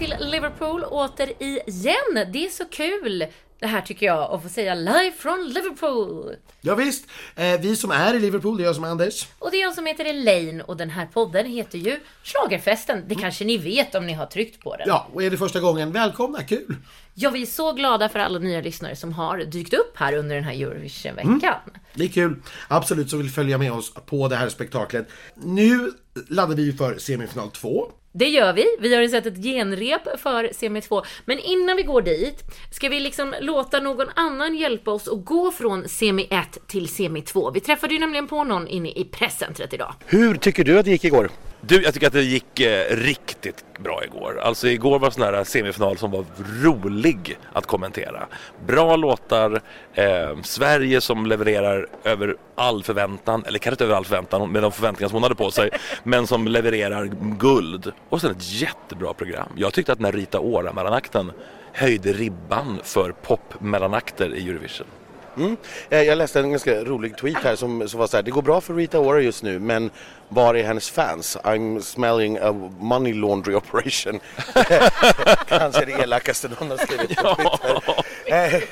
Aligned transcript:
till 0.00 0.14
Liverpool 0.20 0.84
åter 0.84 1.42
igen. 1.42 2.32
Det 2.32 2.46
är 2.46 2.50
så 2.50 2.64
kul 2.64 3.26
det 3.60 3.66
här 3.66 3.80
tycker 3.80 4.06
jag, 4.06 4.32
att 4.32 4.42
få 4.42 4.48
säga 4.48 4.74
live 4.74 5.12
från 5.18 5.48
Liverpool. 5.48 6.36
Ja, 6.60 6.74
visst. 6.74 7.06
Eh, 7.36 7.60
vi 7.60 7.76
som 7.76 7.90
är 7.90 8.14
i 8.14 8.18
Liverpool, 8.18 8.56
det 8.56 8.62
är 8.62 8.64
jag 8.64 8.74
som 8.74 8.84
är 8.84 8.88
Anders. 8.88 9.28
Och 9.38 9.50
det 9.50 9.56
är 9.56 9.60
jag 9.60 9.74
som 9.74 9.86
heter 9.86 10.04
Elaine 10.04 10.60
och 10.60 10.76
den 10.76 10.90
här 10.90 11.06
podden 11.06 11.46
heter 11.46 11.78
ju 11.78 12.00
Schlagerfesten. 12.22 13.04
Det 13.06 13.14
kanske 13.14 13.44
ni 13.44 13.58
vet 13.58 13.94
om 13.94 14.06
ni 14.06 14.12
har 14.12 14.26
tryckt 14.26 14.60
på 14.60 14.76
den. 14.76 14.88
Ja, 14.88 15.08
och 15.12 15.22
är 15.22 15.30
det 15.30 15.36
första 15.36 15.60
gången, 15.60 15.92
välkomna, 15.92 16.42
kul! 16.42 16.76
Ja, 17.22 17.30
vi 17.30 17.42
är 17.42 17.46
så 17.46 17.72
glada 17.72 18.08
för 18.08 18.18
alla 18.18 18.38
nya 18.38 18.60
lyssnare 18.60 18.96
som 18.96 19.12
har 19.12 19.38
dykt 19.38 19.74
upp 19.74 19.92
här 19.94 20.14
under 20.16 20.34
den 20.34 20.44
här 20.44 20.52
Eurovision-veckan. 20.52 21.40
Mm. 21.42 21.80
Det 21.94 22.04
är 22.04 22.08
kul. 22.08 22.36
Absolut, 22.68 23.10
så 23.10 23.16
vill 23.16 23.30
följa 23.30 23.58
med 23.58 23.72
oss 23.72 23.94
på 24.06 24.28
det 24.28 24.36
här 24.36 24.48
spektaklet. 24.48 25.08
Nu 25.34 25.92
laddar 26.28 26.54
vi 26.54 26.72
för 26.72 26.98
semifinal 26.98 27.50
2. 27.50 27.92
Det 28.12 28.28
gör 28.28 28.52
vi. 28.52 28.64
Vi 28.80 28.94
har 28.94 29.02
ju 29.02 29.08
sett 29.08 29.26
ett 29.26 29.42
genrep 29.42 30.20
för 30.20 30.50
semi 30.52 30.80
2. 30.80 31.02
Men 31.24 31.38
innan 31.38 31.76
vi 31.76 31.82
går 31.82 32.02
dit, 32.02 32.42
ska 32.72 32.88
vi 32.88 33.00
liksom 33.00 33.34
låta 33.40 33.80
någon 33.80 34.08
annan 34.14 34.54
hjälpa 34.54 34.90
oss 34.90 35.08
att 35.08 35.24
gå 35.24 35.52
från 35.52 35.88
semi 35.88 36.26
1 36.30 36.58
till 36.66 36.88
semi 36.88 37.22
2? 37.22 37.50
Vi 37.50 37.60
träffade 37.60 37.94
ju 37.94 38.00
nämligen 38.00 38.26
på 38.26 38.44
någon 38.44 38.68
inne 38.68 38.90
i 38.90 39.04
presscentret 39.04 39.74
idag. 39.74 39.94
Hur 40.06 40.34
tycker 40.34 40.64
du 40.64 40.78
att 40.78 40.84
det 40.84 40.90
gick 40.90 41.04
igår? 41.04 41.30
Du, 41.60 41.82
jag 41.82 41.94
tycker 41.94 42.06
att 42.06 42.12
det 42.12 42.22
gick 42.22 42.60
eh, 42.60 42.96
riktigt 42.96 43.64
bra 43.78 44.04
igår. 44.04 44.40
Alltså 44.42 44.68
igår 44.68 44.98
var 44.98 45.10
sån 45.10 45.22
här 45.22 45.44
semifinal 45.44 45.98
som 45.98 46.10
var 46.10 46.24
rolig 46.62 47.38
att 47.52 47.66
kommentera. 47.66 48.26
Bra 48.66 48.96
låtar, 48.96 49.60
eh, 49.94 50.40
Sverige 50.42 51.00
som 51.00 51.26
levererar 51.26 51.86
över 52.04 52.36
all 52.54 52.82
förväntan, 52.82 53.44
eller 53.46 53.58
kanske 53.58 53.74
inte 53.74 53.84
över 53.84 53.94
all 53.94 54.04
förväntan 54.04 54.52
med 54.52 54.62
de 54.62 54.72
förväntningar 54.72 55.08
som 55.08 55.16
hon 55.16 55.22
hade 55.22 55.34
på 55.34 55.50
sig, 55.50 55.70
men 56.02 56.26
som 56.26 56.46
levererar 56.48 57.10
guld. 57.38 57.92
Och 58.08 58.20
sen 58.20 58.30
ett 58.30 58.52
jättebra 58.52 59.14
program. 59.14 59.48
Jag 59.56 59.72
tyckte 59.72 59.92
att 59.92 60.00
när 60.00 60.12
Rita 60.12 60.40
Ora-mellanakten 60.40 61.32
höjde 61.72 62.12
ribban 62.12 62.80
för 62.82 63.12
pop-mellanakter 63.12 64.34
i 64.34 64.48
Eurovision. 64.48 64.86
Mm. 65.36 65.56
Eh, 65.90 66.02
jag 66.02 66.18
läste 66.18 66.40
en 66.40 66.50
ganska 66.50 66.84
rolig 66.84 67.16
tweet 67.16 67.44
här 67.44 67.56
som, 67.56 67.88
som 67.88 68.00
var 68.00 68.06
så 68.06 68.16
här, 68.16 68.22
det 68.22 68.30
går 68.30 68.42
bra 68.42 68.60
för 68.60 68.74
Rita 68.74 68.98
Ora 68.98 69.20
just 69.20 69.42
nu 69.42 69.58
men 69.58 69.90
var 70.28 70.54
är 70.54 70.62
hennes 70.62 70.90
fans? 70.90 71.36
I'm 71.44 71.80
smelling 71.80 72.38
a 72.38 72.70
money 72.78 73.12
laundry 73.14 73.54
operation. 73.54 74.20
Kanske 75.48 75.84
det 75.84 75.92
elakaste 75.92 76.48
någon 76.48 76.70
har 76.70 76.76
skrivit 76.76 77.16
på 77.16 77.36
Twitter. 78.30 78.64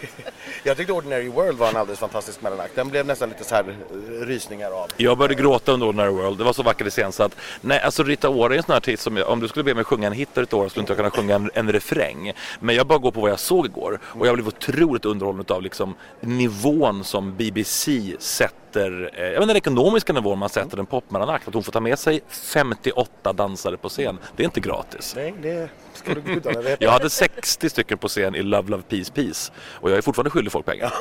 Jag 0.69 0.77
tyckte 0.77 0.93
Ordinary 0.93 1.29
World 1.29 1.59
var 1.59 1.69
en 1.69 1.77
alldeles 1.77 1.99
fantastisk 1.99 2.43
mellanakt. 2.43 2.75
Den 2.75 2.89
blev 2.89 3.07
nästan 3.07 3.29
lite 3.29 3.45
så 3.45 3.55
här 3.55 3.65
eh, 3.69 4.27
rysningar 4.27 4.71
av. 4.71 4.87
Jag 4.97 5.19
började 5.19 5.35
gråta 5.35 5.73
under 5.73 5.87
Ordinary 5.87 6.11
World. 6.11 6.39
Det 6.39 6.45
var 6.45 6.53
så 6.53 6.63
vackert 6.63 7.21
att 7.21 7.37
nej, 7.61 7.81
alltså 7.81 8.03
Rita 8.03 8.29
Ora 8.29 8.55
är 8.55 8.57
en 8.57 8.63
sån 8.63 8.73
här 8.73 8.77
artist 8.77 9.03
som 9.03 9.23
om 9.27 9.41
du 9.41 9.49
skulle 9.49 9.65
be 9.65 9.75
mig 9.75 9.85
sjunga 9.85 10.07
en 10.07 10.13
hit 10.13 10.29
Rita 10.35 10.57
Ora 10.57 10.69
skulle 10.69 10.81
inte 10.81 10.93
jag 10.93 10.97
kunna 10.97 11.11
sjunga 11.11 11.35
en, 11.35 11.51
en 11.55 11.73
refräng. 11.73 12.33
Men 12.61 12.75
jag 12.75 12.87
bara 12.87 12.99
går 12.99 13.11
på 13.11 13.21
vad 13.21 13.31
jag 13.31 13.41
såg 13.41 13.67
igår 13.67 14.01
och 14.05 14.27
jag 14.27 14.35
blev 14.35 14.49
otroligt 14.49 15.05
underhållen 15.05 15.45
av 15.49 15.63
liksom 15.63 15.95
nivån 16.21 17.05
som 17.05 17.37
BBC 17.37 18.17
sätter, 18.19 19.11
eh, 19.15 19.25
jag 19.25 19.43
inte 19.43 19.47
den 19.47 19.57
ekonomiska 19.57 20.13
nivån 20.13 20.39
man 20.39 20.49
sätter 20.49 20.79
en 20.79 20.87
popmellanakt. 20.87 21.49
Att 21.49 21.55
hon 21.55 21.63
får 21.63 21.73
ta 21.73 21.81
med 21.81 21.99
sig 21.99 22.21
58 22.29 23.33
dansare 23.33 23.77
på 23.77 23.89
scen. 23.89 24.19
Det 24.37 24.43
är 24.43 24.45
inte 24.45 24.61
gratis. 24.61 25.13
Nej, 25.17 25.35
det 25.43 25.71
du 26.05 26.21
gudarna 26.21 26.61
veta. 26.61 26.85
Jag 26.85 26.91
hade 26.91 27.11
60 27.11 27.71
stycken 27.71 27.99
på 27.99 28.09
scen 28.09 28.35
i 28.35 28.43
Love 28.43 28.71
Love 28.71 28.83
Peace 28.83 29.13
Peace 29.13 29.53
och 29.75 29.91
jag 29.91 29.99
är 29.99 30.03
fortfarande 30.03 30.31
skyldig 30.31 30.53
folk 30.53 30.67
pengar. 30.67 30.93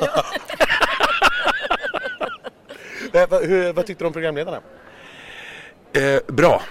Hur, 3.48 3.74
vad 3.74 3.86
tyckte 3.86 4.04
du 4.04 4.08
om 4.08 4.14
programledarna? 4.14 4.62
Eh, 5.94 6.20
bra. 6.28 6.62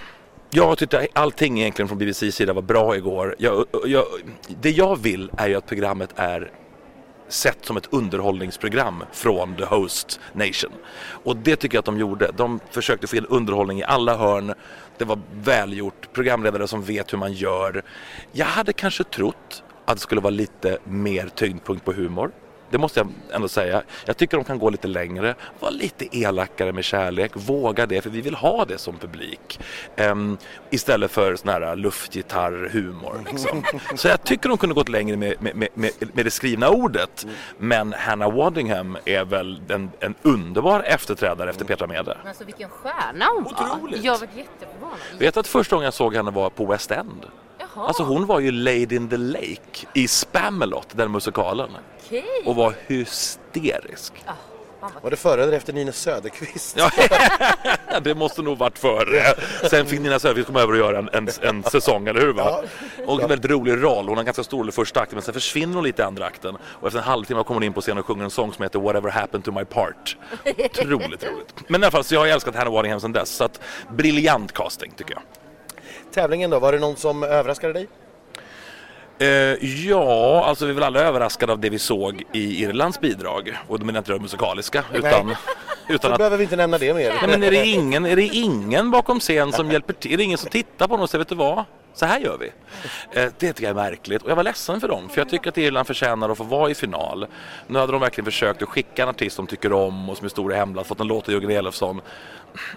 Jag 0.49 0.77
tyckte 0.77 1.07
allting 1.13 1.59
egentligen 1.59 1.87
från 1.87 1.97
BBCs 1.97 2.35
sida 2.35 2.53
var 2.53 2.61
bra 2.61 2.95
igår. 2.95 3.35
Jag, 3.37 3.65
jag, 3.85 4.05
det 4.61 4.71
jag 4.71 4.95
vill 5.01 5.31
är 5.37 5.47
ju 5.47 5.55
att 5.55 5.67
programmet 5.67 6.09
är 6.15 6.51
sett 7.27 7.65
som 7.65 7.77
ett 7.77 7.87
underhållningsprogram 7.93 9.03
från 9.11 9.55
The 9.55 9.65
Host 9.65 10.19
Nation. 10.33 10.71
Och 11.23 11.37
det 11.37 11.55
tycker 11.55 11.75
jag 11.75 11.79
att 11.81 11.85
de 11.85 11.97
gjorde. 11.97 12.31
De 12.37 12.59
försökte 12.71 13.07
få 13.07 13.15
in 13.15 13.25
underhållning 13.25 13.79
i 13.79 13.83
alla 13.83 14.17
hörn. 14.17 14.53
Det 14.97 15.05
var 15.05 15.19
välgjort, 15.33 16.13
programledare 16.13 16.67
som 16.67 16.83
vet 16.83 17.13
hur 17.13 17.17
man 17.17 17.33
gör. 17.33 17.83
Jag 18.31 18.45
hade 18.45 18.73
kanske 18.73 19.03
trott 19.03 19.63
att 19.85 19.95
det 19.95 20.01
skulle 20.01 20.21
vara 20.21 20.31
lite 20.31 20.77
mer 20.83 21.29
tyngdpunkt 21.35 21.85
på 21.85 21.93
humor. 21.93 22.31
Det 22.69 22.77
måste 22.77 22.99
jag 22.99 23.09
ändå 23.31 23.47
säga. 23.47 23.81
Jag 24.05 24.17
tycker 24.17 24.37
de 24.37 24.43
kan 24.43 24.59
gå 24.59 24.69
lite 24.69 24.87
längre, 24.87 25.35
vara 25.59 25.71
lite 25.71 26.17
elakare 26.17 26.71
med 26.73 26.83
kärlek, 26.83 27.31
våga 27.33 27.85
det 27.85 28.01
för 28.01 28.09
vi 28.09 28.21
vill 28.21 28.35
ha 28.35 28.65
det 28.65 28.77
som 28.77 28.97
publik. 28.97 29.59
Um, 29.97 30.37
istället 30.69 31.11
för 31.11 31.35
sån 31.35 31.49
här 31.49 31.75
luftgitarrhumor. 31.75 33.23
Liksom. 33.31 33.63
Så 33.95 34.07
jag 34.07 34.23
tycker 34.23 34.49
de 34.49 34.57
kunde 34.57 34.75
gått 34.75 34.89
längre 34.89 35.17
med, 35.17 35.41
med, 35.41 35.55
med, 35.55 35.91
med 36.13 36.25
det 36.25 36.31
skrivna 36.31 36.69
ordet. 36.69 37.27
Men 37.57 37.93
Hannah 37.93 38.35
Waddingham 38.35 38.97
är 39.05 39.25
väl 39.25 39.61
en, 39.69 39.91
en 39.99 40.15
underbar 40.21 40.83
efterträdare 40.83 41.49
efter 41.49 41.65
Petra 41.65 41.87
Mede. 41.87 42.17
Alltså 42.25 42.43
vilken 42.43 42.69
stjärna 42.69 43.25
hon 43.35 43.43
var. 43.43 43.51
Otroligt. 43.51 44.03
Jag 44.03 44.17
var 44.17 44.27
jätteförvånad. 44.35 44.97
Vet 45.19 45.37
att 45.37 45.47
första 45.47 45.75
gången 45.75 45.85
jag 45.85 45.93
såg 45.93 46.15
henne 46.15 46.31
var 46.31 46.49
på 46.49 46.65
West 46.65 46.91
End? 46.91 47.25
Jaha. 47.77 47.87
Alltså 47.87 48.03
hon 48.03 48.25
var 48.25 48.39
ju 48.39 48.51
Lady 48.51 48.95
in 48.95 49.09
the 49.09 49.17
Lake 49.17 49.87
i 49.93 50.07
Spamalot, 50.07 50.87
den 50.91 51.11
musikalen. 51.11 51.69
Okej. 52.05 52.25
Och 52.45 52.55
var 52.55 52.73
hysterisk. 52.87 54.13
Ah, 54.25 54.89
Var 55.01 55.09
det 55.09 55.15
före 55.17 55.43
eller 55.43 55.53
efter 55.53 55.73
Nina 55.73 55.91
Söderqvist? 55.91 56.77
Ja, 56.77 56.91
det 58.03 58.15
måste 58.15 58.41
nog 58.41 58.57
varit 58.57 58.79
före. 58.79 59.35
Sen 59.69 59.85
fick 59.85 59.99
Nina 59.99 60.19
Söderqvist 60.19 60.47
komma 60.47 60.61
över 60.61 60.73
och 60.73 60.79
göra 60.79 60.97
en, 60.99 61.09
en, 61.13 61.27
en 61.41 61.63
säsong, 61.63 62.07
eller 62.07 62.21
hur? 62.21 62.33
Va? 62.33 62.63
Och 63.05 63.21
en 63.21 63.29
väldigt 63.29 63.51
rolig 63.51 63.83
roll. 63.83 64.07
Hon 64.07 64.17
har 64.17 64.23
ganska 64.23 64.43
stor 64.43 64.57
roll 64.57 64.69
i 64.69 64.71
första 64.71 64.99
akten 64.99 65.15
men 65.15 65.23
sen 65.23 65.33
försvinner 65.33 65.75
hon 65.75 65.83
lite 65.83 66.01
i 66.01 66.05
andra 66.05 66.25
akten. 66.25 66.57
Och 66.61 66.87
efter 66.87 66.99
en 66.99 67.05
halvtimme 67.05 67.43
kommer 67.43 67.55
hon 67.55 67.63
in 67.63 67.73
på 67.73 67.81
scenen 67.81 67.97
och 67.97 68.05
sjunger 68.05 68.23
en 68.23 68.29
sång 68.31 68.53
som 68.53 68.63
heter 68.63 68.79
Whatever 68.79 69.09
happened 69.09 69.43
to 69.45 69.51
my 69.51 69.65
part. 69.65 70.17
Otroligt 70.45 71.23
roligt. 71.23 71.53
Men 71.67 71.81
i 71.81 71.85
alla 71.85 71.91
fall, 71.91 72.03
så 72.03 72.15
jag 72.15 72.19
har 72.21 72.27
älskat 72.27 72.55
Hannah 72.55 72.73
Waddingham 72.73 72.99
sedan 72.99 73.11
dess. 73.13 73.29
Så 73.29 73.43
att 73.43 73.59
briljant 73.91 74.53
casting 74.53 74.91
tycker 74.97 75.13
jag. 75.13 75.21
Tävlingen 76.11 76.49
då, 76.49 76.59
var 76.59 76.71
det 76.71 76.79
någon 76.79 76.95
som 76.95 77.23
överraskade 77.23 77.73
dig? 77.73 77.87
Eh, 79.19 79.27
ja, 79.87 80.45
alltså 80.45 80.65
vi 80.65 80.71
är 80.71 80.75
väl 80.75 80.83
alla 80.83 80.99
överraskade 80.99 81.51
av 81.51 81.59
det 81.59 81.69
vi 81.69 81.79
såg 81.79 82.23
i 82.33 82.63
Irlands 82.63 82.99
bidrag. 83.01 83.57
Och 83.67 83.79
då 83.79 83.85
menar 83.85 83.97
jag 83.97 84.01
inte 84.01 84.11
det 84.11 84.19
musikaliska, 84.19 84.83
utan, 84.93 85.35
utan 85.89 86.09
Då 86.09 86.13
att 86.13 86.17
behöver 86.17 86.37
vi 86.37 86.43
inte 86.43 86.55
nämna 86.55 86.77
det 86.77 86.93
mer. 86.93 87.13
Nej, 87.21 87.29
men 87.29 87.43
är 87.43 87.51
det, 87.51 87.65
ingen, 87.65 88.05
är 88.05 88.15
det 88.15 88.23
ingen 88.23 88.91
bakom 88.91 89.19
scen 89.19 89.51
som 89.51 89.71
hjälper 89.71 89.93
till? 89.93 90.13
Är 90.13 90.17
det 90.17 90.23
ingen 90.23 90.37
som 90.37 90.49
tittar 90.49 90.87
på 90.87 90.93
honom 90.93 91.03
och 91.03 91.09
säger 91.09 91.19
vet 91.19 91.29
du 91.29 91.35
vad? 91.35 91.63
Så 91.93 92.05
här 92.05 92.19
gör 92.19 92.37
vi. 92.37 92.51
Eh, 93.19 93.31
det 93.39 93.53
tycker 93.53 93.63
jag 93.63 93.69
är 93.69 93.89
märkligt 93.89 94.21
och 94.21 94.31
jag 94.31 94.35
var 94.35 94.43
ledsen 94.43 94.81
för 94.81 94.87
dem 94.87 95.09
för 95.09 95.21
jag 95.21 95.29
tycker 95.29 95.49
att 95.49 95.57
Irland 95.57 95.87
förtjänar 95.87 96.29
att 96.29 96.37
få 96.37 96.43
vara 96.43 96.69
i 96.69 96.75
final. 96.75 97.27
Nu 97.67 97.79
hade 97.79 97.91
de 97.91 98.01
verkligen 98.01 98.25
försökt 98.25 98.61
att 98.61 98.69
skicka 98.69 99.03
en 99.03 99.09
artist 99.09 99.37
de 99.37 99.47
tycker 99.47 99.73
om 99.73 100.09
och 100.09 100.17
som 100.17 100.25
är 100.25 100.29
stor 100.29 100.53
i 100.53 100.55
hemlandet, 100.55 100.87
fått 100.87 100.99
en 100.99 101.07
låt 101.07 101.27
av 101.27 101.33
Jörgen 101.33 101.51
Elofsson. 101.51 102.01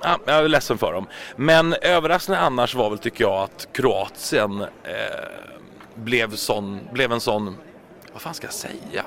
Ja, 0.02 0.18
jag 0.26 0.36
är 0.36 0.48
ledsen 0.48 0.78
för 0.78 0.92
dem. 0.92 1.06
Men 1.36 1.74
överraskande 1.82 2.40
annars 2.40 2.74
var 2.74 2.90
väl 2.90 2.98
tycker 2.98 3.24
jag 3.24 3.42
att 3.42 3.68
Kroatien 3.72 4.60
eh, 4.60 4.68
blev, 5.94 6.34
sån, 6.34 6.80
blev 6.92 7.12
en 7.12 7.20
sån, 7.20 7.56
vad 8.20 8.22
fan 8.22 8.34
ska 8.34 8.46
jag 8.46 8.54
säga? 8.54 9.04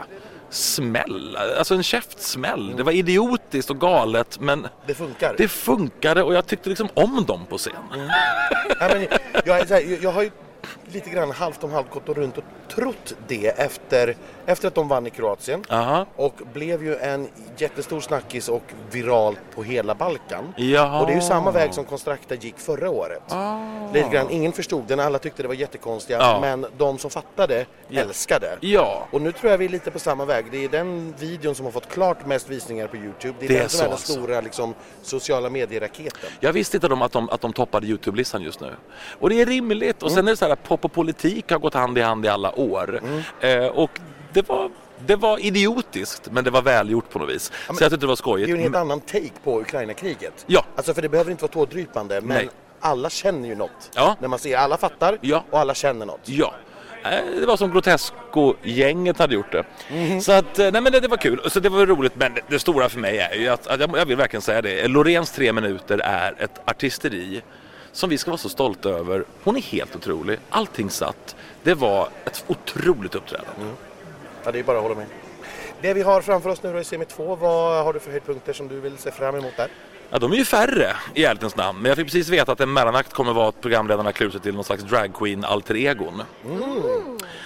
Smäll, 0.50 1.35
alltså 1.57 1.75
en 1.75 1.84
käftsmäll. 1.84 2.74
Det 2.78 2.84
var 2.84 2.91
idiotiskt 2.91 3.69
och 3.69 3.79
galet 3.81 4.40
men 4.40 4.68
Det 4.88 4.94
funkar. 4.94 5.35
det 5.38 5.47
funkade 5.47 6.24
och 6.24 6.34
jag 6.34 6.47
tyckte 6.47 6.69
liksom 6.69 6.90
om 6.94 7.25
dem 7.28 7.46
på 7.50 7.57
scen. 7.57 7.74
Ja, 8.79 8.90
men 8.94 9.07
jag, 9.46 9.53
här, 9.53 9.81
jag, 9.81 10.03
jag 10.03 10.12
har 10.12 10.22
ju 10.24 10.31
lite 10.85 11.09
grann 11.09 11.31
halvt 11.31 11.63
om 11.63 11.72
halvt 11.72 11.90
gått 11.90 12.09
och 12.09 12.16
runt 12.16 12.38
och 12.38 12.44
trott 12.75 13.13
det 13.28 13.47
efter, 13.47 14.16
efter 14.46 14.68
att 14.68 14.75
de 14.75 14.88
vann 14.88 15.07
i 15.07 15.09
Kroatien. 15.09 15.63
Aha. 15.69 16.06
Och 16.16 16.34
blev 16.53 16.84
ju 16.84 16.96
en 16.96 17.28
jättestor 17.57 18.00
snackis 18.00 18.50
och 18.50 18.63
viralt 18.92 19.39
på 19.56 19.63
hela 19.63 19.95
Balkan. 19.95 20.54
Jaha. 20.57 21.00
Och 21.01 21.07
det 21.07 21.13
är 21.13 21.15
ju 21.15 21.21
samma 21.21 21.51
väg 21.51 21.74
som 21.74 21.86
Konstrakta 21.86 22.36
gick 22.36 22.60
förra 22.60 22.89
året. 22.89 23.24
Lite 23.94 24.10
grann, 24.10 24.30
ingen 24.30 24.51
förstod 24.51 24.83
den, 24.88 25.00
alla 25.00 25.19
tyckte 25.19 25.42
det 25.42 25.48
var 25.48 25.56
jättekonstiga. 25.56 26.18
Ja. 26.19 26.39
Men 26.42 26.66
de 26.77 26.98
som 26.98 27.09
fattade 27.09 27.66
älskade. 27.92 28.57
Ja. 28.59 29.07
Och 29.12 29.21
nu 29.21 29.31
tror 29.31 29.51
jag 29.51 29.57
vi 29.57 29.66
är 29.66 29.69
lite 29.69 29.92
på 29.92 30.00
samma 30.00 30.25
väg. 30.25 30.45
Det 30.51 30.63
är 30.66 30.69
den 30.69 31.13
videon 31.19 31.56
som 31.56 31.66
har 31.66 31.71
fått 31.71 31.89
klart 31.89 32.25
mest 32.25 32.50
visningar 32.50 32.88
på 32.88 32.98
Youtube. 32.98 33.33
Det 33.39 33.45
är 33.45 33.50
Det 33.50 33.56
är 33.56 33.59
den 33.59 33.69
som 33.69 33.80
är 33.80 33.83
den 33.83 33.92
alltså. 33.92 34.13
stora 34.13 34.42
liksom, 34.42 34.74
sociala 35.01 35.50
medieraketen. 35.50 36.30
Jag 36.39 36.54
visste 36.54 36.77
inte 36.77 36.88
de 36.88 37.01
att, 37.01 37.12
de, 37.12 37.30
att 37.30 37.42
de 37.42 37.54
toppade 37.54 37.88
Youtube-listan 37.88 38.42
just 38.42 38.59
nu. 38.62 38.75
Och 39.19 39.30
det 39.30 39.42
är 39.42 39.45
rimligt. 39.45 40.04
Och 40.04 40.12
sen 40.12 40.27
är 40.27 40.31
det 40.31 40.38
så 40.38 40.45
här 40.45 40.52
att 40.53 40.63
pop 40.63 40.85
och 40.85 40.94
politik 40.94 41.51
har 41.51 41.59
gått 41.59 41.73
hand 41.73 41.97
i 41.97 42.01
hand 42.01 42.25
i 42.25 42.29
alla 42.29 42.59
år. 42.59 43.01
Eh, 43.39 43.65
och 43.65 44.00
det 44.33 44.50
var, 44.50 44.69
det 45.05 45.15
var 45.15 45.45
idiotiskt 45.45 46.29
men 46.31 46.44
det 46.44 46.50
var 46.51 46.61
välgjort 46.61 47.09
på 47.09 47.19
något 47.19 47.29
vis. 47.29 47.51
så 47.67 47.73
jag 47.73 47.77
tyckte 47.91 47.97
det 47.97 48.05
var 48.05 48.07
Det 48.07 48.07
är 48.07 48.09
ju 48.09 48.15
skojigt. 48.15 48.50
en 48.50 48.59
helt 48.59 48.75
annan 48.75 49.00
take 49.01 49.29
på 49.44 49.61
Ukraina-kriget. 49.61 50.44
Ja. 50.47 50.65
Alltså 50.75 50.94
för 50.94 51.01
det 51.01 51.09
behöver 51.09 51.31
inte 51.31 51.44
vara 51.44 51.51
tårdrypande 51.51 52.21
men 52.21 52.38
Nej. 52.38 52.50
alla 52.79 53.09
känner 53.09 53.47
ju 53.50 53.55
något. 53.55 53.91
Ja. 53.95 54.15
När 54.19 54.27
man 54.27 54.39
ser, 54.39 54.57
alla 54.57 54.77
fattar 54.77 55.17
Ja. 55.21 55.44
och 55.50 55.59
alla 55.59 55.73
känner 55.73 56.05
något. 56.05 56.21
Ja. 56.25 56.53
Eh, 57.03 57.39
Det 57.39 57.45
var 57.45 57.57
som 57.57 57.71
Grotesco-gänget 57.71 59.19
hade 59.19 59.33
gjort 59.35 59.51
det. 59.51 59.65
Så 60.21 60.31
att, 60.31 60.59
eh, 60.59 60.71
nej 60.71 60.81
men 60.81 60.91
det, 60.91 60.99
det 60.99 61.07
var 61.07 61.17
kul. 61.17 61.41
Så 61.49 61.59
det 61.59 61.69
var 61.69 61.85
roligt. 61.85 62.15
Men 62.15 62.33
det, 62.33 62.41
det 62.49 62.59
stora 62.59 62.89
för 62.89 62.99
mig 62.99 63.17
är 63.19 63.35
ju 63.35 63.47
att, 63.47 63.67
att 63.67 63.79
jag, 63.79 63.97
jag 63.97 64.06
vill 64.06 64.17
verkligen 64.17 64.41
säga 64.41 64.61
det. 64.61 64.88
Loreens 64.88 65.31
tre 65.31 65.53
minuter 65.53 65.97
är 66.03 66.35
ett 66.39 66.61
artisteri 66.69 67.41
som 67.94 68.10
vi 68.10 68.18
ska 68.18 68.31
vara 68.31 68.38
så 68.38 68.50
stolta 68.50 68.90
över. 68.90 69.24
Hon 69.44 69.57
är 69.57 69.62
helt 69.62 69.95
otrolig. 69.95 70.40
Allting 70.50 70.90
satt. 70.90 71.36
Det 71.63 71.74
var 71.74 72.10
ett 72.25 72.44
otroligt 72.48 73.16
uppträdande. 73.16 73.51
Ja, 74.44 74.51
det 74.51 74.60
är 74.60 74.63
bara 74.63 74.78
att 74.78 74.84
hålla 74.84 74.95
med. 74.95 75.06
Det 75.81 75.94
vi 75.94 76.01
har 76.01 76.22
framför 76.22 76.50
oss 76.50 76.63
nu 76.63 76.74
då 76.74 76.80
i 76.80 76.84
semi 76.84 77.06
2, 77.06 77.36
vad 77.36 77.84
har 77.84 77.94
du 77.94 78.00
för 78.00 78.12
höjdpunkter 78.12 78.54
som 78.54 78.68
du 78.68 78.80
vill 78.80 78.98
se 78.98 79.12
fram 79.12 79.36
emot 79.36 79.57
där? 79.57 79.68
Ja, 80.10 80.19
de 80.19 80.31
är 80.31 80.36
ju 80.36 80.45
färre 80.45 80.95
i 81.13 81.25
ärlighetens 81.25 81.56
namn. 81.56 81.80
Men 81.81 81.90
jag 81.90 81.98
fick 81.98 82.06
precis 82.06 82.30
veta 82.30 82.51
att 82.51 82.60
en 82.60 82.74
mellanakt 82.74 83.13
kommer 83.13 83.34
vara 83.34 83.48
att 83.48 83.62
programledarna 83.62 84.12
klär 84.12 84.30
sig 84.30 84.40
till 84.42 84.54
någon 84.56 84.63
slags 84.63 84.84
dragqueen 84.84 85.45
alter 85.45 85.75
egon. 85.75 86.22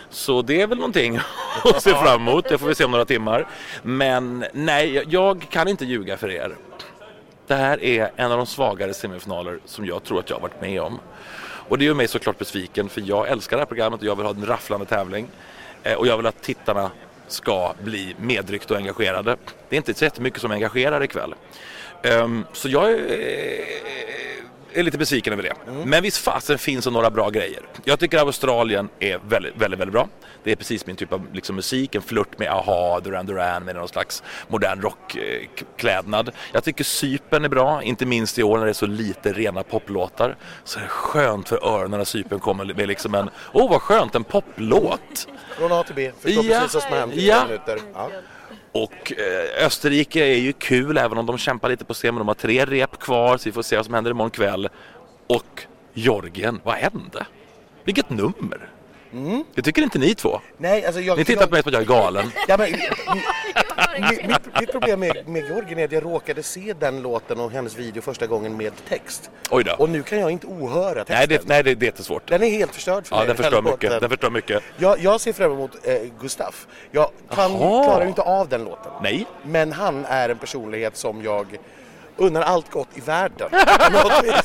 Så 0.10 0.42
det 0.42 0.62
är 0.62 0.68
väl 0.68 0.78
någonting 0.78 1.20
att 1.64 1.84
se 1.84 1.90
fram 1.94 2.28
emot. 2.28 2.50
Det 2.50 2.58
får 2.58 2.68
vi 2.68 2.76
se 2.76 2.86
om 2.86 2.92
några 2.92 3.06
timmar. 3.06 3.48
Men 3.84 4.46
nej, 4.54 5.04
jag 5.08 5.48
kan 5.50 5.68
inte 5.68 5.86
ljuga 5.86 6.18
för 6.18 6.30
er. 6.32 6.56
Det 7.48 7.56
här 7.56 7.84
är 7.84 8.12
en 8.16 8.32
av 8.32 8.38
de 8.38 8.46
svagare 8.46 8.94
semifinaler 8.94 9.60
som 9.66 9.86
jag 9.86 10.04
tror 10.04 10.20
att 10.20 10.30
jag 10.30 10.38
har 10.38 10.42
varit 10.42 10.62
med 10.62 10.82
om. 10.82 11.00
Och 11.70 11.78
det 11.78 11.86
gör 11.86 11.94
mig 11.94 12.08
såklart 12.08 12.38
besviken 12.38 12.90
för 12.90 13.02
jag 13.06 13.28
älskar 13.28 13.58
det 13.58 13.62
här 13.62 13.68
programmet 13.68 14.00
och 14.00 14.06
jag 14.06 14.16
vill 14.16 14.26
ha 14.26 14.34
en 14.34 14.46
rafflande 14.46 14.86
tävling. 14.86 15.28
Eh, 15.84 15.94
och 15.94 16.08
jag 16.08 16.18
vill 16.18 16.26
att 16.26 16.42
tittarna 16.42 16.92
ska 17.28 17.74
bli 17.84 18.16
medryckta 18.20 18.74
och 18.74 18.80
engagerade. 18.80 19.38
Det 19.70 19.76
är 19.76 19.78
inte 19.78 19.94
så 19.94 20.04
jättemycket 20.04 20.42
som 20.42 20.52
engagerar 20.52 21.04
ikväll. 21.04 21.36
Ehm, 22.04 22.46
så 22.54 22.70
jag 22.70 22.92
är, 22.92 23.00
är 24.74 24.84
lite 24.84 24.98
besviken 24.98 25.34
över 25.34 25.44
det. 25.44 25.54
Men 25.86 26.04
visst 26.04 26.18
fasen 26.18 26.58
finns 26.58 26.86
det 26.86 26.92
några 26.92 27.10
bra 27.10 27.30
grejer. 27.30 27.62
Jag 27.84 28.00
tycker 28.00 28.18
Australien 28.18 28.90
är 29.00 29.20
väldigt, 29.30 29.56
väldigt, 29.56 29.80
väldigt 29.80 29.94
bra. 29.94 30.08
Det 30.44 30.52
är 30.52 30.56
precis 30.56 30.86
min 30.86 30.96
typ 30.96 31.14
av 31.14 31.28
liksom, 31.34 31.56
musik, 31.56 31.96
en 31.96 32.02
flört 32.02 32.40
med 32.40 32.52
AHA, 32.52 33.00
Duran 33.00 33.26
Duran 33.26 33.64
med 33.64 33.76
någon 33.76 33.88
slags 33.88 34.24
modern 34.48 34.82
rockklädnad. 34.82 36.32
Jag 36.54 36.64
tycker 36.64 36.84
Sypen 36.84 37.46
är 37.46 37.50
bra, 37.50 37.84
inte 37.84 38.06
minst 38.06 38.40
i 38.40 38.44
år 38.44 38.58
när 38.58 38.66
det 38.66 38.72
är 38.72 38.74
så 38.74 38.86
lite 38.86 39.34
rena 39.34 39.64
poplåtar. 39.64 40.36
Så 40.64 40.80
är 40.80 40.84
det 40.84 40.90
skönt 40.90 41.50
för 41.50 41.66
öronen 41.76 41.98
när 41.98 42.06
Sypen 42.06 42.40
kommer 42.40 42.66
med 42.66 42.88
liksom 42.88 43.16
en, 43.16 43.30
åh 43.54 43.66
oh, 43.66 43.70
vad 43.70 43.82
skönt, 43.82 44.16
en 44.16 44.24
poplåt. 44.24 45.28
Från 45.58 45.72
A 45.72 45.84
till 45.84 45.96
B, 45.96 46.12
förstår 46.22 46.46
Ja. 46.46 46.60
precis 46.60 46.74
vad 46.74 46.84
som 46.84 46.92
har 46.92 47.00
hänt 47.00 47.14
i 47.14 47.28
Ja. 47.28 47.44
minuter. 47.46 47.80
Ja. 47.94 48.10
Och 48.72 49.14
eh, 49.14 49.66
Österrike 49.66 50.26
är 50.26 50.38
ju 50.38 50.54
kul 50.54 50.98
även 50.98 51.18
om 51.18 51.26
de 51.26 51.38
kämpar 51.38 51.70
lite 51.70 51.86
på 51.86 51.94
scen 51.94 52.14
men 52.14 52.20
de 52.20 52.28
har 52.28 52.36
tre 52.36 52.66
rep 52.66 53.00
kvar 53.00 53.38
så 53.38 53.50
vi 53.50 53.52
får 53.52 53.62
se 53.62 53.76
vad 53.76 53.86
som 53.86 53.94
händer 53.94 54.12
imorgon 54.12 54.32
kväll. 54.32 54.70
Och 55.28 55.64
Georgien, 55.94 56.62
vad 56.64 56.76
hände? 56.76 57.26
Vilket 57.84 58.10
nummer! 58.10 58.77
Det 59.56 59.62
tycker 59.62 59.82
inte 59.82 60.00
ni 60.00 60.16
två. 60.16 60.42
Nej, 60.58 60.86
alltså 60.86 61.02
jag... 61.02 61.18
Ni 61.18 61.26
tittar 61.26 61.46
på 61.46 61.52
mig 61.52 61.64
som 61.64 61.70
att 61.70 61.74
jag 61.74 61.82
är 61.82 61.86
galen. 61.86 62.32
Ja, 62.48 62.58
men, 62.58 62.72
mitt, 64.12 64.28
mitt, 64.28 64.60
mitt 64.60 64.72
problem 64.72 65.00
med, 65.00 65.28
med 65.28 65.46
Georgien 65.46 65.80
är 65.80 65.86
att 65.86 65.92
jag 65.92 66.06
råkade 66.06 66.44
se 66.44 66.74
den 66.80 67.02
låten 67.02 67.40
och 67.40 67.52
hennes 67.52 67.76
video 67.76 68.02
första 68.02 68.28
gången 68.28 68.58
med 68.58 68.74
text. 68.90 69.30
Oj 69.50 69.64
då. 69.64 69.74
Och 69.74 69.90
nu 69.90 70.04
kan 70.04 70.20
jag 70.20 70.32
inte 70.32 70.48
ohöra 70.48 71.04
texten. 71.04 71.16
Nej, 71.18 71.28
det, 71.28 71.48
nej 71.48 71.64
det, 71.64 71.76
det 71.76 71.86
är 71.86 71.88
inte 71.88 72.04
svårt. 72.04 72.28
Den 72.28 72.44
är 72.44 72.50
helt 72.50 72.76
förstörd 72.76 73.08
för 73.08 73.16
Ja, 73.16 73.20
mig. 73.20 73.28
den 73.28 73.38
förstör 73.38 73.62
mycket. 73.62 74.02
Den 74.02 74.10
förstör 74.10 74.30
mycket. 74.30 74.64
Jag, 74.78 75.00
jag 75.00 75.22
ser 75.22 75.34
fram 75.34 75.52
emot 75.52 75.72
eh, 75.84 75.96
Gustaf. 76.22 76.68
Jag 76.92 77.10
kan, 77.30 77.58
klarar 77.58 78.02
ju 78.02 78.08
inte 78.08 78.22
av 78.22 78.50
den 78.50 78.64
låten. 78.64 78.92
Nej. 79.04 79.26
Men 79.44 79.72
han 79.72 80.06
är 80.06 80.30
en 80.30 80.38
personlighet 80.38 80.98
som 80.98 81.24
jag 81.24 81.58
unnar 82.18 82.42
allt 82.42 82.72
gott 82.72 82.88
i 82.96 83.00
världen. 83.00 83.50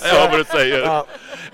Ja, 0.05 0.29
vad 0.31 0.39
du 0.39 0.45
säger. 0.45 0.79
Ja. 0.79 1.07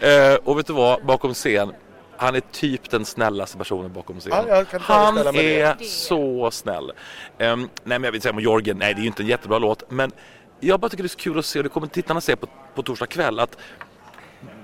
Eh, 0.09 0.35
och 0.35 0.59
vet 0.59 0.67
du 0.67 0.73
vad, 0.73 1.05
bakom 1.05 1.35
scen, 1.35 1.73
han 2.19 2.35
är 2.35 2.41
typ 2.41 2.91
den 2.91 3.05
snällaste 3.05 3.59
personen 3.59 3.93
bakom 3.93 4.21
scen. 4.21 4.33
Ja, 4.49 4.65
han 4.81 5.19
är 5.19 5.85
så 5.85 6.51
snäll. 6.51 6.93
Ehm, 7.39 7.61
nej, 7.61 7.69
men 7.85 8.03
jag 8.05 8.13
vill 8.13 8.23
säga 8.23 8.33
om 8.33 8.41
Georgien, 8.41 8.77
nej 8.79 8.95
det 8.95 8.99
är 9.01 9.03
ju 9.03 9.07
inte 9.09 9.23
en 9.23 9.27
jättebra 9.27 9.59
låt, 9.59 9.91
men 9.91 10.13
jag 10.61 10.81
bara 10.81 10.89
tycker 10.89 11.03
det 11.03 11.07
är 11.07 11.09
så 11.09 11.19
kul 11.19 11.39
att 11.39 11.47
se, 11.47 11.59
och 11.59 11.63
det 11.63 11.69
kommer 11.69 11.87
tittarna 11.87 12.21
se 12.21 12.37
på, 12.37 12.47
på 12.75 12.83
torsdag 12.83 13.07
kväll, 13.07 13.39
att 13.39 13.59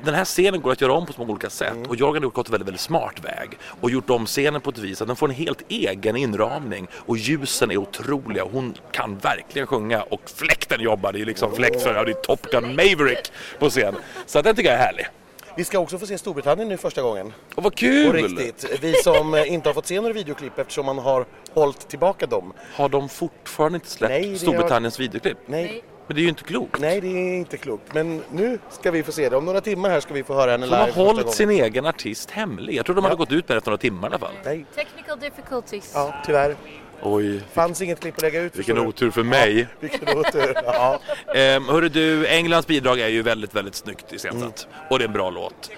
den 0.04 0.14
här 0.14 0.24
scenen 0.24 0.60
går 0.60 0.72
att 0.72 0.80
göra 0.80 0.92
om 0.92 1.06
på 1.06 1.12
så 1.12 1.18
många 1.20 1.32
olika 1.32 1.50
sätt 1.50 1.72
Mm. 1.72 1.90
och 1.90 1.96
Jörgen 1.96 2.22
har 2.22 2.30
gått 2.30 2.48
en 2.48 2.52
väldigt, 2.52 2.66
väldigt 2.68 2.80
smart 2.80 3.24
väg 3.24 3.58
och 3.80 3.90
gjort 3.90 4.10
om 4.10 4.26
scenen 4.26 4.60
på 4.60 4.70
ett 4.70 4.78
vis 4.78 5.02
att 5.02 5.06
den 5.08 5.16
får 5.16 5.28
en 5.28 5.34
helt 5.34 5.62
egen 5.68 6.16
inramning 6.16 6.86
och 6.94 7.16
ljusen 7.16 7.70
är 7.70 7.76
otroliga. 7.76 8.44
Hon 8.52 8.74
kan 8.92 9.18
verkligen 9.18 9.66
sjunga 9.66 10.02
och 10.02 10.20
fläkten 10.36 10.80
jobbar. 10.80 11.12
Det 11.12 11.20
är 11.20 11.24
liksom 11.24 11.54
fläkt 11.54 11.82
för 11.82 12.04
det 12.04 12.10
är 12.10 12.14
Top 12.14 12.50
Gun 12.50 12.68
Maverick 12.76 13.32
på 13.58 13.70
scen. 13.70 13.94
Så 14.26 14.42
den 14.42 14.56
tycker 14.56 14.70
jag 14.70 14.78
är 14.80 14.84
härlig. 14.84 15.06
Vi 15.56 15.64
ska 15.64 15.78
också 15.78 15.98
få 15.98 16.06
se 16.06 16.18
Storbritannien 16.18 16.68
nu 16.68 16.76
första 16.76 17.02
gången. 17.02 17.32
Och 17.54 17.62
vad 17.62 17.74
kul! 17.74 18.06
På 18.10 18.16
riktigt. 18.16 18.78
Vi 18.80 18.94
som 18.94 19.34
eh, 19.34 19.52
inte 19.52 19.68
har 19.68 19.74
fått 19.74 19.86
se 19.86 20.00
några 20.00 20.12
videoklipp 20.14 20.58
eftersom 20.58 20.86
man 20.86 20.98
har 20.98 21.26
hållit 21.52 21.88
tillbaka 21.88 22.26
dem. 22.26 22.52
Har 22.74 22.88
de 22.88 23.08
fortfarande 23.08 23.76
inte 23.76 23.88
släppt 23.90 24.10
Nej, 24.10 24.38
Storbritanniens 24.38 25.00
videoklipp? 25.00 25.38
Nej, 25.46 25.84
Men 26.06 26.14
det 26.14 26.20
är 26.20 26.22
ju 26.22 26.28
inte 26.28 26.44
klokt. 26.44 26.80
nej, 26.80 27.00
det 27.00 27.06
är 27.08 27.34
inte 27.36 27.56
klokt. 27.56 27.94
Men 27.94 28.22
nu 28.32 28.58
ska 28.70 28.90
vi 28.90 29.02
få 29.02 29.12
se 29.12 29.28
det. 29.28 29.36
Om 29.36 29.44
några 29.44 29.60
timmar 29.60 29.90
här 29.90 30.00
ska 30.00 30.14
vi 30.14 30.24
få 30.24 30.34
höra 30.34 30.50
henne 30.50 30.66
De 30.66 30.70
live 30.70 30.76
har 30.78 30.86
första 30.86 31.00
hållit 31.02 31.30
sin 31.30 31.50
egen 31.50 31.86
artist 31.86 32.30
hemlig. 32.30 32.74
Jag 32.74 32.86
tror 32.86 32.96
de 32.96 33.04
hade 33.04 33.16
gått 33.16 33.32
ut 33.32 33.48
med 33.48 33.56
det 33.56 33.58
efter 33.58 33.70
några 33.70 33.78
timmar 33.80 34.08
i 34.08 34.10
alla 34.10 34.18
fall. 34.18 34.34
Nej, 34.44 34.66
Technical 34.74 35.18
difficulties. 35.18 35.92
ja, 35.94 36.14
tyvärr. 36.26 36.56
Oj, 37.02 37.40
Fanns 37.52 37.82
inget 37.82 38.00
klipp 38.00 38.16
att 38.16 38.22
lägga 38.22 38.40
ut. 38.42 38.56
vilken 38.56 38.78
otur 38.78 39.10
för 39.10 39.22
mig. 39.22 39.66
Vilken 39.80 40.08
otur. 40.18 40.54
Ja. 40.64 41.00
Ehm, 41.34 41.64
hörru 41.68 41.88
du, 41.88 42.26
Englands 42.26 42.66
bidrag 42.66 43.00
är 43.00 43.08
ju 43.08 43.22
väldigt, 43.22 43.54
väldigt 43.54 43.74
snyggt 43.74 44.12
iscensatt. 44.12 44.66
Och 44.90 44.98
det 44.98 45.04
är 45.04 45.08
en 45.08 45.12
bra 45.14 45.30
låt. 45.30 45.70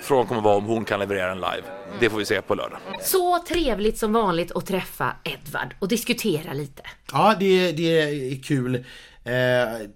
Frågan 0.00 0.26
kommer 0.26 0.40
vara 0.40 0.56
om 0.56 0.64
hon 0.64 0.84
kan 0.84 1.00
leverera 1.00 1.28
den 1.28 1.36
live. 1.36 1.62
Det 2.00 2.10
får 2.10 2.18
vi 2.18 2.24
se 2.24 2.42
på 2.42 2.54
lördag. 2.54 2.78
Så 3.02 3.44
trevligt 3.48 3.98
som 3.98 4.12
vanligt 4.12 4.52
att 4.52 4.66
träffa 4.66 5.16
Edvard 5.24 5.74
och 5.78 5.88
diskutera 5.88 6.52
lite. 6.52 6.82
Ja, 7.12 7.36
det, 7.40 7.72
det 7.72 8.00
är 8.00 8.42
kul. 8.42 8.74
Eh, 9.24 9.32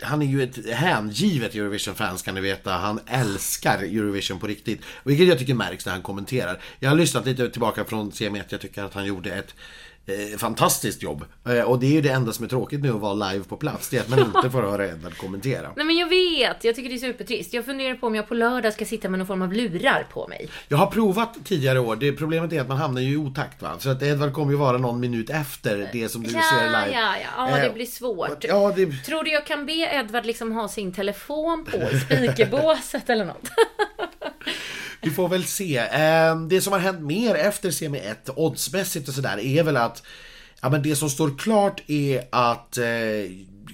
han 0.02 0.22
är 0.22 0.26
ju 0.26 0.42
ett 0.42 0.70
hängivet 0.74 1.54
Eurovision-fan 1.54 2.18
ska 2.18 2.32
ni 2.32 2.40
veta. 2.40 2.70
Han 2.72 3.00
älskar 3.06 3.78
Eurovision 3.78 4.38
på 4.38 4.46
riktigt. 4.46 4.80
Vilket 5.04 5.26
jag 5.28 5.38
tycker 5.38 5.54
märks 5.54 5.86
när 5.86 5.92
han 5.92 6.02
kommenterar. 6.02 6.60
Jag 6.78 6.88
har 6.88 6.96
lyssnat 6.96 7.26
lite 7.26 7.50
tillbaka 7.50 7.84
från 7.84 8.10
CM1. 8.10 8.42
Jag 8.48 8.60
tycker 8.60 8.84
att 8.84 8.94
han 8.94 9.04
gjorde 9.06 9.30
ett 9.34 9.54
eh, 10.08 10.38
fantastiskt 10.38 11.02
jobb. 11.02 11.24
Eh, 11.48 11.60
och 11.60 11.78
det 11.78 11.86
är 11.86 11.90
ju 11.90 12.00
det 12.00 12.08
enda 12.08 12.32
som 12.32 12.44
är 12.44 12.48
tråkigt 12.48 12.80
med 12.80 12.90
att 12.90 13.00
vara 13.00 13.14
live 13.32 13.44
på 13.44 13.56
plats. 13.56 13.88
Det 13.88 13.96
är 13.96 14.00
att 14.00 14.08
man 14.08 14.18
inte 14.18 14.50
får 14.50 14.62
höra 14.62 14.86
Edvard 14.88 15.16
kommentera. 15.16 15.68
Nej 15.76 15.86
men 15.86 15.96
jag 15.96 16.08
vet, 16.08 16.64
jag 16.64 16.74
tycker 16.74 16.88
det 16.88 16.94
är 16.94 16.98
supertrist. 16.98 17.52
Jag 17.52 17.64
funderar 17.64 17.94
på 17.94 18.06
om 18.06 18.14
jag 18.14 18.28
på 18.28 18.34
lördag 18.34 18.72
ska 18.72 18.84
sitta 18.84 19.08
med 19.08 19.18
någon 19.18 19.26
form 19.26 19.42
av 19.42 19.52
lurar 19.52 20.06
på 20.12 20.28
mig. 20.28 20.48
Jag 20.68 20.78
har 20.78 20.86
provat 20.86 21.38
tidigare 21.44 21.80
år. 21.80 21.96
Det 21.96 22.12
problemet 22.12 22.52
är 22.52 22.60
att 22.60 22.68
man 22.68 22.76
hamnar 22.76 23.00
ju 23.00 23.12
i 23.12 23.16
otakt 23.16 23.62
va. 23.62 23.70
Så 23.78 23.90
att 23.90 24.02
Edvard 24.02 24.32
kommer 24.32 24.52
ju 24.52 24.58
vara 24.58 24.78
någon 24.78 25.00
minut 25.00 25.30
efter 25.30 25.90
det 25.92 26.08
som 26.08 26.22
du 26.22 26.30
ser 26.30 26.38
Ja, 26.38 26.84
live. 26.84 26.98
ja, 26.98 27.14
ja, 27.36 27.48
ja, 27.50 27.56
det 27.56 27.66
Eh, 27.66 27.72
blir 27.74 27.86
svårt. 27.86 28.44
Ja, 28.44 28.72
det... 28.76 28.86
Tror 29.06 29.24
du 29.24 29.30
jag 29.32 29.46
kan 29.46 29.66
be 29.66 29.72
Edvard 29.72 30.26
liksom 30.26 30.52
ha 30.52 30.68
sin 30.68 30.92
telefon 30.92 31.64
på 31.70 31.76
i 31.76 32.00
speakerbåset 32.00 33.10
eller 33.10 33.24
något? 33.24 33.48
Vi 35.02 35.10
får 35.10 35.28
väl 35.28 35.44
se. 35.44 35.76
Eh, 35.76 36.40
Det 36.48 36.60
som 36.60 36.72
har 36.72 36.80
hänt 36.80 37.00
mer 37.00 37.34
efter 37.34 37.70
semi 37.70 37.98
1 37.98 38.30
oddsmässigt 38.36 39.08
och 39.08 39.14
sådär 39.14 39.38
är 39.38 39.62
väl 39.62 39.76
att 39.76 40.02
ja, 40.60 40.68
men 40.68 40.82
det 40.82 40.96
som 40.96 41.10
står 41.10 41.38
klart 41.38 41.82
är 41.86 42.24
att 42.30 42.78
eh, 42.78 42.84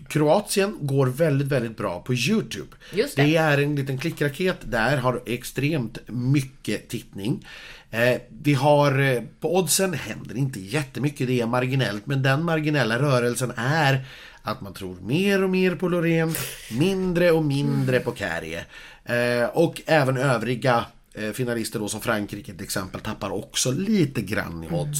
Kroatien 0.08 0.76
går 0.80 1.06
väldigt, 1.06 1.48
väldigt 1.48 1.76
bra 1.76 2.00
på 2.00 2.14
Youtube. 2.14 2.76
Det. 2.94 3.16
det 3.16 3.36
är 3.36 3.58
en 3.58 3.76
liten 3.76 3.98
klickraket 3.98 4.56
där, 4.64 4.96
har 4.96 5.22
extremt 5.26 5.98
mycket 6.06 6.88
tittning. 6.88 7.46
Eh, 7.90 8.20
vi 8.42 8.54
har 8.54 8.98
eh, 9.00 9.22
på 9.40 9.56
oddsen 9.56 9.94
händer 9.94 10.36
inte 10.36 10.60
jättemycket, 10.60 11.26
det 11.26 11.40
är 11.40 11.46
marginellt, 11.46 12.06
men 12.06 12.22
den 12.22 12.44
marginella 12.44 12.98
rörelsen 12.98 13.52
är 13.56 14.04
att 14.42 14.60
man 14.60 14.74
tror 14.74 14.96
mer 15.00 15.42
och 15.44 15.50
mer 15.50 15.74
på 15.74 15.88
Loreen, 15.88 16.34
mindre 16.70 17.30
och 17.30 17.44
mindre 17.44 18.00
på 18.00 18.14
Kärje. 18.14 18.64
Eh, 19.04 19.48
och 19.48 19.82
även 19.86 20.16
övriga 20.16 20.84
finalister 21.32 21.78
då 21.78 21.88
som 21.88 22.00
Frankrike 22.00 22.52
till 22.52 22.64
exempel 22.64 23.00
tappar 23.00 23.30
också 23.30 23.70
lite 23.72 24.22
grann 24.22 24.64
i 24.64 24.68
odds. 24.70 24.98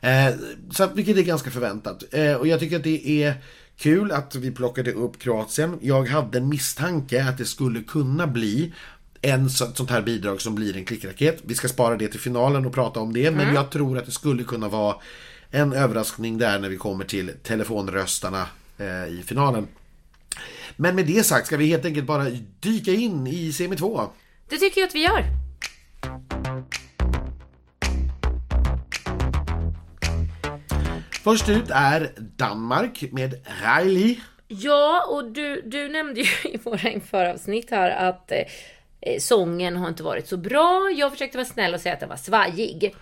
Eh, 0.00 0.34
så 0.70 0.84
att, 0.84 0.94
vilket 0.96 1.16
är 1.16 1.22
ganska 1.22 1.50
förväntat. 1.50 2.04
Eh, 2.14 2.32
och 2.34 2.46
jag 2.46 2.60
tycker 2.60 2.76
att 2.76 2.84
det 2.84 3.08
är 3.24 3.34
kul 3.76 4.12
att 4.12 4.34
vi 4.34 4.50
plockade 4.50 4.92
upp 4.92 5.18
Kroatien. 5.18 5.78
Jag 5.82 6.08
hade 6.08 6.38
en 6.38 6.48
misstanke 6.48 7.24
att 7.24 7.38
det 7.38 7.44
skulle 7.44 7.82
kunna 7.82 8.26
bli 8.26 8.72
en 9.22 9.50
så- 9.50 9.72
sånt 9.74 9.90
här 9.90 10.02
bidrag 10.02 10.40
som 10.40 10.54
blir 10.54 10.76
en 10.76 10.84
klickraket. 10.84 11.38
Vi 11.44 11.54
ska 11.54 11.68
spara 11.68 11.96
det 11.96 12.08
till 12.08 12.20
finalen 12.20 12.66
och 12.66 12.72
prata 12.74 13.00
om 13.00 13.12
det. 13.12 13.30
Men 13.30 13.54
jag 13.54 13.70
tror 13.70 13.98
att 13.98 14.06
det 14.06 14.12
skulle 14.12 14.44
kunna 14.44 14.68
vara 14.68 14.96
en 15.50 15.72
överraskning 15.72 16.38
där 16.38 16.58
när 16.58 16.68
vi 16.68 16.76
kommer 16.76 17.04
till 17.04 17.30
telefonröstarna 17.42 18.46
eh, 18.78 18.86
i 19.18 19.22
finalen. 19.26 19.66
Men 20.76 20.96
med 20.96 21.06
det 21.06 21.22
sagt 21.26 21.46
ska 21.46 21.56
vi 21.56 21.66
helt 21.66 21.84
enkelt 21.84 22.06
bara 22.06 22.26
dyka 22.60 22.92
in 22.92 23.26
i 23.26 23.52
semi 23.52 23.76
2. 23.76 24.10
Det 24.48 24.56
tycker 24.56 24.80
jag 24.80 24.88
att 24.88 24.94
vi 24.94 25.02
gör. 25.04 25.24
Först 31.26 31.48
ut 31.48 31.70
är 31.70 32.10
Danmark 32.16 33.04
med 33.12 33.34
Riley. 33.62 34.16
Ja, 34.48 35.06
och 35.10 35.24
du, 35.32 35.62
du 35.64 35.88
nämnde 35.88 36.20
ju 36.20 36.26
i 36.50 36.56
våra 36.56 36.90
införavsnitt 36.90 37.70
här 37.70 37.90
att 37.90 38.32
eh, 38.32 38.38
eh, 39.00 39.18
sången 39.18 39.76
har 39.76 39.88
inte 39.88 40.02
varit 40.02 40.28
så 40.28 40.36
bra. 40.36 40.90
Jag 40.96 41.12
försökte 41.12 41.38
vara 41.38 41.44
snäll 41.44 41.74
och 41.74 41.80
säga 41.80 41.94
att 41.94 42.00
den 42.00 42.08
var 42.08 42.16
svajig. 42.16 42.94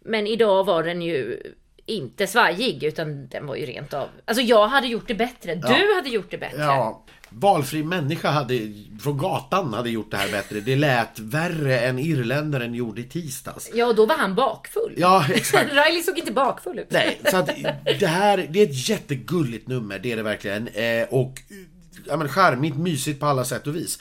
Men 0.00 0.26
idag 0.26 0.64
var 0.64 0.82
den 0.82 1.02
ju 1.02 1.42
inte 1.86 2.26
svajig 2.26 2.84
utan 2.84 3.28
den 3.28 3.46
var 3.46 3.56
ju 3.56 3.66
rent 3.66 3.94
av... 3.94 4.08
Alltså 4.24 4.42
jag 4.42 4.68
hade 4.68 4.86
gjort 4.86 5.08
det 5.08 5.14
bättre. 5.14 5.54
Du 5.54 5.94
hade 5.94 6.08
gjort 6.08 6.30
det 6.30 6.38
bättre. 6.38 6.62
Ja, 6.62 7.04
valfri 7.34 7.82
människa 7.82 8.30
hade, 8.30 8.72
från 9.00 9.18
gatan 9.18 9.74
hade 9.74 9.90
gjort 9.90 10.10
det 10.10 10.16
här 10.16 10.30
bättre. 10.30 10.60
Det 10.60 10.76
lät 10.76 11.18
värre 11.18 11.80
än 11.80 11.98
irländaren 11.98 12.74
gjorde 12.74 13.00
i 13.00 13.04
tisdags. 13.04 13.70
Ja, 13.74 13.92
då 13.92 14.06
var 14.06 14.16
han 14.16 14.34
bakfull. 14.34 14.94
Ja, 14.96 15.26
exakt. 15.34 15.70
Riley 15.72 16.02
såg 16.02 16.18
inte 16.18 16.32
bakfull 16.32 16.78
ut. 16.78 16.90
Nej, 16.90 17.20
så 17.30 17.36
att 17.36 17.50
det 18.00 18.06
här, 18.06 18.46
det 18.50 18.62
är 18.62 18.66
ett 18.66 18.88
jättegulligt 18.88 19.68
nummer, 19.68 19.98
det 19.98 20.12
är 20.12 20.16
det 20.16 20.22
verkligen. 20.22 20.68
Eh, 20.68 21.04
och 21.10 21.42
ja, 22.06 22.16
men 22.16 22.28
charmigt, 22.28 22.76
mysigt 22.76 23.20
på 23.20 23.26
alla 23.26 23.44
sätt 23.44 23.66
och 23.66 23.76
vis. 23.76 23.98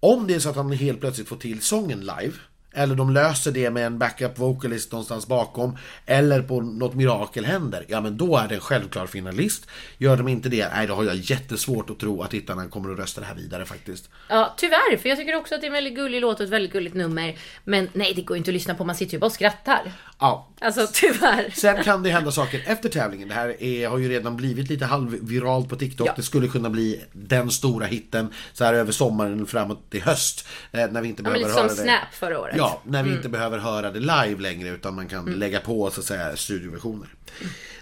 Om 0.00 0.26
det 0.26 0.34
är 0.34 0.38
så 0.38 0.48
att 0.48 0.56
han 0.56 0.72
helt 0.72 1.00
plötsligt 1.00 1.28
får 1.28 1.36
till 1.36 1.60
sången 1.60 2.00
live, 2.00 2.32
eller 2.72 2.94
de 2.94 3.10
löser 3.10 3.52
det 3.52 3.70
med 3.70 3.86
en 3.86 3.98
backup 3.98 4.38
vocalist 4.38 4.92
någonstans 4.92 5.26
bakom, 5.26 5.76
eller 6.06 6.42
på 6.42 6.60
något 6.60 6.94
mirakel 6.94 7.44
händer, 7.44 7.84
ja 7.88 8.00
men 8.00 8.16
då 8.16 8.36
är 8.36 8.48
det 8.48 8.54
en 8.54 8.60
självklar 8.60 9.06
finalist. 9.06 9.66
Gör 9.98 10.16
de 10.16 10.28
inte 10.28 10.48
det, 10.48 10.68
nej 10.74 10.86
då 10.86 10.94
har 10.94 11.04
jag 11.04 11.16
jättesvårt 11.16 11.90
att 11.90 11.98
tro 11.98 12.22
att 12.22 12.30
tittarna 12.30 12.68
kommer 12.68 12.92
att 12.92 12.98
rösta 12.98 13.20
det 13.20 13.26
här 13.26 13.34
vidare 13.34 13.64
faktiskt. 13.64 14.10
Ja, 14.28 14.54
tyvärr. 14.56 14.96
För 14.96 15.08
jag 15.08 15.18
tycker 15.18 15.36
också 15.36 15.54
att 15.54 15.60
det 15.60 15.64
är 15.64 15.68
en 15.68 15.72
väldigt 15.72 15.94
gullig 15.94 16.20
låt 16.20 16.40
och 16.40 16.44
ett 16.44 16.50
väldigt 16.50 16.72
gulligt 16.72 16.94
nummer. 16.96 17.36
Men 17.64 17.88
nej, 17.92 18.12
det 18.14 18.22
går 18.22 18.36
inte 18.36 18.50
att 18.50 18.54
lyssna 18.54 18.74
på. 18.74 18.84
Man 18.84 18.96
sitter 18.96 19.12
ju 19.12 19.18
bara 19.18 19.26
och 19.26 19.32
skrattar. 19.32 19.92
Ja, 20.18 20.46
Alltså 20.62 20.86
tyvärr. 20.92 21.50
Sen 21.54 21.82
kan 21.82 22.02
det 22.02 22.10
hända 22.10 22.32
saker 22.32 22.62
efter 22.66 22.88
tävlingen. 22.88 23.28
Det 23.28 23.34
här 23.34 23.62
är, 23.62 23.88
har 23.88 23.98
ju 23.98 24.08
redan 24.08 24.36
blivit 24.36 24.68
lite 24.68 24.84
halvviralt 24.84 25.68
på 25.68 25.76
TikTok. 25.76 26.08
Ja. 26.08 26.12
Det 26.16 26.22
skulle 26.22 26.48
kunna 26.48 26.70
bli 26.70 27.00
den 27.12 27.50
stora 27.50 27.86
hitten 27.86 28.32
så 28.52 28.64
här 28.64 28.74
över 28.74 28.92
sommaren 28.92 29.46
framåt 29.46 29.90
till 29.90 30.02
höst. 30.02 30.48
Eh, 30.72 30.90
när 30.90 31.02
vi 31.02 31.08
inte 31.08 31.22
Ja, 31.22 31.24
behöver 31.24 31.38
lite 31.48 31.60
höra 31.60 31.68
som 31.68 31.76
det. 31.76 31.82
Snap 31.82 32.14
förra 32.14 32.40
året. 32.40 32.56
Ja, 32.60 32.80
när 32.84 33.02
vi 33.02 33.08
Mm. 33.08 33.18
inte 33.18 33.28
behöver 33.28 33.58
höra 33.58 33.90
det 33.90 34.00
live 34.00 34.36
längre 34.42 34.68
utan 34.68 34.94
man 34.94 35.08
kan 35.08 35.24
lägga 35.24 35.60
på 35.60 35.90
så 35.90 36.00
att 36.00 36.06
säga 36.06 36.36
studioversioner. 36.36 37.08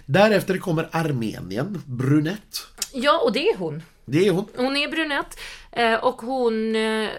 Därefter 0.05 0.57
kommer 0.57 0.89
Armenien, 0.91 1.81
brunett. 1.85 2.67
Ja, 2.93 3.19
och 3.25 3.33
det 3.33 3.49
är 3.49 3.57
hon. 3.57 3.81
Det 4.05 4.27
är 4.27 4.31
hon. 4.31 4.45
Hon 4.55 4.77
är 4.77 4.91
brunett. 4.91 5.39
eh, 5.71 5.93
Och 5.93 6.21
hon 6.21 6.75
eh, 6.75 7.09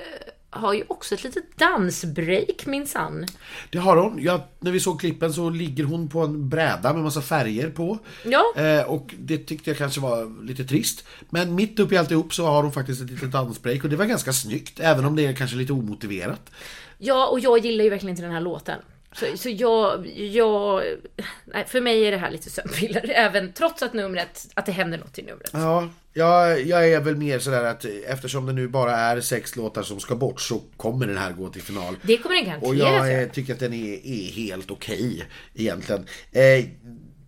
har 0.53 0.73
ju 0.75 0.85
också 0.89 1.15
ett 1.15 1.25
litet 1.25 1.57
dansbreak 1.59 2.67
minsann. 2.67 3.27
Det 3.71 3.79
har 3.79 3.97
hon. 3.97 4.19
Ja, 4.23 4.49
när 4.61 4.73
vi 4.73 4.81
såg 4.81 5.01
klippen 5.01 5.33
så 5.33 5.51
ligger 5.51 5.85
hon 5.85 6.09
på 6.09 6.21
en 6.21 6.49
bräda 6.49 6.93
med 6.93 7.03
massa 7.03 7.23
färger 7.23 7.71
på. 7.71 7.99
Ja. 8.25 8.45
Eh, 8.57 8.83
och 8.83 9.15
det 9.19 9.39
tyckte 9.39 9.71
jag 9.71 9.77
kanske 9.79 10.01
var 10.01 10.45
lite 10.45 10.65
trist. 10.65 11.05
Men 11.31 11.55
mitt 11.55 11.79
uppe 11.79 11.95
i 11.95 11.99
alltihop 11.99 12.35
så 12.35 12.47
har 12.47 12.63
hon 12.63 12.73
faktiskt 12.73 13.03
ett 13.03 13.11
litet 13.11 13.33
dansbreak 13.33 13.85
och 13.85 13.91
det 13.91 13.97
var 13.97 14.05
ganska 14.07 14.33
snyggt. 14.33 14.81
Även 14.81 15.05
om 15.05 15.17
det 15.17 15.27
är 15.27 15.33
kanske 15.33 15.57
lite 15.57 15.73
omotiverat. 15.73 16.51
Ja, 17.01 17.27
och 17.27 17.41
jag 17.41 17.59
gillar 17.59 17.85
ju 17.85 17.91
verkligen 17.91 18.11
inte 18.11 18.23
den 18.23 18.33
här 18.33 18.41
låten. 18.41 18.79
Så, 19.13 19.27
så 19.37 19.49
jag, 19.49 20.07
jag... 20.17 20.83
Nej, 21.45 21.65
för 21.69 21.81
mig 21.81 22.03
är 22.07 22.11
det 22.11 22.17
här 22.17 22.31
lite 22.31 22.51
sömnpiller. 22.51 23.11
Även 23.15 23.53
trots 23.53 23.83
att 23.83 23.93
numret, 23.93 24.47
att 24.55 24.67
det 24.67 24.73
händer 24.73 24.99
något 24.99 25.19
i 25.19 25.23
numret. 25.23 25.51
Ja, 25.53 25.89
jag, 26.13 26.63
jag 26.67 26.89
är 26.93 27.01
väl 27.01 27.17
mer 27.17 27.39
sådär 27.39 27.65
att 27.65 27.85
eftersom 28.07 28.47
det 28.47 28.53
nu 28.53 28.69
bara 28.69 28.97
är 28.97 29.21
sex 29.21 29.57
låtar 29.57 29.83
som 29.83 30.01
ska 30.01 30.15
bort 30.17 30.41
så 30.41 30.63
kommer 30.77 31.07
den 31.07 31.17
här 31.19 31.33
gå 31.33 31.49
till 31.49 31.63
final. 31.63 31.97
Det 32.03 32.17
kommer 32.17 32.37
den 32.45 32.45
Och 32.61 32.75
garanterat 32.77 32.79
jag 32.79 33.09
göra. 33.09 33.23
eh, 33.23 33.29
tycker 33.29 33.53
att 33.53 33.61
den 33.61 33.73
är, 33.73 34.07
är 34.07 34.33
helt 34.33 34.71
okej 34.71 35.25
egentligen. 35.55 36.07
Eh, 36.33 36.65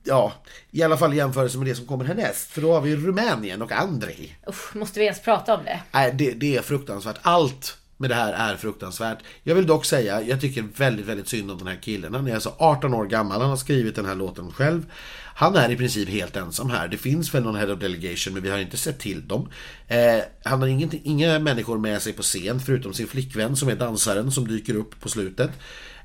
ja, 0.04 0.32
i 0.70 0.82
alla 0.82 0.96
fall 0.96 1.12
i 1.14 1.16
jämförelse 1.16 1.58
med 1.58 1.66
det 1.66 1.74
som 1.74 1.86
kommer 1.86 2.04
härnäst. 2.04 2.50
För 2.50 2.60
då 2.62 2.72
har 2.72 2.80
vi 2.80 2.96
Rumänien 2.96 3.62
och 3.62 3.72
Andrei. 3.72 4.36
Usch, 4.48 4.76
måste 4.76 4.98
vi 5.00 5.04
ens 5.04 5.22
prata 5.22 5.54
om 5.54 5.64
det? 5.64 5.80
Nej, 5.92 6.12
det, 6.14 6.30
det 6.30 6.56
är 6.56 6.62
fruktansvärt. 6.62 7.16
Allt 7.22 7.78
med 8.02 8.10
det 8.10 8.14
här 8.14 8.32
är 8.32 8.56
fruktansvärt. 8.56 9.18
Jag 9.42 9.54
vill 9.54 9.66
dock 9.66 9.84
säga, 9.84 10.22
jag 10.22 10.40
tycker 10.40 10.64
väldigt, 10.76 11.06
väldigt 11.06 11.28
synd 11.28 11.50
om 11.50 11.58
den 11.58 11.66
här 11.66 11.78
killen. 11.82 12.14
Han 12.14 12.28
är 12.28 12.34
alltså 12.34 12.54
18 12.58 12.94
år 12.94 13.06
gammal, 13.06 13.40
han 13.40 13.50
har 13.50 13.56
skrivit 13.56 13.96
den 13.96 14.06
här 14.06 14.14
låten 14.14 14.52
själv. 14.52 14.86
Han 15.34 15.56
är 15.56 15.70
i 15.70 15.76
princip 15.76 16.08
helt 16.08 16.36
ensam 16.36 16.70
här. 16.70 16.88
Det 16.88 16.96
finns 16.96 17.34
väl 17.34 17.42
någon 17.42 17.56
head 17.56 17.72
of 17.72 17.80
delegation, 17.80 18.34
men 18.34 18.42
vi 18.42 18.50
har 18.50 18.58
inte 18.58 18.76
sett 18.76 18.98
till 18.98 19.28
dem. 19.28 19.48
Eh, 19.88 19.98
han 20.44 20.60
har 20.60 20.68
ingenting, 20.68 21.00
inga 21.04 21.38
människor 21.38 21.78
med 21.78 22.02
sig 22.02 22.12
på 22.12 22.22
scen, 22.22 22.60
förutom 22.60 22.94
sin 22.94 23.06
flickvän 23.06 23.56
som 23.56 23.68
är 23.68 23.76
dansaren 23.76 24.32
som 24.32 24.48
dyker 24.48 24.74
upp 24.74 25.00
på 25.00 25.08
slutet. 25.08 25.50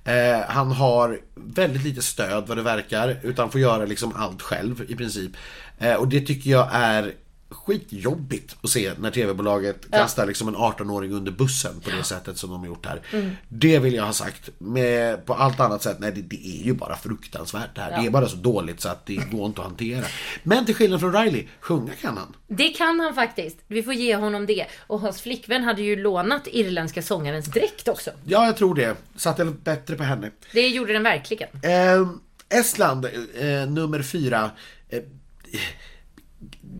Eh, 0.04 0.40
han 0.48 0.72
har 0.72 1.20
väldigt 1.36 1.84
lite 1.84 2.02
stöd 2.02 2.48
vad 2.48 2.58
det 2.58 2.64
verkar, 2.64 3.20
utan 3.24 3.52
får 3.52 3.62
göra 3.62 3.86
liksom 3.86 4.14
allt 4.16 4.42
själv 4.42 4.86
i 4.88 4.96
princip. 4.96 5.32
Eh, 5.78 5.94
och 5.94 6.08
det 6.08 6.22
tycker 6.22 6.50
jag 6.50 6.70
är 6.72 7.14
skitjobbigt 7.50 8.56
att 8.62 8.70
se 8.70 8.92
när 9.00 9.12
tv-bolaget 9.12 9.92
kastar 9.92 10.26
liksom 10.26 10.48
en 10.48 10.56
18-åring 10.56 11.12
under 11.12 11.32
bussen 11.32 11.80
på 11.80 11.90
det 11.90 12.04
sättet 12.04 12.38
som 12.38 12.50
de 12.50 12.60
har 12.60 12.68
gjort 12.68 12.86
här. 12.86 13.02
Mm. 13.14 13.32
Det 13.50 13.80
vill 13.80 13.94
jag 13.94 14.04
ha 14.04 14.14
sagt. 14.14 14.50
Med, 14.58 15.26
på 15.26 15.34
allt 15.34 15.60
annat 15.60 15.84
sätt, 15.84 15.98
nej 16.00 16.12
det, 16.12 16.22
det 16.22 16.48
är 16.48 16.64
ju 16.64 16.74
bara 16.74 16.96
fruktansvärt 16.96 17.76
det 17.76 17.82
här. 17.82 18.02
Det 18.02 18.08
är 18.08 18.12
bara 18.12 18.28
så 18.28 18.38
dåligt 18.38 18.82
så 18.82 18.90
att 18.90 19.06
det 19.06 19.16
går 19.16 19.46
inte 19.46 19.62
att 19.62 19.68
hantera. 19.68 20.06
Men 20.44 20.66
till 20.66 20.76
skillnad 20.76 21.00
från 21.00 21.14
Riley, 21.14 21.48
sjunga 21.60 21.94
kan 21.94 22.18
han. 22.18 22.36
Det 22.48 22.70
kan 22.70 23.00
han 23.00 23.16
faktiskt. 23.16 23.58
Vi 23.68 23.84
får 23.84 23.94
ge 23.94 24.16
honom 24.16 24.46
det. 24.46 24.66
Och 24.88 25.00
hans 25.00 25.22
flickvän 25.22 25.64
hade 25.64 25.82
ju 25.82 25.96
lånat 25.96 26.48
irländska 26.48 27.02
sångarens 27.02 27.46
dräkt 27.46 27.88
också. 27.88 28.12
Ja, 28.26 28.46
jag 28.46 28.58
tror 28.58 28.76
det. 28.76 28.96
Satte 29.16 29.46
bättre 29.46 29.96
på 29.96 30.04
henne. 30.04 30.32
Det 30.54 30.68
gjorde 30.68 30.94
den 30.94 31.04
verkligen. 31.04 31.50
Eh, 31.64 32.08
Estland, 32.50 33.06
eh, 33.06 33.70
nummer 33.70 34.02
fyra. 34.02 34.52
Eh, 34.90 35.04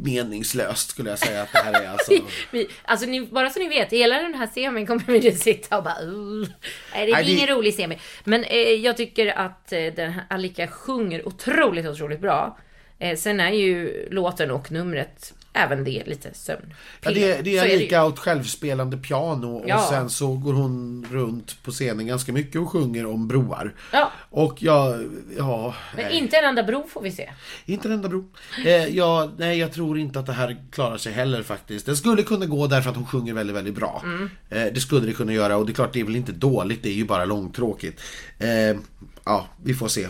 meningslöst 0.04 0.90
skulle 0.90 1.10
jag 1.10 1.20
säga 1.20 1.42
att 1.42 1.52
det 1.52 1.58
här 1.60 1.82
är 1.84 1.88
alltså. 1.90 2.12
Vi, 2.52 2.68
alltså 2.84 3.06
ni, 3.06 3.22
bara 3.22 3.50
så 3.50 3.60
ni 3.60 3.68
vet, 3.68 3.92
hela 3.94 4.16
den 4.22 4.34
här 4.34 4.48
semin 4.48 4.88
kommer 4.88 5.04
vi 5.20 5.30
att 5.30 5.38
sitta 5.38 5.78
och 5.78 5.84
bara 5.84 6.02
uh. 6.04 6.48
Nej, 6.94 7.06
det 7.06 7.12
är 7.12 7.16
Nej, 7.16 7.26
det- 7.26 7.32
ingen 7.32 7.48
rolig 7.48 7.74
semi. 7.74 7.98
Men 8.24 8.44
eh, 8.44 8.58
jag 8.60 8.98
tycker 8.98 9.28
att 9.28 9.74
eh, 9.74 9.86
den 9.96 10.12
här 10.12 10.24
Alika 10.30 10.68
sjunger 10.68 11.28
otroligt, 11.28 11.86
otroligt 11.88 12.20
bra. 12.22 12.58
Eh, 13.00 13.18
sen 13.18 13.40
är 13.40 13.52
ju 13.52 14.08
låten 14.12 14.52
och 14.52 14.72
numret 14.72 15.34
även 15.58 15.84
det 15.84 16.04
lite 16.08 16.34
sömn. 16.34 16.74
Ja, 17.02 17.12
det, 17.12 17.42
det 17.42 17.58
är 17.58 17.66
ju. 17.66 17.78
lika 17.78 18.06
åt 18.06 18.20
självspelande 18.20 18.98
piano 18.98 19.56
och 19.58 19.70
Ja. 19.70 19.88
sen 19.90 20.10
så 20.10 20.34
går 20.34 20.54
hon 20.54 21.08
runt 21.12 21.64
på 21.64 21.72
scenen 21.72 22.08
ganska 22.08 22.34
mycket 22.34 22.62
och 22.62 22.70
sjunger 22.72 23.06
om 23.06 23.28
broar. 23.28 23.74
Ja. 23.94 24.12
Och 24.30 24.64
jag, 24.64 25.10
ja... 25.38 25.74
Men 25.96 26.06
nej. 26.06 26.18
inte 26.18 26.38
en 26.38 26.46
enda 26.46 26.64
bro 26.64 26.88
får 26.88 27.02
vi 27.02 27.12
se. 27.12 27.30
Inte 27.66 27.88
en 27.88 27.92
enda 27.92 28.10
bro. 28.10 28.30
Eh, 28.66 28.72
ja, 28.86 29.32
nej, 29.38 29.60
jag 29.60 29.74
tror 29.74 30.00
inte 30.00 30.20
att 30.20 30.26
det 30.26 30.34
här 30.34 30.58
klarar 30.72 30.98
sig 30.98 31.14
heller 31.14 31.44
faktiskt. 31.44 31.86
Den 31.86 31.98
skulle 31.98 32.24
kunna 32.24 32.46
gå 32.46 32.68
därför 32.68 32.90
att 32.90 32.96
hon 32.96 33.06
sjunger 33.06 33.34
väldigt, 33.34 33.56
väldigt 33.56 33.76
bra. 33.76 34.02
Mm. 34.06 34.30
Eh, 34.50 34.74
det 34.74 34.80
skulle 34.80 35.06
det 35.08 35.14
kunna 35.14 35.34
göra 35.34 35.58
och 35.58 35.66
det 35.66 35.72
är 35.72 35.74
klart 35.74 35.94
det 35.94 36.00
är 36.00 36.04
väl 36.04 36.16
inte 36.16 36.32
dåligt, 36.32 36.84
det 36.84 36.90
är 36.90 36.94
ju 36.94 37.06
bara 37.06 37.26
långtråkigt. 37.26 38.02
Eh, 38.40 38.78
ja, 39.24 39.48
vi 39.64 39.74
får 39.74 39.88
se. 39.88 40.08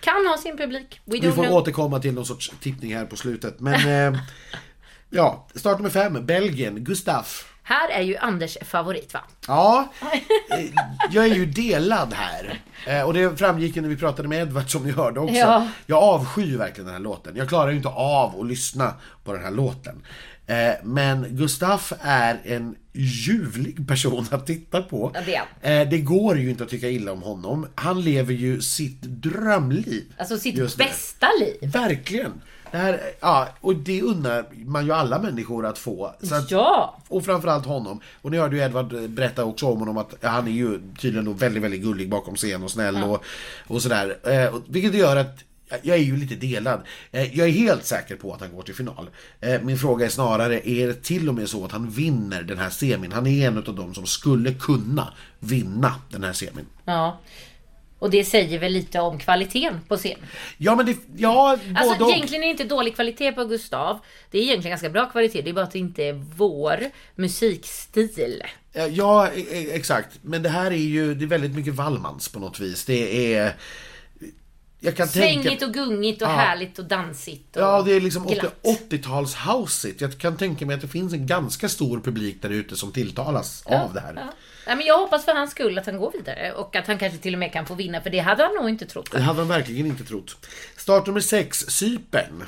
Kan 0.00 0.26
ha 0.26 0.38
sin 0.38 0.56
publik. 0.56 1.00
We 1.04 1.18
Vi 1.20 1.32
får 1.32 1.42
know. 1.44 1.54
återkomma 1.54 1.98
till 2.00 2.14
någon 2.14 2.26
sorts 2.26 2.52
tippning 2.60 2.94
här 2.96 3.04
på 3.06 3.16
slutet. 3.16 3.60
Men 3.60 3.74
eh, 4.14 4.20
ja, 5.14 5.46
start 5.54 5.78
nummer 5.78 5.90
fem, 5.90 6.26
Belgien, 6.26 6.84
Gustaf. 6.84 7.50
Här 7.62 7.88
är 7.90 8.02
ju 8.02 8.16
Anders 8.16 8.58
favorit 8.62 9.14
va? 9.14 9.20
Ja, 9.46 9.92
eh, 10.50 10.64
jag 11.10 11.24
är 11.26 11.34
ju 11.34 11.46
delad 11.46 12.14
här. 12.14 12.60
Eh, 12.86 13.02
Och 13.02 13.14
det 13.14 13.36
framgick 13.38 13.76
ju 13.76 13.82
när 13.82 13.88
vi 13.88 13.96
pratade 13.96 14.28
med 14.28 14.40
Edvard 14.42 14.70
som 14.70 14.84
ni 14.84 14.90
hörde 14.92 15.20
också. 15.20 15.34
Ja. 15.34 15.68
Jag 15.86 16.02
avskyr 16.02 16.56
verkligen 16.58 16.84
den 16.86 16.94
här 16.94 17.02
låten. 17.02 17.36
Jag 17.36 17.48
klarar 17.48 17.70
ju 17.70 17.76
inte 17.76 17.88
av 17.88 18.40
att 18.40 18.46
lyssna 18.46 18.94
på 19.24 19.32
den 19.32 19.42
här 19.44 19.50
låten. 19.50 20.02
Eh, 20.46 20.72
Men 20.82 21.26
Gustaf 21.30 21.92
är 22.00 22.40
en 22.44 22.76
ljuvlig 22.92 23.88
person 23.88 24.26
att 24.30 24.46
titta 24.46 24.82
på. 24.82 25.10
Ja, 25.14 25.20
det 25.62 25.84
Det 25.84 25.98
går 25.98 26.38
ju 26.38 26.50
inte 26.50 26.64
att 26.64 26.70
tycka 26.70 26.88
illa 26.88 27.12
om 27.12 27.22
honom. 27.22 27.66
Han 27.74 28.00
lever 28.00 28.32
ju 28.34 28.60
sitt 28.60 29.02
drömliv. 29.02 30.04
Alltså 30.18 30.38
sitt 30.38 30.76
bästa 30.76 31.26
liv. 31.40 31.70
Verkligen. 31.72 32.32
Det 32.74 32.78
här, 32.78 33.00
ja, 33.20 33.48
och 33.60 33.76
det 33.76 34.02
unnar 34.02 34.44
man 34.64 34.86
ju 34.86 34.92
alla 34.92 35.18
människor 35.18 35.66
att 35.66 35.78
få. 35.78 36.06
Att, 36.06 36.50
Ja! 36.50 36.98
och 37.08 37.24
framförallt 37.24 37.66
honom. 37.66 38.00
Och 38.22 38.30
ni 38.30 38.38
hörde 38.38 38.56
ju 38.56 38.62
Edvard 38.62 39.08
berätta 39.10 39.44
också 39.44 39.66
om 39.66 39.78
honom 39.78 39.98
att 39.98 40.14
han 40.22 40.46
är 40.46 40.52
ju 40.52 40.80
tydligen 40.98 41.24
då 41.24 41.32
väldigt, 41.32 41.62
väldigt 41.62 41.82
gullig 41.82 42.08
bakom 42.10 42.36
scen 42.36 42.62
och 42.62 42.70
snäll 42.70 43.04
och, 43.04 43.24
och 43.66 43.82
sådär. 43.82 44.16
Eh, 44.28 44.54
vilket 44.66 44.94
gör 44.94 45.16
att 45.16 45.38
jag 45.82 45.96
är 45.96 46.02
ju 46.02 46.16
lite 46.16 46.34
delad. 46.34 46.80
Eh, 47.12 47.38
Jag 47.38 47.48
är 47.48 47.52
helt 47.52 47.84
säker 47.84 48.16
på 48.16 48.32
att 48.34 48.40
han 48.40 48.52
går 48.54 48.62
till 48.62 48.74
final. 48.74 49.10
Eh, 49.40 49.60
Min 49.62 49.78
fråga 49.78 50.06
är 50.06 50.10
snarare, 50.10 50.68
är 50.68 50.86
det 50.86 51.02
till 51.02 51.28
och 51.28 51.34
med 51.34 51.48
så 51.48 51.64
att 51.64 51.72
han 51.72 51.90
vinner 51.90 52.42
den 52.42 52.58
här 52.58 52.70
semin? 52.70 53.12
Han 53.12 53.26
är 53.26 53.46
en 53.48 53.58
av 53.58 53.74
dem 53.74 53.94
som 53.94 54.06
skulle 54.06 54.52
kunna 54.54 55.12
vinna 55.38 55.94
den 56.10 56.24
här 56.24 56.32
semin. 56.32 56.66
Ja. 56.84 57.18
Och 58.04 58.10
det 58.10 58.24
säger 58.24 58.58
väl 58.58 58.72
lite 58.72 59.00
om 59.00 59.18
kvaliteten 59.18 59.80
på 59.88 59.96
scenen. 59.96 60.26
Ja 60.58 60.74
men 60.74 60.86
det, 60.86 60.96
ja, 61.16 61.58
Alltså 61.76 61.92
både 61.98 62.04
och. 62.04 62.10
egentligen 62.10 62.42
är 62.42 62.46
det 62.46 62.50
inte 62.50 62.64
dålig 62.64 62.94
kvalitet 62.94 63.32
på 63.32 63.44
Gustav. 63.44 63.98
Det 64.30 64.38
är 64.38 64.42
egentligen 64.42 64.70
ganska 64.70 64.90
bra 64.90 65.06
kvalitet. 65.06 65.42
Det 65.42 65.50
är 65.50 65.54
bara 65.54 65.64
att 65.64 65.70
det 65.72 65.78
inte 65.78 66.04
är 66.04 66.12
vår 66.36 66.78
musikstil. 67.14 68.42
Ja, 68.90 69.28
e- 69.28 69.46
e- 69.50 69.70
exakt. 69.72 70.08
Men 70.22 70.42
det 70.42 70.48
här 70.48 70.70
är 70.70 70.76
ju, 70.76 71.14
det 71.14 71.24
är 71.24 71.26
väldigt 71.26 71.54
mycket 71.54 71.74
Wallmans 71.74 72.28
på 72.28 72.38
något 72.38 72.60
vis. 72.60 72.84
Det 72.84 73.34
är... 73.34 73.54
jag 74.84 74.96
kan 74.96 75.08
tänka... 75.08 75.42
Svängigt 75.42 75.62
och 75.62 75.74
gungigt 75.74 76.22
och 76.22 76.28
Ja. 76.28 76.32
härligt 76.32 76.78
och 76.78 76.84
dansigt. 76.84 77.56
Och 77.56 77.62
Ja, 77.62 77.82
det 77.82 77.92
är 77.92 78.00
liksom 78.00 78.26
glatt. 78.26 78.54
80-tals 78.90 79.34
houseigt. 79.34 80.00
Jag 80.00 80.18
kan 80.18 80.36
tänka 80.36 80.66
mig 80.66 80.74
att 80.74 80.80
det 80.80 80.88
finns 80.88 81.12
en 81.12 81.26
ganska 81.26 81.68
stor 81.68 82.00
publik 82.00 82.42
där 82.42 82.50
ute 82.50 82.76
som 82.76 82.92
tilltalas 82.92 83.66
av 83.66 83.94
det 83.94 84.00
här. 84.00 84.14
Ja. 84.16 84.32
Nej, 84.66 84.76
men 84.76 84.86
jag 84.86 84.98
hoppas 84.98 85.24
för 85.24 85.34
hans 85.34 85.50
skull 85.50 85.78
att 85.78 85.86
han 85.86 85.96
går 85.96 86.12
vidare 86.12 86.52
och 86.52 86.76
att 86.76 86.86
han 86.86 86.98
kanske 86.98 87.18
till 87.18 87.34
och 87.34 87.38
med 87.38 87.52
kan 87.52 87.66
få 87.66 87.74
vinna, 87.74 88.00
för 88.00 88.10
det 88.10 88.18
hade 88.18 88.42
han 88.42 88.54
nog 88.54 88.68
inte 88.68 88.86
trott. 88.86 89.10
Det 89.12 89.20
hade 89.20 89.38
han 89.38 89.48
verkligen 89.48 89.86
inte 89.86 90.04
trott. 90.04 90.46
Start 90.76 91.06
nummer 91.06 91.20
6, 91.20 91.58
Cypern. 91.68 92.44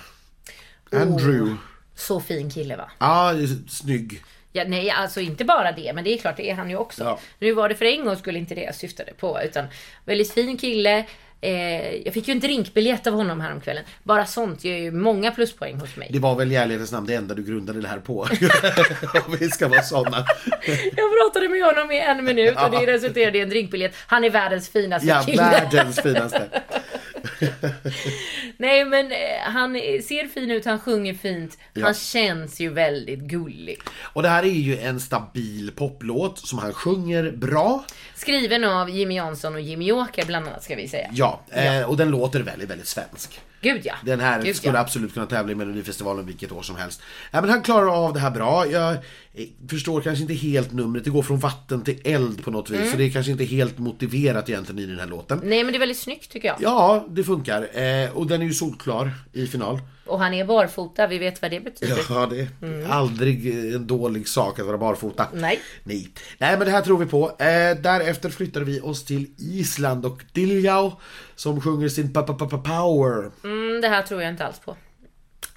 Andrew. 0.92 1.56
Så 1.94 2.20
fin 2.20 2.50
kille 2.50 2.76
va? 2.76 2.90
Ja, 2.98 3.32
snygg. 3.68 4.22
Ja, 4.52 4.64
nej, 4.66 4.90
alltså 4.90 5.20
inte 5.20 5.44
bara 5.44 5.72
det, 5.72 5.92
men 5.92 6.04
det 6.04 6.14
är 6.14 6.18
klart, 6.18 6.36
det 6.36 6.50
är 6.50 6.54
han 6.54 6.70
ju 6.70 6.76
också. 6.76 7.04
Ja. 7.04 7.18
Nu 7.38 7.52
var 7.52 7.68
det 7.68 7.74
för 7.74 7.84
en 7.84 8.04
gång 8.04 8.16
skulle 8.16 8.38
inte 8.38 8.54
det 8.54 8.62
jag 8.62 8.74
syftade 8.74 9.12
på, 9.12 9.40
utan 9.44 9.66
väldigt 10.04 10.32
fin 10.32 10.58
kille. 10.58 11.06
Eh, 11.46 11.96
jag 12.04 12.14
fick 12.14 12.28
ju 12.28 12.32
en 12.32 12.40
drinkbiljett 12.40 13.06
av 13.06 13.14
honom 13.14 13.40
häromkvällen. 13.40 13.84
Bara 14.02 14.26
sånt 14.26 14.64
ger 14.64 14.76
ju 14.76 14.90
många 14.90 15.30
pluspoäng 15.30 15.80
hos 15.80 15.96
mig. 15.96 16.08
Det 16.12 16.18
var 16.18 16.34
väl 16.34 16.52
i 16.52 16.54
ärlighetens 16.56 16.92
namn 16.92 17.06
det 17.06 17.14
enda 17.14 17.34
du 17.34 17.42
grundade 17.44 17.80
det 17.80 17.88
här 17.88 17.98
på. 17.98 18.20
Om 19.26 19.36
vi 19.40 19.50
ska 19.50 19.68
vara 19.68 19.82
sådana. 19.82 20.24
Jag 20.96 21.10
pratade 21.20 21.48
med 21.48 21.64
honom 21.64 21.90
i 21.90 22.00
en 22.00 22.24
minut 22.24 22.56
och 22.64 22.70
det 22.70 22.86
resulterade 22.92 23.38
i 23.38 23.40
en 23.40 23.48
drinkbiljett. 23.48 23.94
Han 24.06 24.24
är 24.24 24.30
världens 24.30 24.68
finaste 24.68 25.08
Ja, 25.08 25.22
kille. 25.26 25.42
världens 25.42 26.00
finaste. 26.02 26.42
Nej 28.56 28.84
men 28.84 29.12
eh, 29.12 29.40
han 29.42 29.74
ser 29.74 30.28
fin 30.28 30.50
ut, 30.50 30.64
han 30.64 30.80
sjunger 30.80 31.14
fint. 31.14 31.58
Ja. 31.72 31.84
Han 31.84 31.94
känns 31.94 32.60
ju 32.60 32.68
väldigt 32.68 33.20
gullig. 33.20 33.80
Och 34.02 34.22
det 34.22 34.28
här 34.28 34.42
är 34.42 34.48
ju 34.48 34.78
en 34.78 35.00
stabil 35.00 35.72
poplåt 35.76 36.38
som 36.38 36.58
han 36.58 36.72
sjunger 36.72 37.30
bra. 37.30 37.84
Skriven 38.14 38.64
av 38.64 38.90
Jimmy 38.90 39.14
Jansson 39.14 39.54
och 39.54 39.60
Jimmy 39.60 39.92
Åker 39.92 40.26
bland 40.26 40.46
annat 40.48 40.64
ska 40.64 40.76
vi 40.76 40.88
säga. 40.88 41.08
Ja, 41.12 41.40
Eh, 41.56 41.90
och 41.90 41.96
den 41.96 42.10
låter 42.10 42.40
väldigt, 42.40 42.70
väldigt 42.70 42.88
svensk. 42.88 43.40
Gud 43.60 43.80
ja. 43.84 43.94
Den 44.02 44.20
här 44.20 44.42
Gud, 44.42 44.56
skulle 44.56 44.74
ja. 44.74 44.80
absolut 44.80 45.14
kunna 45.14 45.26
tävla 45.26 45.52
i 45.52 45.54
Melodifestivalen 45.54 46.26
vilket 46.26 46.52
år 46.52 46.62
som 46.62 46.76
helst. 46.76 47.02
Ja, 47.30 47.40
men 47.40 47.50
han 47.50 47.62
klarar 47.62 48.06
av 48.06 48.12
det 48.12 48.20
här 48.20 48.30
bra. 48.30 48.66
Jag 48.66 48.96
förstår 49.70 50.00
kanske 50.00 50.22
inte 50.22 50.34
helt 50.34 50.72
numret. 50.72 51.04
Det 51.04 51.10
går 51.10 51.22
från 51.22 51.38
vatten 51.38 51.84
till 51.84 52.00
eld 52.04 52.44
på 52.44 52.50
något 52.50 52.70
vis. 52.70 52.78
Mm. 52.78 52.90
Så 52.90 52.96
det 52.96 53.04
är 53.04 53.10
kanske 53.10 53.32
inte 53.32 53.44
helt 53.44 53.78
motiverat 53.78 54.48
egentligen 54.48 54.78
i 54.78 54.86
den 54.86 54.98
här 54.98 55.06
låten. 55.06 55.40
Nej 55.44 55.64
men 55.64 55.72
det 55.72 55.76
är 55.76 55.80
väldigt 55.80 55.98
snyggt 55.98 56.30
tycker 56.30 56.48
jag. 56.48 56.56
Ja, 56.60 57.06
det 57.08 57.24
funkar. 57.24 57.68
Eh, 57.80 58.16
och 58.16 58.26
den 58.26 58.42
är 58.42 58.46
ju 58.46 58.54
solklar 58.54 59.10
i 59.32 59.46
final. 59.46 59.80
Och 60.06 60.18
han 60.18 60.34
är 60.34 60.44
barfota, 60.44 61.06
vi 61.06 61.18
vet 61.18 61.42
vad 61.42 61.50
det 61.50 61.60
betyder. 61.60 61.98
Ja, 62.08 62.26
det 62.26 62.40
är 62.40 62.88
aldrig 62.88 63.46
en 63.74 63.86
dålig 63.86 64.28
sak 64.28 64.58
att 64.58 64.66
vara 64.66 64.78
barfota. 64.78 65.26
Nej. 65.32 65.60
Nej. 65.84 66.08
Nej, 66.38 66.56
men 66.58 66.66
det 66.66 66.70
här 66.70 66.82
tror 66.82 66.98
vi 66.98 67.06
på. 67.06 67.28
Eh, 67.28 67.82
därefter 67.82 68.30
flyttar 68.30 68.60
vi 68.60 68.80
oss 68.80 69.04
till 69.04 69.26
Island 69.38 70.06
och 70.06 70.24
Diljau 70.32 70.92
som 71.36 71.60
sjunger 71.60 71.88
sin 71.88 72.12
pa 72.12 72.22
pa 72.22 72.34
pa 72.34 72.58
power. 72.58 73.30
Mm, 73.44 73.80
det 73.80 73.88
här 73.88 74.02
tror 74.02 74.22
jag 74.22 74.32
inte 74.32 74.46
alls 74.46 74.58
på. 74.58 74.76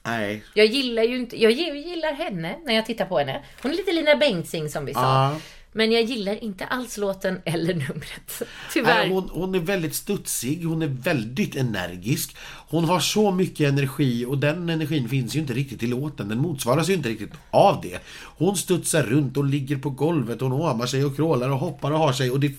Nej. 0.09 0.43
Jag 0.53 0.65
gillar 0.65 1.03
ju 1.03 1.17
inte, 1.17 1.41
jag 1.41 1.51
gillar 1.51 2.13
henne 2.13 2.55
när 2.65 2.73
jag 2.73 2.85
tittar 2.85 3.05
på 3.05 3.19
henne. 3.19 3.43
Hon 3.61 3.71
är 3.71 3.75
lite 3.75 3.91
Lina 3.91 4.15
Bengtzing 4.15 4.69
som 4.69 4.85
vi 4.85 4.93
sa. 4.93 5.01
Ja. 5.01 5.35
Men 5.71 5.91
jag 5.91 6.03
gillar 6.03 6.43
inte 6.43 6.65
alls 6.65 6.97
låten 6.97 7.41
eller 7.45 7.73
numret. 7.73 8.41
Tyvärr. 8.73 8.95
Nej, 8.95 9.09
hon, 9.09 9.29
hon 9.31 9.55
är 9.55 9.59
väldigt 9.59 9.95
studsig, 9.95 10.63
hon 10.63 10.81
är 10.81 10.87
väldigt 10.87 11.55
energisk. 11.55 12.37
Hon 12.67 12.85
har 12.85 12.99
så 12.99 13.31
mycket 13.31 13.69
energi 13.69 14.25
och 14.25 14.37
den 14.37 14.69
energin 14.69 15.09
finns 15.09 15.35
ju 15.35 15.39
inte 15.39 15.53
riktigt 15.53 15.83
i 15.83 15.87
låten. 15.87 16.29
Den 16.29 16.37
motsvaras 16.37 16.89
ju 16.89 16.93
inte 16.93 17.09
riktigt 17.09 17.33
av 17.51 17.81
det. 17.81 17.99
Hon 18.23 18.57
studsar 18.57 19.03
runt 19.03 19.37
och 19.37 19.45
ligger 19.45 19.77
på 19.77 19.89
golvet, 19.89 20.41
hon 20.41 20.51
åmar 20.51 20.85
sig 20.85 21.05
och 21.05 21.15
krålar 21.15 21.49
och 21.49 21.59
hoppar 21.59 21.91
och 21.91 21.99
har 21.99 22.13
sig 22.13 22.31
och 22.31 22.39
det... 22.39 22.53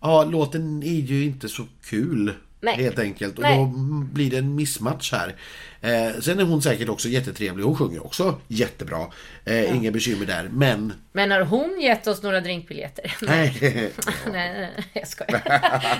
Ja, 0.00 0.24
låten 0.24 0.82
är 0.82 1.00
ju 1.00 1.24
inte 1.24 1.48
så 1.48 1.66
kul. 1.84 2.32
Nej. 2.64 2.82
Helt 2.82 2.98
enkelt. 2.98 3.36
Och 3.36 3.42
Nej. 3.42 3.58
då 3.58 3.64
blir 4.12 4.30
det 4.30 4.38
en 4.38 4.54
missmatch 4.54 5.12
här. 5.12 5.34
Eh, 5.80 6.20
sen 6.20 6.38
är 6.38 6.44
hon 6.44 6.62
säkert 6.62 6.88
också 6.88 7.08
jättetrevlig. 7.08 7.64
Hon 7.64 7.76
sjunger 7.76 8.06
också 8.06 8.40
jättebra. 8.48 9.06
Eh, 9.44 9.76
Inga 9.76 9.90
bekymmer 9.90 10.26
där. 10.26 10.48
Men... 10.52 10.92
Men 11.12 11.30
har 11.30 11.40
hon 11.40 11.80
gett 11.80 12.06
oss 12.06 12.22
några 12.22 12.40
drinkbiljetter? 12.40 13.16
Nej. 13.22 13.58
nej, 13.62 13.92
nej, 14.32 14.70
jag 14.92 15.08
skojar. 15.08 15.42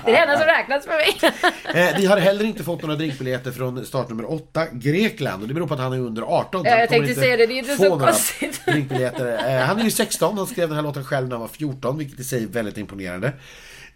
Det 0.05 0.11
är 0.11 0.13
det 0.13 0.17
enda 0.17 0.37
som 0.37 0.47
räknas 0.47 0.85
för 0.85 0.91
mig. 0.91 1.33
Eh, 1.75 1.97
vi 1.97 2.05
har 2.05 2.17
heller 2.17 2.45
inte 2.45 2.63
fått 2.63 2.81
några 2.81 2.95
drinkbiljetter 2.95 3.51
från 3.51 3.85
startnummer 3.85 4.31
8, 4.31 4.65
Grekland. 4.71 5.41
Och 5.41 5.47
det 5.47 5.53
beror 5.53 5.67
på 5.67 5.73
att 5.73 5.79
han 5.79 5.93
är 5.93 5.99
under 5.99 6.21
18. 6.21 6.61
så 6.61 6.67
Ja, 6.67 6.71
han 6.71 6.79
jag 6.79 6.89
tänkte 6.89 7.15
säga 7.15 7.37
det, 7.37 7.45
det 7.45 7.53
är 7.53 7.57
inte 7.57 7.75
så 7.75 7.99
konstigt. 7.99 8.65
Drinkbiljetter. 8.65 9.55
Eh, 9.57 9.61
han 9.65 9.79
är 9.79 9.83
ju 9.83 9.91
16, 9.91 10.37
han 10.37 10.47
skrev 10.47 10.67
den 10.67 10.75
här 10.75 10.83
låten 10.83 11.03
själv 11.03 11.27
när 11.27 11.35
han 11.35 11.41
var 11.41 11.47
14, 11.47 11.97
vilket 11.97 12.19
i 12.19 12.23
sig 12.23 12.43
är 12.43 12.47
väldigt 12.47 12.77
imponerande. 12.77 13.33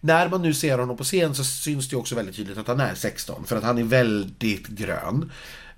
När 0.01 0.29
man 0.29 0.41
nu 0.41 0.53
ser 0.53 0.77
honom 0.77 0.97
på 0.97 1.03
scen 1.03 1.35
så 1.35 1.43
syns 1.43 1.89
det 1.89 1.95
också 1.95 2.15
väldigt 2.15 2.35
tydligt 2.35 2.57
att 2.57 2.67
han 2.67 2.79
är 2.79 2.95
16, 2.95 3.45
för 3.45 3.55
att 3.57 3.63
han 3.63 3.77
är 3.77 3.83
väldigt 3.83 4.67
grön. 4.67 5.31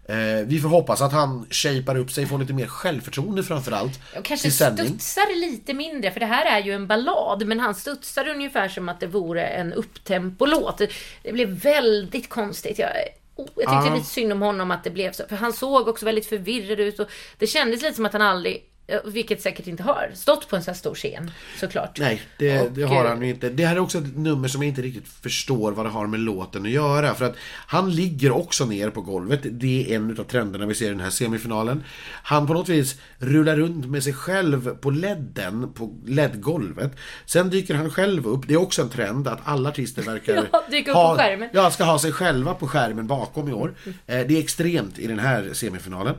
Eh, 0.05 0.45
vi 0.45 0.59
får 0.59 0.69
hoppas 0.69 1.01
att 1.01 1.11
han 1.11 1.45
shapar 1.49 1.97
upp 1.97 2.11
sig, 2.11 2.25
får 2.25 2.39
lite 2.39 2.53
mer 2.53 2.67
självförtroende 2.67 3.43
framförallt. 3.43 3.99
Och 4.17 4.25
kanske 4.25 4.47
studsar 4.87 5.35
lite 5.51 5.73
mindre, 5.73 6.11
för 6.11 6.19
det 6.19 6.25
här 6.25 6.45
är 6.59 6.65
ju 6.65 6.73
en 6.73 6.87
ballad, 6.87 7.47
men 7.47 7.59
han 7.59 7.75
studsar 7.75 8.27
ungefär 8.27 8.69
som 8.69 8.89
att 8.89 8.99
det 8.99 9.07
vore 9.07 9.43
en 9.47 9.73
upptempo-låt. 9.73 10.77
Det- 10.77 10.89
Det 11.23 11.31
blev 11.33 11.49
väldigt 11.49 12.29
konstigt. 12.29 12.79
Jag, 12.79 12.89
oh, 13.35 13.47
jag 13.55 13.69
tyckte 13.69 13.87
Ja. 13.87 13.95
lite 13.95 14.07
synd 14.09 14.31
om 14.31 14.41
honom 14.41 14.71
att 14.71 14.83
det 14.83 14.89
blev 14.89 15.11
så, 15.11 15.23
för 15.29 15.35
han 15.35 15.53
såg 15.53 15.87
också 15.87 16.05
väldigt 16.05 16.25
förvirrad 16.29 16.79
ut 16.79 16.99
och 16.99 17.07
det 17.37 17.47
kändes 17.47 17.81
lite 17.81 17.95
som 17.95 18.05
att 18.05 18.13
han 18.13 18.21
aldrig, 18.21 18.63
vilket 19.05 19.41
säkert 19.41 19.67
inte 19.67 19.83
har, 19.83 20.11
stått 20.13 20.49
på 20.49 20.55
en 20.55 20.63
så 20.63 20.71
här 20.71 20.75
stor 20.77 20.95
scen, 20.95 21.31
såklart. 21.59 21.99
Nej, 21.99 22.21
det, 22.37 22.61
Och, 22.61 22.71
det 22.71 22.83
har 22.83 23.05
eh, 23.05 23.09
han 23.09 23.21
ju 23.21 23.29
inte. 23.29 23.49
Det 23.49 23.65
här 23.65 23.75
är 23.75 23.79
också 23.79 23.97
ett 23.97 24.17
nummer 24.17 24.47
som 24.47 24.61
jag 24.61 24.69
inte 24.69 24.81
riktigt 24.81 25.07
förstår 25.07 25.71
vad 25.71 25.85
det 25.85 25.89
har 25.89 26.07
med 26.07 26.19
låten 26.19 26.65
att 26.65 26.71
göra. 26.71 27.13
För 27.15 27.25
att 27.25 27.35
han 27.67 27.91
ligger 27.91 28.31
också 28.31 28.65
ner 28.65 28.89
på 28.89 29.01
golvet. 29.01 29.39
Det 29.43 29.91
är 29.91 29.95
en 29.95 30.19
av 30.19 30.23
trenderna 30.23 30.65
vi 30.65 30.75
ser 30.75 30.85
i 30.85 30.89
den 30.89 30.99
här 30.99 31.09
semifinalen. 31.09 31.83
Han 32.23 32.47
på 32.47 32.53
något 32.53 32.69
vis 32.69 32.99
rullar 33.17 33.55
runt 33.55 33.85
med 33.85 34.03
sig 34.03 34.13
själv 34.13 34.75
på 34.75 34.89
ledden, 34.89 35.73
på 35.73 35.95
ledgolvet. 36.05 36.91
Sen 37.25 37.49
dyker 37.49 37.75
han 37.75 37.89
själv 37.89 38.27
upp. 38.27 38.47
Det 38.47 38.53
är 38.53 38.61
också 38.61 38.81
en 38.81 38.89
trend 38.89 39.27
att 39.27 39.39
alla 39.43 39.69
artister 39.69 40.01
verkar 40.01 40.35
Ja, 40.51 40.63
dyka 40.69 40.91
upp 40.91 40.97
ha, 40.97 41.11
på 41.11 41.17
skärmen. 41.17 41.49
Ja, 41.53 41.71
ska 41.71 41.83
ha 41.83 41.99
sig 41.99 42.11
själva 42.11 42.53
på 42.53 42.67
skärmen 42.67 43.07
bakom 43.07 43.49
i 43.49 43.53
år. 43.53 43.73
Eh, 43.85 43.93
det 44.05 44.37
är 44.37 44.39
extremt 44.39 44.99
i 44.99 45.07
den 45.07 45.19
här 45.19 45.49
semifinalen. 45.53 46.15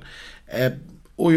Och 1.17 1.33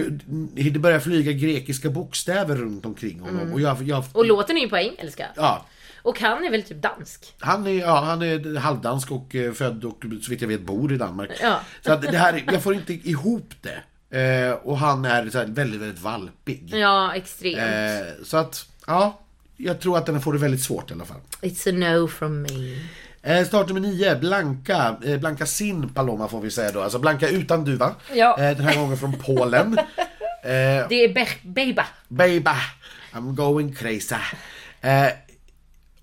det 0.55 0.79
börjar 0.79 0.99
flyga 0.99 1.31
grekiska 1.31 1.89
bokstäver 1.89 2.55
runt 2.55 2.85
omkring 2.85 3.19
honom. 3.19 3.53
Och 3.53 3.61
jag, 3.61 3.81
jag, 3.81 4.03
Och 4.11 4.25
låten 4.25 4.57
är 4.57 4.61
ju 4.61 4.69
på 4.69 4.77
engelska. 4.77 5.27
Ja, 5.35 5.65
Och 6.01 6.19
han 6.19 6.43
är 6.43 6.51
väl 6.51 6.63
typ 6.63 6.81
dansk. 6.81 7.33
han 7.39 7.67
är, 7.67 7.71
ja, 7.71 7.99
han 8.01 8.21
är 8.21 8.55
halvdansk 8.57 9.11
och 9.11 9.35
eh, 9.35 9.53
född 9.53 9.85
och 9.85 10.03
så 10.21 10.29
vitt 10.31 10.41
jag 10.41 10.47
vet 10.47 10.61
bor 10.61 10.93
i 10.93 10.97
Danmark. 10.97 11.29
Ja. 11.41 11.59
Så 11.81 11.91
att 11.91 12.01
det 12.01 12.17
här, 12.17 12.43
jag 12.51 12.63
får 12.63 12.73
inte 12.73 12.93
ihop 12.93 13.53
det. 13.61 13.83
Eh, 14.19 14.51
och 14.53 14.77
han 14.77 15.05
är 15.05 15.29
så 15.29 15.43
väldigt, 15.47 15.81
väldigt 15.81 16.01
valpig. 16.01 16.69
Ja, 16.73 17.15
extremt. 17.15 17.57
Eh, 17.57 18.23
så 18.23 18.38
att, 18.38 18.65
ja. 18.88 19.19
Jag 19.57 19.79
tror 19.79 19.97
att 19.97 20.05
den 20.05 20.21
får 20.21 20.33
det 20.33 20.39
väldigt 20.39 20.63
svårt 20.63 20.91
i 20.91 20.93
alla 20.93 21.05
fall. 21.05 21.19
It's 21.41 21.69
a 21.69 21.71
no 21.71 22.07
from 22.07 22.41
me. 22.41 22.77
Eh, 23.25 23.45
start 23.45 23.67
nummer 23.67 23.79
9, 23.81 24.15
Blanka. 24.15 24.95
Eh, 25.05 25.17
Blanka 25.19 25.45
Sin 25.45 25.89
Paloma 25.89 26.27
får 26.27 26.41
vi 26.41 26.51
säga 26.51 26.71
då. 26.71 26.81
Alltså 26.81 26.99
Blanka 26.99 27.27
utan 27.29 27.63
duva. 27.65 27.95
Ja. 28.13 28.39
Eh, 28.39 28.57
den 28.57 28.65
här 28.65 28.75
gången 28.79 28.97
från 28.97 29.13
Polen. 29.19 29.77
Eh, 30.43 30.88
Det 30.89 30.95
är 31.03 31.13
Be- 31.13 31.27
Beba. 31.43 31.85
Baby, 32.07 32.51
I'm 33.13 33.33
going 33.35 33.75
crazy. 33.75 34.15
Eh, 34.81 35.07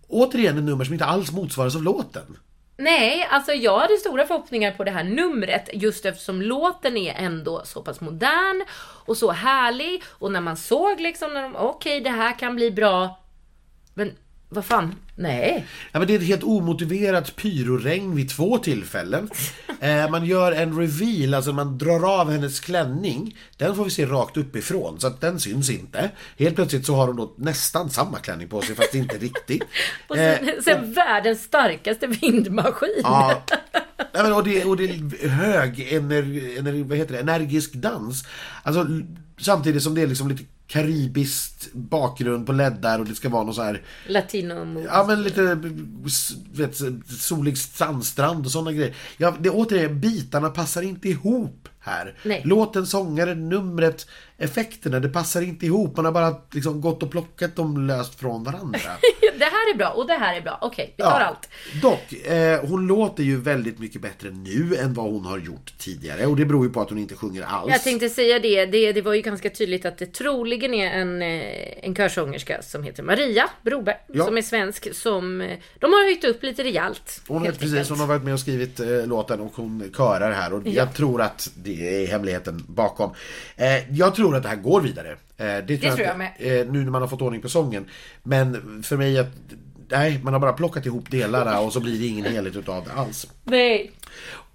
återigen 0.08 0.58
ett 0.58 0.64
nummer 0.64 0.84
som 0.84 0.92
inte 0.94 1.04
alls 1.06 1.32
motsvaras 1.32 1.76
av 1.76 1.82
låten. 1.82 2.36
Nej, 2.76 3.26
alltså 3.30 3.52
jag 3.52 3.78
hade 3.78 3.96
stora 3.96 4.26
förhoppningar 4.26 4.70
på 4.72 4.84
det 4.84 4.90
här 4.90 5.04
numret 5.04 5.68
just 5.72 6.04
eftersom 6.06 6.42
låten 6.42 6.96
är 6.96 7.14
ändå 7.14 7.62
så 7.64 7.82
pass 7.82 8.00
modern 8.00 8.64
och 9.06 9.16
så 9.16 9.30
härlig 9.32 10.02
och 10.08 10.32
när 10.32 10.40
man 10.40 10.56
såg 10.56 11.00
liksom 11.00 11.34
när 11.34 11.42
de, 11.42 11.56
okej 11.56 12.00
det 12.00 12.10
här 12.10 12.38
kan 12.38 12.54
bli 12.56 12.70
bra. 12.70 13.20
Men 13.94 14.12
vad 14.52 14.64
fan, 14.64 14.94
nej. 15.14 15.66
Ja, 15.92 15.98
men 15.98 16.08
det 16.08 16.14
är 16.14 16.18
ett 16.18 16.26
helt 16.26 16.42
omotiverat 16.42 17.36
pyroregn 17.36 18.14
vid 18.14 18.30
två 18.30 18.58
tillfällen. 18.58 19.30
Eh, 19.80 20.10
man 20.10 20.24
gör 20.24 20.52
en 20.52 20.78
reveal, 20.78 21.34
alltså 21.34 21.52
man 21.52 21.78
drar 21.78 22.20
av 22.20 22.30
hennes 22.30 22.60
klänning. 22.60 23.36
Den 23.56 23.76
får 23.76 23.84
vi 23.84 23.90
se 23.90 24.06
rakt 24.06 24.36
uppifrån, 24.36 25.00
så 25.00 25.06
att 25.06 25.20
den 25.20 25.40
syns 25.40 25.70
inte. 25.70 26.10
Helt 26.38 26.54
plötsligt 26.54 26.86
så 26.86 26.94
har 26.94 27.06
hon 27.06 27.16
då 27.16 27.34
nästan 27.36 27.90
samma 27.90 28.18
klänning 28.18 28.48
på 28.48 28.62
sig, 28.62 28.76
fast 28.76 28.94
inte 28.94 29.18
riktigt. 29.18 29.62
Och 30.08 30.16
sen, 30.16 30.48
Eh, 30.48 30.54
sen 30.64 30.92
världens 30.92 31.42
starkaste 31.42 32.06
vindmaskin. 32.06 33.00
Ja. 33.02 33.42
Nej, 34.14 34.22
men, 34.22 34.32
och, 34.32 34.44
det, 34.44 34.64
och 34.64 34.76
det 34.76 34.84
är 34.84 35.28
hög 35.28 35.80
ener, 35.80 36.58
ener, 36.58 36.84
vad 36.84 36.98
heter 36.98 37.14
det, 37.14 37.20
energisk 37.20 37.72
dans. 37.72 38.24
Alltså, 38.62 38.86
samtidigt 39.38 39.82
som 39.82 39.94
det 39.94 40.02
är 40.02 40.06
liksom 40.06 40.28
lite 40.28 40.44
karibiskt 40.66 41.72
bakgrund 41.72 42.46
på 42.46 42.52
leddar 42.52 42.98
och 42.98 43.04
det 43.06 43.14
ska 43.14 43.28
vara 43.28 43.44
någon 43.44 43.54
så 43.54 43.62
här 43.62 43.82
Latino 44.08 44.80
Ja 44.86 45.04
men 45.08 45.22
lite 45.22 45.60
vet, 46.52 46.80
solig 47.20 47.58
sandstrand 47.58 48.46
och 48.46 48.52
sådana 48.52 48.72
grejer. 48.72 48.94
Ja, 49.16 49.34
det, 49.40 49.50
återigen, 49.50 50.00
bitarna 50.00 50.50
passar 50.50 50.82
inte 50.82 51.08
ihop 51.08 51.68
här. 51.80 52.18
Nej. 52.22 52.42
Låten, 52.44 52.86
sångaren, 52.86 53.48
numret, 53.48 54.06
effekterna, 54.38 55.00
det 55.00 55.08
passar 55.08 55.42
inte 55.42 55.66
ihop. 55.66 55.96
Man 55.96 56.04
har 56.04 56.12
bara 56.12 56.34
liksom 56.52 56.80
gått 56.80 57.02
och 57.02 57.10
plockat 57.10 57.56
dem 57.56 57.86
löst 57.86 58.14
från 58.14 58.44
varandra. 58.44 58.80
det 59.38 59.44
här 59.44 59.74
är 59.74 59.76
bra 59.76 59.88
och 59.88 60.06
det 60.06 60.14
här 60.14 60.36
är 60.36 60.40
bra. 60.40 60.58
Okej, 60.60 60.94
vi 60.96 61.02
tar 61.02 61.20
allt. 61.20 61.48
Dock, 61.82 62.12
eh, 62.12 62.60
hon 62.64 62.86
låter 62.86 63.22
ju 63.22 63.36
väldigt 63.40 63.78
mycket 63.78 64.02
bättre 64.02 64.30
nu 64.30 64.76
än 64.76 64.94
vad 64.94 65.06
hon 65.12 65.24
har 65.24 65.38
gjort 65.38 65.72
tidigare. 65.78 66.26
Och 66.26 66.36
det 66.36 66.44
beror 66.44 66.66
ju 66.66 66.72
på 66.72 66.80
att 66.80 66.88
hon 66.88 66.98
inte 66.98 67.14
sjunger 67.14 67.42
alls. 67.42 67.72
Jag 67.72 67.82
tänkte 67.82 68.08
säga 68.08 68.38
det. 68.38 68.66
det. 68.66 68.92
Det 68.92 69.02
var 69.02 69.14
ju 69.14 69.20
ganska 69.22 69.50
tydligt 69.50 69.84
att 69.84 69.98
det 69.98 70.06
troligen 70.06 70.74
är 70.74 70.90
en, 71.00 71.22
eh, 71.22 71.84
en 71.86 71.94
körsångerska 71.94 72.62
som 72.62 72.82
heter 72.82 73.02
Maria 73.02 73.50
Broberg. 73.62 73.96
Ja. 74.12 74.24
Som 74.24 74.38
är 74.38 74.42
svensk. 74.42 74.94
Som 74.94 75.40
eh, 75.40 75.58
de 75.78 75.92
har 75.92 76.04
höjt 76.04 76.24
upp 76.24 76.42
lite 76.42 76.64
rejält. 76.64 77.22
Hon, 77.28 77.42
helt 77.44 77.58
precis, 77.60 77.88
hon 77.88 78.00
har 78.00 78.06
varit 78.06 78.22
med 78.22 78.34
och 78.34 78.40
skrivit 78.40 78.80
eh, 78.80 79.06
låten 79.06 79.40
och 79.40 79.52
hon 79.54 79.92
körar 79.96 80.32
här 80.32 80.52
och 80.52 80.62
Ja. 80.64 80.70
jag 80.72 80.94
tror 80.94 81.22
att 81.22 81.50
det 81.54 82.02
är 82.02 82.06
hemligheten 82.06 82.64
bakom. 82.68 83.10
Eh, 83.56 83.92
jag 83.98 84.14
tror 84.14 84.36
att 84.36 84.42
det 84.42 84.48
här 84.48 84.56
går 84.56 84.80
vidare. 84.80 85.16
Eh, 85.42 85.64
det 85.66 85.78
tror, 85.78 85.90
tror 85.90 86.06
jag 86.06 86.18
med. 86.18 86.32
Eh, 86.38 86.66
nu 86.72 86.84
när 86.84 86.90
man 86.90 87.02
har 87.02 87.08
fått 87.08 87.22
ordning 87.22 87.42
på 87.42 87.48
sången. 87.48 87.86
Men 88.22 88.82
för 88.82 88.96
mig 88.96 89.18
att 89.18 89.30
Nej, 89.90 90.20
man 90.22 90.32
har 90.32 90.40
bara 90.40 90.52
plockat 90.52 90.86
ihop 90.86 91.10
delarna 91.10 91.60
och 91.60 91.72
så 91.72 91.80
blir 91.80 91.98
det 91.98 92.06
ingen 92.06 92.24
helhet 92.24 92.56
utav 92.56 92.84
det 92.84 92.92
alls. 92.92 93.26
Nej. 93.44 93.92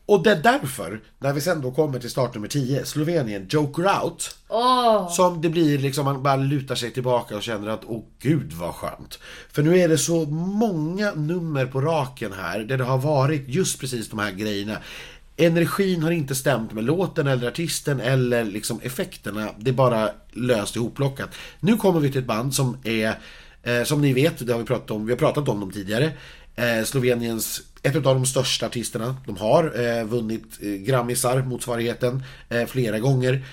Och 0.06 0.23
det 0.23 0.32
är 0.32 0.36
därför, 0.36 1.02
när 1.19 1.34
vi 1.34 1.41
sen 1.41 1.62
då 1.62 1.71
kommer 1.71 2.00
till 2.00 2.10
startnummer 2.10 2.47
10, 2.47 2.86
Slovenien, 2.86 3.47
Joker 3.50 4.04
Out. 4.04 4.38
Åh, 4.47 5.10
Som 5.10 5.41
det 5.41 5.50
blir 5.50 5.78
liksom, 5.78 6.06
man 6.06 6.23
bara 6.23 6.36
lutar 6.36 6.76
sig 6.76 6.91
tillbaka 6.91 7.36
och 7.36 7.43
känner 7.43 7.69
att 7.69 7.82
åh 7.86 8.04
gud 8.19 8.54
vad 8.54 8.76
skönt. 8.76 9.19
För 9.52 9.63
nu 9.63 9.80
är 9.80 9.88
det 9.88 9.97
så 9.97 10.26
många 10.26 11.12
nummer 11.12 11.65
på 11.65 11.82
raken 11.82 12.34
här 12.34 12.60
där 12.60 12.78
det 12.78 12.84
har 12.84 12.97
varit 12.97 13.43
just 13.47 13.80
precis 13.80 14.10
de 14.10 14.19
här 14.19 14.32
grejerna. 14.32 14.78
Energin 15.38 16.04
har 16.04 16.12
inte 16.12 16.36
stämt 16.36 16.73
med 16.73 16.84
låten 16.84 17.28
eller 17.28 17.47
artisten 17.47 18.00
eller 18.00 18.43
liksom 18.43 18.80
effekterna. 18.84 19.50
Det 19.58 19.69
är 19.69 19.73
bara 19.73 20.10
löst 20.32 20.76
ihopplockat. 20.76 21.30
Nu 21.60 21.78
kommer 21.78 22.00
vi 22.00 22.12
till 22.12 22.21
ett 22.21 22.28
band 22.28 22.56
som 22.56 22.78
är, 22.84 23.13
eh, 23.63 23.84
som 23.84 24.02
ni 24.02 24.13
vet, 24.13 24.47
det 24.47 24.54
har 24.54 24.60
vi 24.60 24.65
pratat 24.65 24.91
om, 24.91 25.06
vi 25.06 25.12
har 25.12 25.17
pratat 25.17 25.50
om 25.50 25.60
dem 25.60 25.71
tidigare. 25.71 26.12
Eh, 26.56 26.84
Sloveniens, 26.86 27.62
ett 27.84 27.95
av 27.95 28.02
de 28.02 28.26
största 28.26 28.65
artisterna. 28.65 29.17
De 29.26 29.38
har 29.38 29.86
eh, 29.86 30.04
vunnit 30.04 30.43
eh, 30.62 30.69
Grammisar, 30.69 31.41
motsvarigheten, 31.41 32.23
eh, 32.50 32.65
flera 32.65 33.00
gånger. 33.00 33.45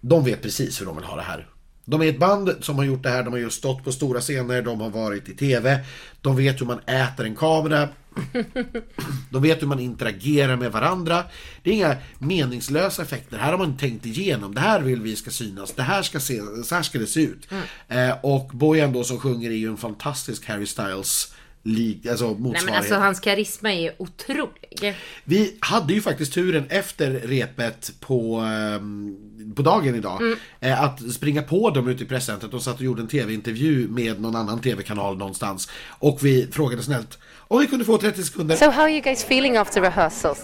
De 0.00 0.24
vet 0.24 0.42
precis 0.42 0.80
hur 0.80 0.86
de 0.86 0.96
vill 0.96 1.04
ha 1.04 1.16
det 1.16 1.22
här. 1.22 1.46
De 1.84 2.02
är 2.02 2.06
ett 2.06 2.18
band 2.18 2.54
som 2.60 2.76
har 2.76 2.84
gjort 2.84 3.02
det 3.02 3.08
här, 3.08 3.22
de 3.22 3.32
har 3.32 3.40
just 3.40 3.58
stått 3.58 3.84
på 3.84 3.92
stora 3.92 4.20
scener, 4.20 4.62
de 4.62 4.80
har 4.80 4.90
varit 4.90 5.28
i 5.28 5.36
TV. 5.36 5.80
De 6.20 6.36
vet 6.36 6.60
hur 6.60 6.66
man 6.66 6.78
äter 6.78 7.26
en 7.26 7.36
kamera. 7.36 7.88
De 9.30 9.42
vet 9.42 9.62
hur 9.62 9.66
man 9.66 9.78
interagerar 9.80 10.56
med 10.56 10.72
varandra. 10.72 11.24
Det 11.62 11.70
är 11.70 11.74
inga 11.74 11.96
meningslösa 12.18 13.02
effekter. 13.02 13.38
Här 13.38 13.50
har 13.50 13.58
man 13.58 13.76
tänkt 13.76 14.06
igenom. 14.06 14.54
Det 14.54 14.60
här 14.60 14.80
vill 14.80 15.02
vi 15.02 15.16
ska 15.16 15.30
synas. 15.30 15.72
Det 15.72 15.82
här 15.82 16.02
ska 16.02 16.20
se, 16.20 16.40
så 16.64 16.74
här 16.74 16.82
ska 16.82 16.98
det 16.98 17.06
se 17.06 17.20
ut. 17.20 17.48
Eh, 17.88 18.10
och 18.22 18.50
Bojan 18.52 18.92
då 18.92 19.04
som 19.04 19.18
sjunger 19.20 19.50
är 19.50 19.54
ju 19.54 19.68
en 19.68 19.76
fantastisk 19.76 20.48
Harry 20.48 20.66
Styles 20.66 21.34
lik, 21.64 22.06
alltså 22.06 22.24
Nej 22.24 22.34
motsvarighet. 22.34 22.64
men 22.64 22.74
alltså 22.74 22.94
hans 22.94 23.20
karisma 23.20 23.72
är 23.72 23.92
otrolig. 23.98 24.94
Vi 25.24 25.56
hade 25.60 25.94
ju 25.94 26.00
faktiskt 26.00 26.32
turen 26.32 26.64
efter 26.68 27.10
repet 27.10 27.92
på, 28.00 28.36
ehm, 28.36 29.16
på 29.56 29.62
dagen 29.62 29.94
idag 29.94 30.22
Mm. 30.22 30.38
eh, 30.60 30.82
att 30.82 31.12
springa 31.12 31.42
på 31.42 31.70
dem 31.70 31.88
ute 31.88 32.02
i 32.04 32.06
presscentret. 32.06 32.50
De 32.50 32.60
satt 32.60 32.76
och 32.76 32.82
gjorde 32.82 33.02
en 33.02 33.08
tv-intervju 33.08 33.88
med 33.88 34.20
någon 34.20 34.36
annan 34.36 34.60
tv-kanal 34.60 35.18
någonstans. 35.18 35.68
Och 35.88 36.18
vi 36.24 36.48
frågade 36.52 36.82
snällt 36.82 37.18
om 37.52 37.60
vi 37.60 37.66
kunde 37.66 37.84
få 37.84 37.96
30 37.96 38.24
sekunder. 38.24 38.56
So 38.56 38.70
how 38.70 38.82
are 38.82 38.92
you 38.92 39.00
guys 39.02 39.24
feeling 39.24 39.56
after 39.56 39.80
rehearsals? 39.82 40.38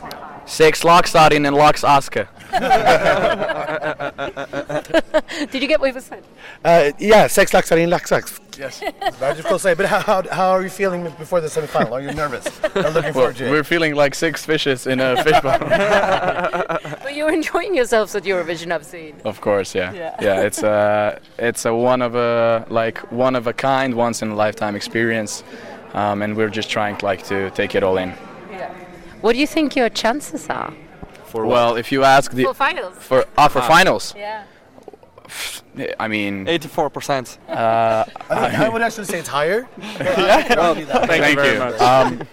Six 0.46 0.56
Sex 0.56 0.84
Laksarin 0.84 1.46
and 1.46 1.56
Laks 1.56 1.84
Oscar. 1.84 2.26
Did 5.52 5.62
you 5.62 5.68
get 5.68 5.80
what 5.80 5.90
he 5.90 5.94
was 5.94 6.04
saying? 6.04 6.22
Uh, 6.64 6.90
yeah, 6.98 7.26
sex 7.28 7.52
laxar 7.52 7.78
in 7.78 7.90
laxax. 7.90 8.38
Yes, 8.58 8.80
very 9.20 9.34
difficult 9.34 9.60
to 9.60 9.68
say. 9.68 9.74
But 9.74 9.86
how, 9.86 10.00
how, 10.00 10.22
how 10.30 10.50
are 10.50 10.62
you 10.62 10.70
feeling 10.70 11.04
before 11.18 11.40
the 11.40 11.48
semi-final? 11.48 11.94
Are 11.94 12.00
you 12.00 12.12
nervous? 12.12 12.46
I'm 12.74 12.92
looking 12.94 13.02
Well, 13.02 13.12
forward 13.12 13.36
to 13.36 13.46
it. 13.46 13.50
we're 13.50 13.64
feeling 13.64 13.94
like 13.94 14.14
six 14.14 14.44
fishes 14.44 14.86
in 14.86 15.00
a 15.00 15.22
fishbowl. 15.22 15.58
But 17.02 17.14
you're 17.14 17.32
enjoying 17.32 17.74
yourselves 17.74 18.14
at 18.14 18.24
Eurovision, 18.24 18.72
I've 18.72 18.84
seen. 18.84 19.14
of 19.24 19.40
course, 19.40 19.74
yeah. 19.74 19.92
Yeah. 19.92 20.14
Yeah, 20.22 20.42
it's 20.46 20.62
a 20.62 21.18
it's 21.38 21.64
a 21.66 21.74
one 21.74 22.02
of 22.02 22.14
a 22.14 22.64
like 22.68 22.98
one 23.12 23.36
of 23.38 23.46
a 23.46 23.52
kind, 23.52 23.94
once 23.94 24.22
in 24.22 24.30
a 24.30 24.34
lifetime 24.34 24.76
experience, 24.76 25.42
um, 25.94 26.22
and 26.22 26.36
we're 26.36 26.48
just 26.56 26.70
trying 26.70 26.96
like 27.02 27.22
to 27.28 27.50
take 27.50 27.74
it 27.74 27.82
all 27.82 27.98
in. 27.98 28.08
Yeah. 28.50 28.70
What 29.20 29.32
do 29.32 29.38
you 29.38 29.46
think 29.46 29.76
your 29.76 29.88
chances 29.90 30.48
are? 30.50 30.72
For 31.24 31.44
well, 31.46 31.76
if 31.76 31.92
you 31.92 32.04
ask 32.04 32.32
the 32.32 32.44
For 32.44 32.54
finals? 32.54 32.94
for 32.98 33.24
uh, 33.36 33.48
for 33.48 33.62
finals, 33.62 34.14
Yeah. 34.16 34.44
I 36.00 36.08
mean, 36.08 36.46
84%. 36.46 37.38
uh, 37.48 38.04
I, 38.30 38.64
I 38.64 38.68
would 38.68 38.82
actually 38.82 39.04
say 39.04 39.18
it's 39.18 39.28
higher. 39.28 39.68
Yeah. 39.78 40.42
thank, 41.06 41.38
you. 41.38 41.84
Um, 41.86 42.26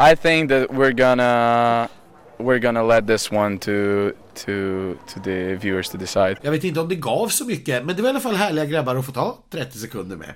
I 0.00 0.14
think 0.16 0.48
that 0.50 0.74
we're 0.74 0.92
gonna 0.92 1.88
we're 2.38 2.58
gonna 2.58 2.82
let 2.82 3.06
this 3.06 3.30
one 3.30 3.58
to 3.58 4.12
to 4.34 4.98
to 5.06 5.20
the 5.20 5.54
viewers 5.56 5.88
to 5.90 5.98
decide. 5.98 6.36
Jag 6.42 6.50
vet 6.50 6.64
inte 6.64 6.80
om 6.80 6.88
det 6.88 6.96
gav 6.96 7.28
så 7.28 7.44
mycket, 7.44 7.84
men 7.84 7.96
det 7.96 8.02
var 8.02 8.08
i 8.08 8.10
alla 8.10 8.20
fall 8.20 8.36
härliga 8.36 8.64
grabbar 8.64 8.96
att 8.96 9.06
få 9.06 9.12
ta 9.12 9.38
30 9.50 9.78
sekunder 9.78 10.16
med. 10.16 10.34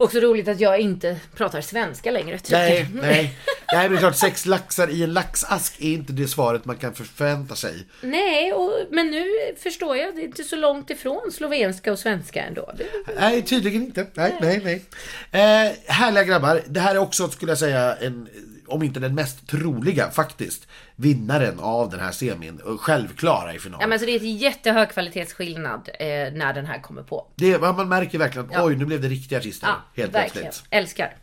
Också 0.00 0.20
roligt 0.20 0.48
att 0.48 0.60
jag 0.60 0.80
inte 0.80 1.16
pratar 1.36 1.60
svenska 1.60 2.10
längre. 2.10 2.38
Nej, 2.50 2.86
nej. 2.94 3.36
Nej, 3.72 3.82
men 3.82 3.90
det 3.90 3.96
är 3.96 3.98
klart, 3.98 4.16
sex 4.16 4.46
laxar 4.46 4.90
i 4.90 5.02
en 5.02 5.12
laxask 5.12 5.80
är 5.80 5.92
inte 5.92 6.12
det 6.12 6.28
svaret 6.28 6.64
man 6.64 6.76
kan 6.76 6.94
förvänta 6.94 7.56
sig. 7.56 7.86
Nej, 8.00 8.52
och, 8.52 8.72
men 8.90 9.06
nu 9.10 9.24
förstår 9.62 9.96
jag. 9.96 10.14
Det 10.14 10.20
är 10.20 10.24
inte 10.24 10.44
så 10.44 10.56
långt 10.56 10.90
ifrån 10.90 11.32
slovenska 11.32 11.92
och 11.92 11.98
svenska 11.98 12.42
ändå. 12.42 12.72
Nej, 13.20 13.42
tydligen 13.42 13.82
inte. 13.82 14.06
Nej, 14.14 14.34
nej, 14.40 14.60
nej. 14.64 14.84
Eh, 15.30 15.72
härliga 15.86 16.24
grabbar. 16.24 16.62
Det 16.66 16.80
här 16.80 16.94
är 16.94 16.98
också, 16.98 17.28
skulle 17.28 17.50
jag 17.50 17.58
säga, 17.58 17.96
en, 17.96 18.28
om 18.68 18.82
inte 18.82 19.00
den 19.00 19.14
mest 19.14 19.46
troliga 19.48 20.10
faktiskt, 20.10 20.68
vinnaren 20.96 21.60
av 21.60 21.90
den 21.90 22.00
här 22.00 22.12
semin. 22.12 22.60
Och 22.64 22.80
Självklara 22.80 23.54
i 23.54 23.58
final. 23.58 23.78
ja, 23.80 23.86
men 23.86 23.92
alltså 23.92 24.06
det 24.06 24.12
är 24.12 24.16
ett 24.16 24.40
jättehög 24.40 24.88
kvalitetsskillnad 24.90 25.88
eh, 25.98 26.06
när 26.32 26.52
den 26.54 26.66
här 26.66 26.80
kommer 26.82 27.02
på. 27.02 27.26
det, 27.36 27.60
man 27.60 27.88
märker 27.88 28.18
verkligen 28.18 28.46
att 28.46 28.52
Ja. 28.54 28.64
oj, 28.64 28.76
nu 28.76 28.84
blev 28.84 29.00
det 29.00 29.08
riktiga 29.08 29.38
artister. 29.38 29.66
Ja, 29.68 30.02
helt 30.02 30.14
verkligen. 30.14 30.44
plötsligt. 30.44 30.66
Älskar. 30.70 31.16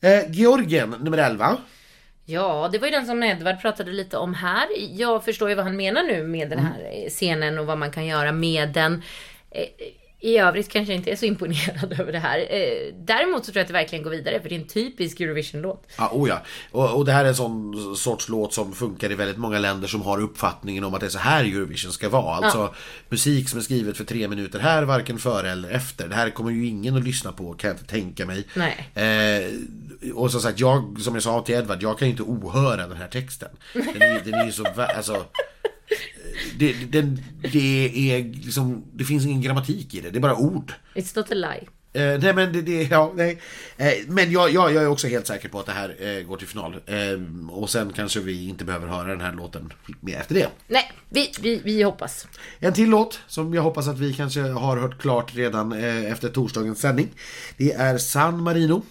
Eh, 0.00 0.30
Georgien, 0.30 0.90
nummer 0.90 1.18
11. 1.18 1.56
Ja, 2.24 2.68
det 2.72 2.78
var 2.78 2.86
ju 2.86 2.90
den 2.90 3.06
som 3.06 3.22
Edvard 3.22 3.60
pratade 3.60 3.90
lite 3.92 4.16
om 4.16 4.34
här. 4.34 4.66
Jag 4.90 5.24
förstår 5.24 5.48
ju 5.48 5.54
vad 5.54 5.64
han 5.64 5.76
menar 5.76 6.02
nu 6.02 6.22
med 6.22 6.50
den 6.50 6.58
här 6.58 6.90
eh, 7.04 7.08
scenen 7.10 7.58
och 7.58 7.66
vad 7.66 7.78
man 7.78 7.90
kan 7.90 8.06
göra 8.06 8.32
med 8.32 8.68
den. 8.68 9.02
I 10.20 10.38
övrigt 10.38 10.68
kanske 10.68 10.92
jag 10.92 11.00
inte 11.00 11.10
är 11.10 11.16
så 11.16 11.24
imponerad 11.24 11.92
över 12.00 12.12
det 12.12 12.18
här. 12.18 12.38
Eh, 12.38 12.94
Däremot 12.94 13.44
så 13.44 13.52
tror 13.52 13.56
jag 13.60 13.62
att 13.62 13.68
det 13.68 13.72
verkligen 13.72 14.04
går 14.04 14.10
vidare 14.10 14.40
för 14.40 14.48
det 14.48 14.54
är 14.54 14.60
en 14.60 14.66
typisk 14.66 15.20
Eurovision-låt. 15.20 15.86
Ja, 15.98 16.10
oh 16.12 16.28
ja. 16.28 16.42
Och, 16.70 16.94
och 16.96 17.04
det 17.04 17.12
här 17.12 17.24
är 17.24 17.28
en 17.28 17.34
sån 17.34 17.96
sorts 17.96 18.28
låt 18.28 18.54
som 18.54 18.72
funkar 18.72 19.12
i 19.12 19.14
väldigt 19.14 19.36
många 19.36 19.58
länder 19.58 19.88
som 19.88 20.02
har 20.02 20.20
uppfattningen 20.20 20.84
om 20.84 20.94
att 20.94 21.00
det 21.00 21.06
är 21.06 21.10
så 21.10 21.18
här 21.18 21.44
Eurovision 21.44 21.92
ska 21.92 22.08
vara. 22.08 22.36
Alltså 22.36 22.74
musik 23.08 23.48
som 23.48 23.58
är 23.58 23.62
skrivet 23.62 23.96
för 23.96 24.04
tre 24.04 24.28
minuter 24.28 24.58
här, 24.58 24.82
varken 24.82 25.18
före 25.18 25.50
eller 25.50 25.70
efter. 25.70 26.08
Det 26.08 26.14
här 26.14 26.30
kommer 26.30 26.50
ju 26.50 26.66
ingen 26.66 26.96
att 26.96 27.04
lyssna 27.04 27.32
på, 27.32 27.52
kan 27.52 27.68
jag 27.68 27.74
inte 27.74 27.90
tänka 27.90 28.26
mig. 28.26 28.46
Nej. 28.54 28.90
Eh, 28.94 30.12
och 30.14 30.30
som 30.30 30.40
sagt, 30.40 30.60
jag, 30.60 31.00
som 31.00 31.14
jag 31.14 31.22
sa 31.22 31.40
till 31.40 31.54
Edvard, 31.54 31.82
jag 31.82 31.98
kan 31.98 32.08
ju 32.08 32.10
inte 32.10 32.22
ohöra 32.22 32.86
den 32.86 32.96
här 32.96 33.08
texten. 33.08 33.48
Den 33.72 34.02
är, 34.02 34.24
den 34.24 34.34
är 34.34 34.44
ju 34.44 34.52
så, 34.52 34.64
alltså... 34.96 35.24
Det, 36.58 36.72
den, 36.72 37.22
det 37.52 38.12
är 38.12 38.24
liksom, 38.24 38.84
det 38.92 39.04
finns 39.04 39.26
ingen 39.26 39.42
grammatik 39.42 39.94
i 39.94 40.00
det, 40.00 40.10
det 40.10 40.18
är 40.18 40.20
bara 40.20 40.36
ord. 40.36 40.72
It's 40.94 41.16
not 41.16 41.32
a 41.32 41.34
lie. 41.34 41.68
Eh, 41.92 42.18
nej 42.20 42.34
men 42.34 42.52
det, 42.52 42.62
det 42.62 42.82
ja, 42.82 43.12
nej. 43.16 43.40
Eh, 43.76 43.92
men 44.06 44.32
jag, 44.32 44.50
jag, 44.50 44.74
jag 44.74 44.82
är 44.82 44.88
också 44.88 45.06
helt 45.06 45.26
säker 45.26 45.48
på 45.48 45.60
att 45.60 45.66
det 45.66 45.72
här 45.72 45.96
eh, 45.98 46.22
går 46.22 46.36
till 46.36 46.46
final. 46.46 46.76
Eh, 46.86 47.50
och 47.50 47.70
sen 47.70 47.92
kanske 47.92 48.20
vi 48.20 48.48
inte 48.48 48.64
behöver 48.64 48.86
höra 48.88 49.08
den 49.08 49.20
här 49.20 49.32
låten 49.32 49.72
mer 50.00 50.16
efter 50.16 50.34
det. 50.34 50.48
Nej, 50.68 50.92
vi, 51.08 51.32
vi, 51.40 51.60
vi 51.64 51.82
hoppas. 51.82 52.26
En 52.58 52.72
till 52.72 52.90
låt 52.90 53.20
som 53.26 53.54
jag 53.54 53.62
hoppas 53.62 53.88
att 53.88 53.98
vi 53.98 54.12
kanske 54.12 54.40
har 54.40 54.76
hört 54.76 55.00
klart 55.00 55.34
redan 55.34 55.72
eh, 55.72 56.12
efter 56.12 56.28
torsdagens 56.28 56.80
sändning. 56.80 57.08
Det 57.56 57.72
är 57.72 57.98
San 57.98 58.42
Marino. 58.42 58.82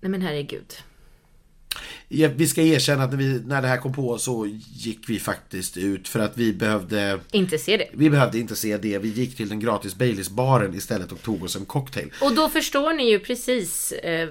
Nej 0.00 0.10
men 0.10 0.22
herregud. 0.22 0.74
Vi 2.10 2.46
ska 2.48 2.62
erkänna 2.62 3.04
att 3.04 3.10
när, 3.10 3.16
vi, 3.18 3.40
när 3.46 3.62
det 3.62 3.68
här 3.68 3.76
kom 3.78 3.92
på 3.92 4.18
så 4.18 4.46
gick 4.72 5.08
vi 5.08 5.20
faktiskt 5.20 5.76
ut 5.76 6.08
för 6.08 6.20
att 6.20 6.36
vi 6.36 6.52
behövde 6.52 7.20
Inte 7.30 7.58
se 7.58 7.76
det. 7.76 7.88
vi 7.92 8.10
behövde 8.10 8.38
inte 8.38 8.56
se 8.56 8.76
det. 8.76 8.98
Vi 8.98 9.08
gick 9.08 9.36
till 9.36 9.48
den 9.48 9.60
gratis 9.60 9.94
Baileys-baren 9.96 10.74
istället 10.74 11.12
och 11.12 11.22
tog 11.22 11.42
oss 11.44 11.56
en 11.56 11.64
cocktail. 11.64 12.12
Och 12.22 12.34
då 12.34 12.48
förstår 12.48 12.92
ni 12.92 13.10
ju 13.10 13.18
precis 13.18 13.92
eh, 13.92 14.28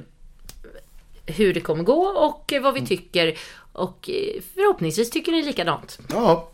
hur 1.26 1.54
det 1.54 1.62
kommer 1.62 1.84
gå 1.84 2.02
och 2.08 2.54
eh, 2.54 2.62
vad 2.62 2.74
vi 2.74 2.86
tycker. 2.86 3.38
Och 3.72 4.10
eh, 4.10 4.42
förhoppningsvis 4.54 5.10
tycker 5.10 5.32
ni 5.32 5.44
likadant. 5.44 6.00
Ja. 6.10 6.52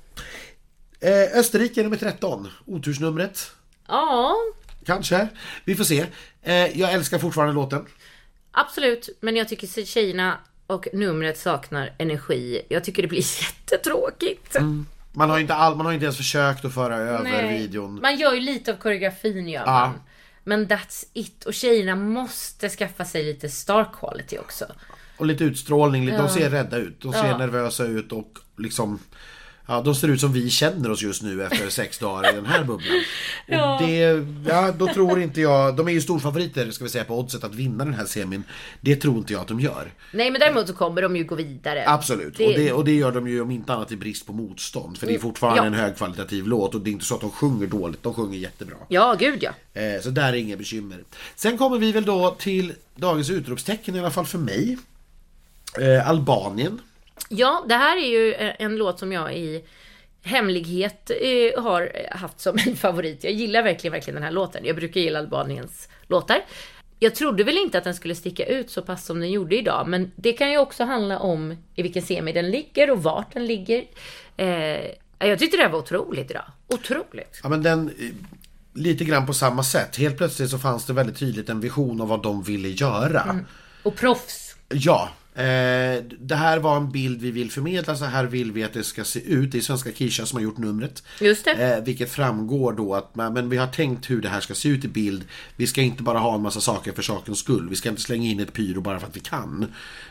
Eh, 1.00 1.40
Österrike 1.40 1.84
nummer 1.84 1.98
13. 1.98 2.48
Otursnumret. 2.66 3.52
Ja, 3.88 4.36
Kanske. 4.86 5.28
Vi 5.66 5.76
får 5.76 5.84
se. 5.84 6.06
Eh, 6.42 6.80
jag 6.80 6.94
älskar 6.94 7.20
fortfarande 7.20 7.54
låten. 7.54 7.86
absolut. 8.52 9.10
Men 9.20 9.36
jag 9.36 9.48
tycker 9.50 9.86
tjejerna 9.86 10.38
och 10.68 10.88
numret 10.94 11.38
saknar 11.38 11.94
energi. 11.98 12.62
Jag 12.70 12.84
tycker 12.84 13.02
det 13.02 13.08
blir 13.08 13.24
jättetråkigt. 13.44 14.56
Man 15.12 15.30
har 15.30 15.40
inte, 15.40 15.54
all, 15.54 15.76
man 15.76 15.86
har 15.86 15.94
inte 15.94 16.04
ens 16.06 16.18
försökt 16.18 16.66
att 16.66 16.74
föra 16.74 16.96
över 16.98 17.48
videon. 17.50 18.00
Man 18.02 18.16
gör 18.18 18.34
ju 18.34 18.40
lite 18.40 18.72
av 18.72 18.76
koreografin 18.78 19.48
gör 19.48 19.62
Ja. 19.66 19.72
man. 19.72 20.02
Men 20.44 20.68
that's 20.68 21.06
it. 21.14 21.46
Och 21.46 21.54
tjejerna 21.54 21.96
måste 21.96 22.70
skaffa 22.70 23.06
sig 23.06 23.24
lite 23.24 23.50
star 23.50 23.90
quality 24.00 24.38
också. 24.38 24.66
Och 25.18 25.26
lite 25.26 25.44
utstrålning, 25.44 26.06
de 26.06 26.30
ser 26.30 26.50
rädda 26.50 26.78
ut. 26.78 27.02
De 27.02 27.14
ser 27.14 27.28
Ja. 27.28 27.38
nervösa 27.38 27.84
ut 27.86 28.12
och 28.12 28.40
liksom 28.58 29.00
Ja, 29.68 29.82
de 29.82 29.96
ser 29.96 30.08
ut 30.08 30.20
som 30.22 30.34
vi 30.34 30.50
känner 30.50 30.92
oss 30.92 31.02
just 31.02 31.22
nu 31.24 31.44
efter 31.44 31.70
sex 31.70 32.00
dagar 32.00 32.32
i 32.32 32.36
den 32.36 32.46
här 32.46 32.64
bubblan. 32.64 32.98
Och 33.48 33.54
Ja. 33.54 33.80
det, 33.86 34.26
ja, 34.50 34.72
då 34.72 34.88
tror 34.88 35.22
inte 35.22 35.42
jag, 35.42 35.76
de 35.76 35.88
är 35.88 35.92
ju 35.92 36.02
storfavoriter 36.02 36.72
ska 36.72 36.84
vi 36.84 36.90
säga 36.90 37.04
på 37.04 37.20
oddset 37.20 37.44
att 37.44 37.56
vinna 37.56 37.86
den 37.86 37.94
här 37.94 38.06
semin. 38.06 38.44
Det 38.82 38.96
tror 38.96 39.18
inte 39.18 39.34
jag 39.34 39.42
att 39.42 39.48
de 39.48 39.60
gör. 39.60 39.92
Nej 40.12 40.32
men 40.32 40.40
däremot 40.40 40.68
så 40.68 40.74
kommer 40.74 41.02
de 41.02 41.16
ju 41.16 41.24
gå 41.24 41.36
vidare. 41.36 41.84
Absolut, 41.88 42.38
Det- 42.38 42.48
Och, 42.48 42.54
det, 42.54 42.72
och 42.74 42.86
det 42.86 42.92
gör 42.96 43.12
de 43.12 43.28
ju 43.28 43.42
om 43.42 43.52
inte 43.52 43.74
annat 43.74 43.92
i 43.92 43.96
brist 43.96 44.26
på 44.28 44.34
motstånd. 44.34 44.98
För 44.98 45.08
det 45.08 45.16
är 45.16 45.20
fortfarande 45.20 45.60
Ja. 45.62 45.66
en 45.66 45.74
högkvalitativ 45.74 46.48
låt 46.48 46.76
och 46.76 46.82
det 46.82 46.90
är 46.90 46.92
inte 46.92 47.06
så 47.06 47.16
att 47.16 47.22
de 47.22 47.32
sjunger 47.32 47.68
dåligt, 47.68 48.04
de 48.04 48.14
sjunger 48.14 48.38
jättebra. 48.40 48.76
Ja, 48.88 49.16
gud 49.20 49.44
ja. 49.44 49.82
Eh, 49.82 50.02
Så 50.02 50.10
där 50.10 50.28
är 50.30 50.34
inga 50.34 50.58
bekymmer. 50.58 51.04
Sen 51.36 51.58
kommer 51.58 51.78
vi 51.78 51.92
väl 51.92 52.06
då 52.06 52.36
till 52.40 52.74
dagens 52.96 53.30
utropstecken 53.30 53.96
i 53.96 54.00
alla 54.00 54.12
fall 54.12 54.26
för 54.26 54.38
mig. 54.38 54.78
Eh, 55.82 56.10
Albanien. 56.10 56.80
Ja, 57.30 57.66
det 57.68 57.76
här 57.76 57.98
är 57.98 58.10
ju 58.10 58.34
eh, 58.34 58.54
en 58.60 58.76
låt 58.76 59.00
som 59.00 59.12
jag 59.12 59.38
i 59.38 59.64
hemlighet 60.24 61.12
eh, 61.22 61.64
har 61.64 62.08
haft 62.12 62.40
som 62.40 62.58
en 62.68 62.76
favorit. 62.76 63.24
Jag 63.24 63.34
gillar 63.34 63.64
verkligen, 63.64 63.92
verkligen 63.92 64.16
den 64.16 64.24
här 64.24 64.32
låten. 64.32 64.66
Jag 64.66 64.76
brukar 64.76 65.02
gilla 65.02 65.20
Albaniens 65.20 65.90
låtar. 66.08 66.46
Jag 67.00 67.16
trodde 67.16 67.44
väl 67.44 67.58
inte 67.58 67.78
att 67.78 67.84
den 67.84 67.96
skulle 67.96 68.16
sticka 68.16 68.46
ut 68.46 68.70
så 68.70 68.82
pass 68.82 69.06
som 69.06 69.20
den 69.20 69.32
gjorde 69.32 69.56
idag, 69.58 69.88
men 69.88 70.12
det 70.16 70.34
kan 70.34 70.52
ju 70.52 70.58
också 70.58 70.84
handla 70.84 71.20
om 71.20 71.58
i 71.76 71.82
vilken 71.82 72.02
semi 72.02 72.32
den 72.32 72.52
ligger 72.52 72.92
och 72.92 73.04
vart 73.04 73.34
den 73.34 73.46
ligger. 73.46 73.86
Eh, 74.38 74.48
jag 75.20 75.40
tyckte 75.40 75.58
det 75.58 75.64
här 75.64 75.70
var 75.70 75.80
otroligt 75.80 76.32
idag. 76.32 76.46
Otroligt. 76.68 77.40
Ja 77.44 77.50
men 77.50 77.64
den, 77.64 77.90
eh, 77.90 78.10
lite 78.74 79.04
grann 79.06 79.26
på 79.26 79.34
samma 79.34 79.64
sätt. 79.64 79.98
Helt 79.98 80.18
plötsligt 80.18 80.50
så 80.50 80.60
fanns 80.60 80.86
det 80.86 80.94
väldigt 80.94 81.18
tydligt 81.18 81.50
en 81.50 81.60
vision 81.60 82.02
av 82.02 82.08
vad 82.08 82.24
de 82.24 82.44
ville 82.44 82.70
göra. 82.70 83.40
Och 83.84 83.96
proffs. 83.96 84.56
Ja, 84.70 85.10
eh, 85.36 86.04
det 86.20 86.36
här 86.36 86.60
var 86.60 86.78
en 86.78 86.92
bild 86.92 87.22
vi 87.22 87.32
vill 87.32 87.52
förmedla, 87.52 87.96
så 87.96 88.06
här 88.06 88.26
vill 88.26 88.52
vi 88.52 88.64
att 88.64 88.74
det 88.74 88.84
ska 88.84 89.04
se 89.04 89.20
ut. 89.20 89.52
Det 89.52 89.58
är 89.58 89.62
svenska 89.62 89.92
Kisha 89.92 90.26
som 90.26 90.38
har 90.38 90.44
gjort 90.44 90.58
numret. 90.58 91.04
Just 91.22 91.46
det. 91.46 91.52
Eh, 91.52 91.84
vilket 91.84 92.12
framgår 92.12 92.74
då 92.74 92.96
att 92.96 93.16
men, 93.16 93.50
vi 93.50 93.58
har 93.58 93.68
tänkt 93.68 94.10
hur 94.10 94.22
det 94.22 94.30
här 94.30 94.40
ska 94.40 94.56
se 94.56 94.70
ut 94.70 94.86
i 94.86 94.88
bild. 94.88 95.24
Vi 95.56 95.68
ska 95.68 95.82
inte 95.82 96.04
bara 96.04 96.20
ha 96.20 96.36
en 96.36 96.42
massa 96.42 96.62
saker 96.62 96.92
för 96.92 97.02
sakens 97.02 97.40
skull. 97.40 97.70
Vi 97.70 97.76
ska 97.76 97.90
inte 97.90 98.02
slänga 98.02 98.30
in 98.30 98.40
ett 98.40 98.54
pyro 98.54 98.82
bara 98.82 99.00
för 99.00 99.08
att 99.08 99.16
vi 99.16 99.20
kan. 99.20 99.66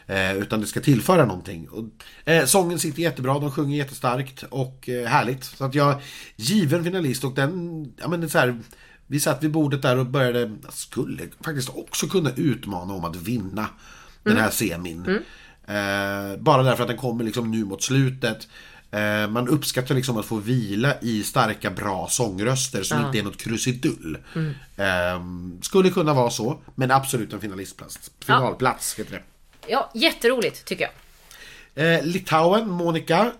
Eh, 0.07 0.37
utan 0.37 0.61
det 0.61 0.67
ska 0.67 0.81
tillföra 0.81 1.25
någonting. 1.25 1.69
Och, 1.69 1.85
eh, 2.31 2.45
sången 2.45 2.79
sitter 2.79 3.03
jättebra, 3.03 3.39
de 3.39 3.51
sjunger 3.51 3.77
jättestarkt 3.77 4.45
och 4.51 4.89
eh, 4.89 5.07
härligt. 5.07 5.45
Så 5.45 5.65
att 5.65 5.75
jag, 5.75 6.03
given 6.37 6.85
finalist 6.85 7.25
och 7.25 7.35
den, 7.35 7.85
ja 8.01 8.09
men 8.09 8.21
det 8.21 8.27
är 8.27 8.29
så 8.29 8.39
här, 8.39 8.59
vi 9.07 9.21
satt 9.21 9.43
vid 9.43 9.51
bordet 9.51 9.83
där 9.83 9.99
och 9.99 10.07
började, 10.07 10.53
skulle 10.71 11.29
faktiskt 11.41 11.69
också 11.69 12.07
kunna 12.07 12.31
utmana 12.37 12.95
om 12.95 13.05
att 13.05 13.17
vinna 13.17 13.69
den 14.23 14.37
här 14.37 14.51
semin. 14.51 15.19
Eh, 15.67 16.37
bara 16.39 16.63
därför 16.63 16.83
att 16.83 16.89
den 16.89 16.97
kommer 16.99 17.25
liksom 17.25 17.51
nu 17.51 17.65
mot 17.65 17.83
slutet. 17.83 18.49
Eh, 18.91 19.29
man 19.29 19.49
uppskattar 19.49 19.95
liksom 19.95 20.17
att 20.17 20.27
få 20.27 20.37
vila 20.37 21.01
i 21.01 21.23
starka, 21.23 21.71
bra 21.71 22.09
sångröster 22.11 22.83
som 22.83 23.07
inte 23.07 23.19
är 23.19 23.23
något 23.23 23.37
krusidull. 23.37 24.19
Eh, 24.77 25.23
skulle 25.63 25.91
kunna 25.91 26.15
vara 26.15 26.31
så, 26.31 26.61
men 26.75 26.91
absolut 26.91 27.33
en 27.33 27.41
finalistplats. 27.41 28.11
Finalplats 28.21 28.95
heter 28.99 29.13
det. 29.13 29.23
Ja, 29.67 29.91
jätteroligt 29.95 30.65
tycker 30.65 30.85
jag. 30.85 30.93
Eh, 31.75 32.05
Litauen, 32.05 32.71
Monica, 32.71 33.33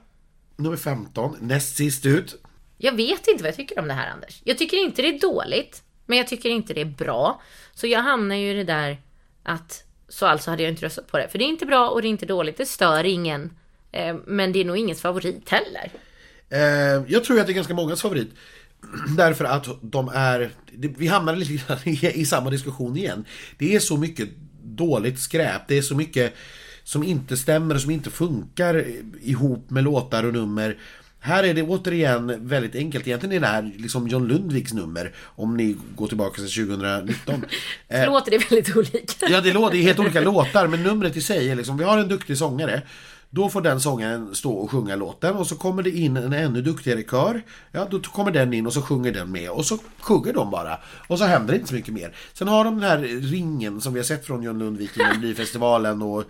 nummer 0.57 0.77
15, 0.77 1.37
näst 1.41 1.77
sist 1.77 2.07
ut. 2.07 2.43
Jag 2.79 2.93
vet 2.97 3.29
inte 3.29 3.43
vad 3.43 3.49
jag 3.49 3.57
tycker 3.57 3.79
om 3.79 3.89
det 3.89 3.95
här 3.95 4.11
Anders. 4.11 4.41
Jag 4.45 4.59
tycker 4.59 4.77
inte 4.77 5.03
det 5.03 5.09
är 5.09 5.21
dåligt, 5.21 5.83
men 6.07 6.19
jag 6.19 6.29
tycker 6.29 6.49
inte 6.51 6.75
det 6.75 6.81
är 6.81 6.85
bra. 6.85 7.43
Så 7.75 7.87
jag 7.87 8.03
hamnar 8.03 8.37
ju 8.37 8.51
i 8.51 8.55
det 8.55 8.65
där 8.65 8.99
att 9.43 9.85
så 10.13 10.27
alltså 10.27 10.51
hade 10.51 10.63
jag 10.63 10.73
inte 10.73 10.87
röstat 10.87 11.07
på 11.07 11.19
det. 11.19 11.29
För 11.29 11.39
det 11.39 11.45
är 11.45 11.49
inte 11.49 11.67
bra 11.67 11.89
och 11.89 12.03
det 12.03 12.09
är 12.09 12.11
inte 12.11 12.27
dåligt, 12.27 12.57
det 12.57 12.67
stör 12.67 13.05
ingen. 13.05 13.51
Eh, 13.93 14.17
men 14.27 14.53
det 14.53 14.61
är 14.61 14.65
nog 14.65 14.77
ingens 14.77 15.01
favorit 15.01 15.49
heller. 15.49 15.91
Eh, 16.49 17.05
jag 17.09 17.25
tror 17.25 17.41
att 17.41 17.47
det 17.47 17.53
är 17.53 17.55
ganska 17.55 17.75
mångas 17.75 18.03
favorit. 18.03 18.31
Därför 19.17 19.45
att 19.45 19.69
de 19.83 20.09
är, 20.15 20.51
vi 20.73 21.07
hamnar 21.07 21.37
lite 21.37 21.53
grann 21.53 21.79
i, 21.85 22.25
samma 22.27 22.51
diskussion 22.51 22.97
igen. 22.97 23.25
Det 23.59 23.75
är 23.75 23.81
så 23.81 23.97
mycket 23.97 24.29
dåligt 24.63 25.21
skräp, 25.21 25.63
det 25.69 25.79
är 25.79 25.83
så 25.83 25.95
mycket 25.95 26.35
som 26.85 27.05
inte 27.05 27.37
stämmer 27.37 27.75
och 27.75 27.81
som 27.81 27.91
inte 27.91 28.11
funkar 28.11 28.87
ihop 29.21 29.71
med 29.71 29.85
låtar 29.85 30.25
och 30.25 30.33
nummer. 30.33 30.79
Här 31.25 31.45
är 31.45 31.55
det 31.55 31.63
återigen 31.63 32.49
väldigt 32.49 32.75
enkelt. 32.75 33.07
Egentligen 33.07 33.37
är 33.37 33.41
det 33.41 33.47
här 33.47 33.71
liksom 33.77 34.09
John 34.09 34.29
Lundviks 34.29 34.73
nummer. 34.73 35.13
Om 35.17 35.57
ni 35.57 35.77
går 35.97 36.07
tillbaka 36.07 36.35
till 36.35 36.67
2019. 36.67 37.45
Så 37.89 38.07
låter 38.07 38.31
det 38.31 38.51
väldigt 38.51 38.77
olika. 38.77 39.27
Ja, 39.29 39.41
det 39.41 39.53
låter 39.53 39.77
det 39.77 39.83
är 39.83 39.83
helt 39.83 39.99
olika 39.99 40.21
låtar, 40.21 40.67
men 40.67 40.83
numret 40.83 41.17
i 41.17 41.21
sig 41.21 41.51
är 41.51 41.55
liksom, 41.55 41.77
vi 41.77 41.85
har 41.85 41.99
en 41.99 42.09
duktig 42.09 42.39
sångare. 42.39 42.83
Då 43.35 43.49
får 43.49 43.61
den 43.61 43.81
sångaren 43.81 44.35
stå 44.35 44.53
och 44.53 44.71
sjunga 44.71 44.97
låten 44.97 45.37
och 45.37 45.47
så 45.47 45.57
kommer 45.57 45.83
det 45.83 45.91
in 45.91 46.17
en 46.17 46.33
ännu 46.33 46.63
duktigare 46.63 47.03
kör. 47.03 47.43
Ja, 47.71 47.87
då 47.91 48.01
kommer 48.01 48.31
den 48.31 48.53
in 48.53 48.67
och 48.67 48.73
så 48.73 48.83
sjunger 48.83 49.13
den 49.13 49.33
med 49.33 49.51
och 49.51 49.67
så 49.67 49.79
sjunger 50.01 50.33
de 50.33 50.51
bara. 50.51 50.79
Och 51.09 51.19
så 51.19 51.25
händer 51.25 51.53
det 51.53 51.57
inte 51.57 51.69
så 51.69 51.75
mycket 51.75 51.95
mer. 51.95 52.17
Sen 52.33 52.49
har 52.49 52.65
de 52.65 52.81
den 52.81 52.91
här 52.91 52.99
ringen 53.21 53.81
som 53.81 53.93
vi 53.93 53.99
har 53.99 54.05
sett 54.05 54.27
från 54.27 54.43
John 54.43 54.59
Lundvik 54.59 54.97
i 54.97 55.03
Melodifestivalen 55.03 56.03
och 56.03 56.25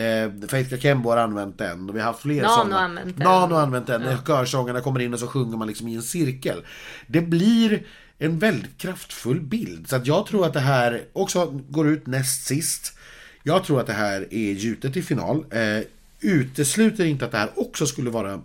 eh, 0.00 0.30
Faith 0.48 0.70
Kakembo 0.70 1.10
har 1.10 1.16
använt 1.16 1.58
den 1.58 1.88
och 1.88 1.96
vi 1.96 2.00
har 2.00 2.06
haft 2.06 2.22
fler 2.22 2.42
Nano 2.42 2.74
har 2.74 2.82
använt 2.82 3.16
den. 3.16 3.26
Nano 3.26 3.54
har 3.54 3.62
använt 3.62 3.86
den. 3.86 4.02
När 4.02 4.16
körsångarna 4.26 4.80
kommer 4.80 5.00
in 5.00 5.14
och 5.14 5.20
så 5.20 5.26
sjunger 5.26 5.56
man 5.56 5.68
liksom 5.68 5.88
i 5.88 5.94
en 5.94 6.02
cirkel. 6.02 6.64
Det 7.06 7.20
blir 7.20 7.82
en 8.18 8.38
väldigt 8.38 8.78
kraftfull 8.78 9.40
bild. 9.40 9.88
Så 9.88 9.96
att 9.96 10.06
jag 10.06 10.26
tror 10.26 10.46
att 10.46 10.52
det 10.52 10.60
här 10.60 11.04
också 11.12 11.46
går 11.68 11.88
ut 11.88 12.06
näst 12.06 12.46
sist. 12.46 12.98
Jag 13.42 13.64
tror 13.64 13.80
att 13.80 13.86
det 13.86 13.92
här 13.92 14.26
är 14.30 14.52
gjutet 14.52 14.96
i 14.96 15.02
final. 15.02 15.44
Eh, 15.50 15.82
utesluter 16.20 17.04
inte 17.04 17.24
att 17.24 17.30
det 17.30 17.38
här 17.38 17.50
också 17.56 17.86
skulle 17.86 18.10
vara... 18.10 18.40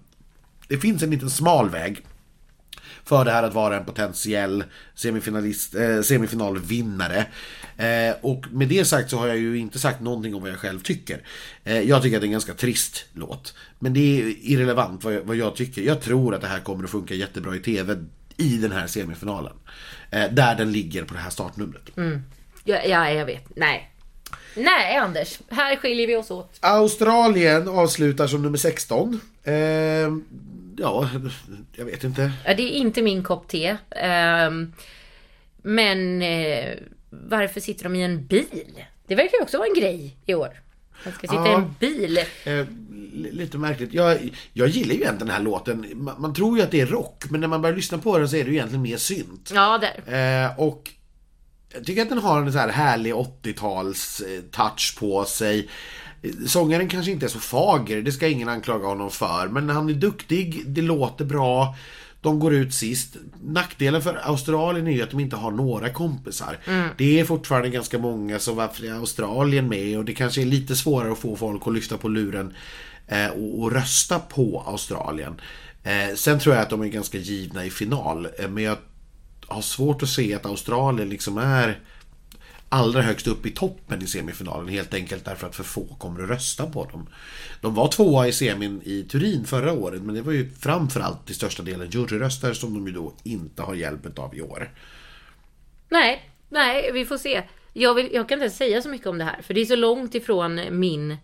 Det 0.68 0.78
finns 0.78 1.04
en 1.04 1.10
liten 1.10 1.30
smal 1.30 1.70
väg 1.70 2.02
för 3.06 3.26
det 3.26 3.32
här 3.32 3.44
att 3.44 3.54
vara 3.54 3.78
en 3.78 3.86
potentiell 3.86 4.64
semifinalist, 4.96 5.76
eh, 5.76 6.02
semifinalvinnare. 6.02 7.26
Eh, 7.78 8.16
och 8.22 8.46
med 8.52 8.68
det 8.68 8.86
sagt 8.86 9.10
så 9.10 9.18
har 9.18 9.28
jag 9.28 9.38
ju 9.38 9.58
inte 9.58 9.80
sagt 9.80 10.02
någonting 10.02 10.36
om 10.36 10.42
vad 10.42 10.52
jag 10.52 10.58
själv 10.58 10.80
tycker. 10.80 11.22
Eh, 11.64 11.82
jag 11.82 12.02
tycker 12.02 12.18
att 12.18 12.22
det 12.22 12.26
är 12.26 12.28
en 12.28 12.32
ganska 12.32 12.54
trist 12.54 13.06
låt. 13.14 13.56
Men 13.80 13.94
det 13.94 14.00
är 14.00 14.36
irrelevant 14.42 15.04
vad 15.04 15.14
jag, 15.14 15.22
vad 15.22 15.36
jag 15.36 15.56
tycker. 15.56 15.82
Jag 15.82 16.02
tror 16.02 16.36
att 16.36 16.42
det 16.42 16.48
här 16.48 16.60
kommer 16.60 16.84
att 16.84 16.90
funka 16.90 17.14
jättebra 17.14 17.56
i 17.56 17.60
TV 17.60 17.96
i 18.38 18.58
den 18.58 18.72
här 18.72 18.88
semifinalen. 18.88 19.54
Eh, 20.12 20.32
där 20.32 20.56
den 20.56 20.72
ligger 20.72 21.04
på 21.04 21.14
det 21.14 21.20
här 21.20 21.30
startnumret. 21.30 21.98
Mm. 21.98 22.22
Ja, 22.64 22.82
ja, 22.88 23.10
jag 23.10 23.26
vet. 23.26 23.56
Nej. 23.56 23.93
Nej, 24.56 24.98
Anders. 24.98 25.40
Här 25.50 25.76
skiljer 25.76 26.08
vi 26.08 26.16
oss 26.16 26.32
åt. 26.32 26.58
Australien 26.60 27.68
avslutar 27.68 28.28
som 28.28 28.42
nummer 28.42 28.58
16. 28.58 29.20
Eh, 29.44 29.54
ja, 30.78 31.10
jag 31.76 31.86
vet 31.86 32.04
inte. 32.04 32.32
Ja, 32.46 32.54
Det 32.54 32.64
är 32.64 32.70
inte 32.72 33.02
min 33.02 33.24
kopp 33.24 33.48
te. 33.48 33.78
Ehm, 33.90 34.74
men 35.64 36.22
eh, 36.22 36.74
varför 37.10 37.60
sitter 37.60 37.84
de 37.84 37.96
i 37.96 38.04
en 38.04 38.26
bil? 38.26 38.46
Det 39.08 39.16
verkar 39.16 39.38
ju 39.38 39.44
också 39.44 39.58
vara 39.58 39.68
en 39.68 39.82
grej 39.82 40.18
i 40.26 40.34
år. 40.34 40.50
Man 41.06 41.14
ska 41.14 41.28
sitta 41.28 41.48
i 41.48 41.52
Ja. 41.52 41.56
en 41.58 41.76
bil. 41.80 42.18
Eh, 42.18 42.54
li- 43.14 43.32
lite 43.32 43.58
märkligt. 43.58 43.94
Jag, 43.94 44.30
jag 44.54 44.68
gillar 44.68 44.94
ju 44.94 45.02
egentligen 45.02 45.18
den 45.28 45.30
här 45.36 45.40
låten. 45.44 45.86
Man, 45.94 46.22
man 46.22 46.34
tror 46.34 46.58
ju 46.58 46.64
att 46.64 46.72
det 46.72 46.82
är 46.82 46.86
rock, 46.86 47.24
men 47.30 47.42
när 47.42 47.48
man 47.48 47.62
börjar 47.62 47.76
lyssna 47.76 47.98
på 47.98 48.18
den 48.18 48.30
så 48.30 48.36
är 48.36 48.44
det 48.44 48.50
ju 48.50 48.56
egentligen 48.56 48.82
mer 48.82 48.98
synt. 48.98 49.52
Ja, 49.54 49.78
där. 50.06 50.44
Eh, 50.46 50.60
och 50.60 50.90
jag 51.74 51.86
tycker 51.86 52.02
att 52.02 52.10
den 52.10 52.18
har 52.18 52.42
en 52.42 52.52
så 52.52 52.58
här 52.58 52.70
härlig 52.70 53.14
80-tals 53.14 54.22
eh, 54.22 54.42
touch 54.52 54.96
på 55.00 55.26
sig. 55.26 55.70
Sångaren 56.48 56.90
kanske 56.90 57.12
inte 57.12 57.26
är 57.26 57.30
så 57.30 57.40
fager, 57.40 58.02
det 58.02 58.12
ska 58.12 58.28
ingen 58.28 58.50
anklaga 58.50 58.88
honom 58.88 59.12
för. 59.12 59.48
Men 59.48 59.70
han 59.70 59.90
är 59.90 59.94
duktig, 59.94 60.64
det 60.68 60.82
låter 60.82 61.26
bra. 61.26 61.76
De 62.22 62.40
går 62.40 62.54
ut 62.54 62.74
sist. 62.74 63.16
Nackdelen 63.44 64.02
för 64.02 64.20
Australien 64.24 64.88
är 64.88 64.92
ju 64.92 65.02
att 65.02 65.12
de 65.12 65.20
inte 65.20 65.36
har 65.36 65.52
några 65.52 65.90
kompisar. 65.90 66.58
Det 66.98 67.20
är 67.20 67.26
fortfarande 67.26 67.70
ganska 67.70 68.00
många 68.00 68.40
som 68.40 68.56
varför 68.56 68.86
är 68.86 68.94
Australien 68.94 69.70
med 69.70 69.98
och 69.98 70.06
det 70.06 70.14
kanske 70.14 70.42
är 70.42 70.46
lite 70.46 70.76
svårare 70.76 71.12
att 71.12 71.18
få 71.18 71.36
folk 71.36 71.68
att 71.68 71.74
lyfta 71.74 71.98
på 71.98 72.08
luren 72.08 72.54
eh, 73.08 73.28
och, 73.28 73.62
och 73.62 73.72
rösta 73.72 74.20
på 74.20 74.64
Australien. 74.68 75.42
Eh, 75.84 76.16
sen 76.16 76.40
tror 76.40 76.56
jag 76.56 76.62
att 76.62 76.70
de 76.70 76.82
är 76.82 76.88
ganska 76.88 77.18
givna 77.18 77.66
i 77.66 77.70
final. 77.70 78.28
Men 78.50 78.64
jag 78.64 78.78
har 79.48 79.62
svårt 79.62 80.04
att 80.04 80.10
se 80.10 80.34
att 80.34 80.46
Australien 80.46 81.10
liksom 81.10 81.38
är 81.38 81.80
allra 82.70 83.02
högst 83.02 83.28
upp 83.28 83.46
i 83.46 83.52
toppen 83.52 84.02
i 84.02 84.08
semifinalen 84.08 84.68
helt 84.68 84.94
enkelt 84.94 85.26
därför 85.26 85.48
att 85.48 85.56
för 85.56 85.64
få 85.64 85.86
kommer 85.86 86.24
att 86.24 86.30
rösta 86.30 86.66
på 86.66 86.86
dem. 86.86 87.10
De 87.62 87.76
var 87.76 87.88
tvåa 87.88 88.28
i 88.28 88.32
semin 88.32 88.82
i 88.86 89.04
Turin 89.04 89.46
förra 89.46 89.74
året 89.74 90.02
men 90.02 90.16
det 90.16 90.22
var 90.22 90.32
ju 90.32 90.52
framförallt 90.60 91.26
till 91.26 91.36
största 91.36 91.64
delen 91.64 91.90
juryröster 91.90 92.54
som 92.54 92.74
de 92.74 92.88
ju 92.88 92.94
då 92.94 93.14
inte 93.24 93.62
har 93.62 93.76
hjälp 93.76 94.20
av 94.20 94.36
i 94.36 94.42
år. 94.42 94.72
Nej, 95.90 96.30
nej, 96.50 96.92
vi 96.94 97.06
får 97.06 97.18
se. 97.18 97.44
Jag, 97.74 97.94
vill, 97.94 98.10
jag 98.14 98.30
kan 98.30 98.44
inte 98.44 98.56
säga 98.56 98.82
så 98.82 98.90
mycket 98.90 99.08
om 99.08 99.18
det 99.18 99.24
här, 99.24 99.42
för 99.42 99.54
det 99.54 99.62
är 99.62 99.66
så 99.66 99.76
långt 99.76 100.16
ifrån 100.16 100.62
min 100.80 101.18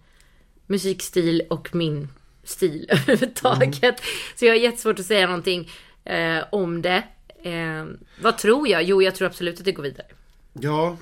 musikstil 0.67 1.43
och 1.49 1.75
min 1.75 2.07
stil 2.43 2.85
överhuvudtaget. 2.89 4.01
Så 4.35 4.45
jag 4.45 4.51
har 4.51 4.59
jättesvårt 4.59 4.99
att 4.99 5.05
säga 5.05 5.27
någonting 5.27 5.69
eh, 6.05 6.43
om 6.51 6.81
det. 6.81 7.03
Eh, 7.43 7.85
vad 8.21 8.37
tror 8.37 8.67
jag? 8.67 8.83
Jo, 8.83 9.01
jag 9.01 9.15
tror 9.15 9.27
absolut 9.27 9.59
att 9.59 9.65
det 9.65 9.71
går 9.71 9.83
vidare. 9.83 10.07
Ja. 10.53 10.97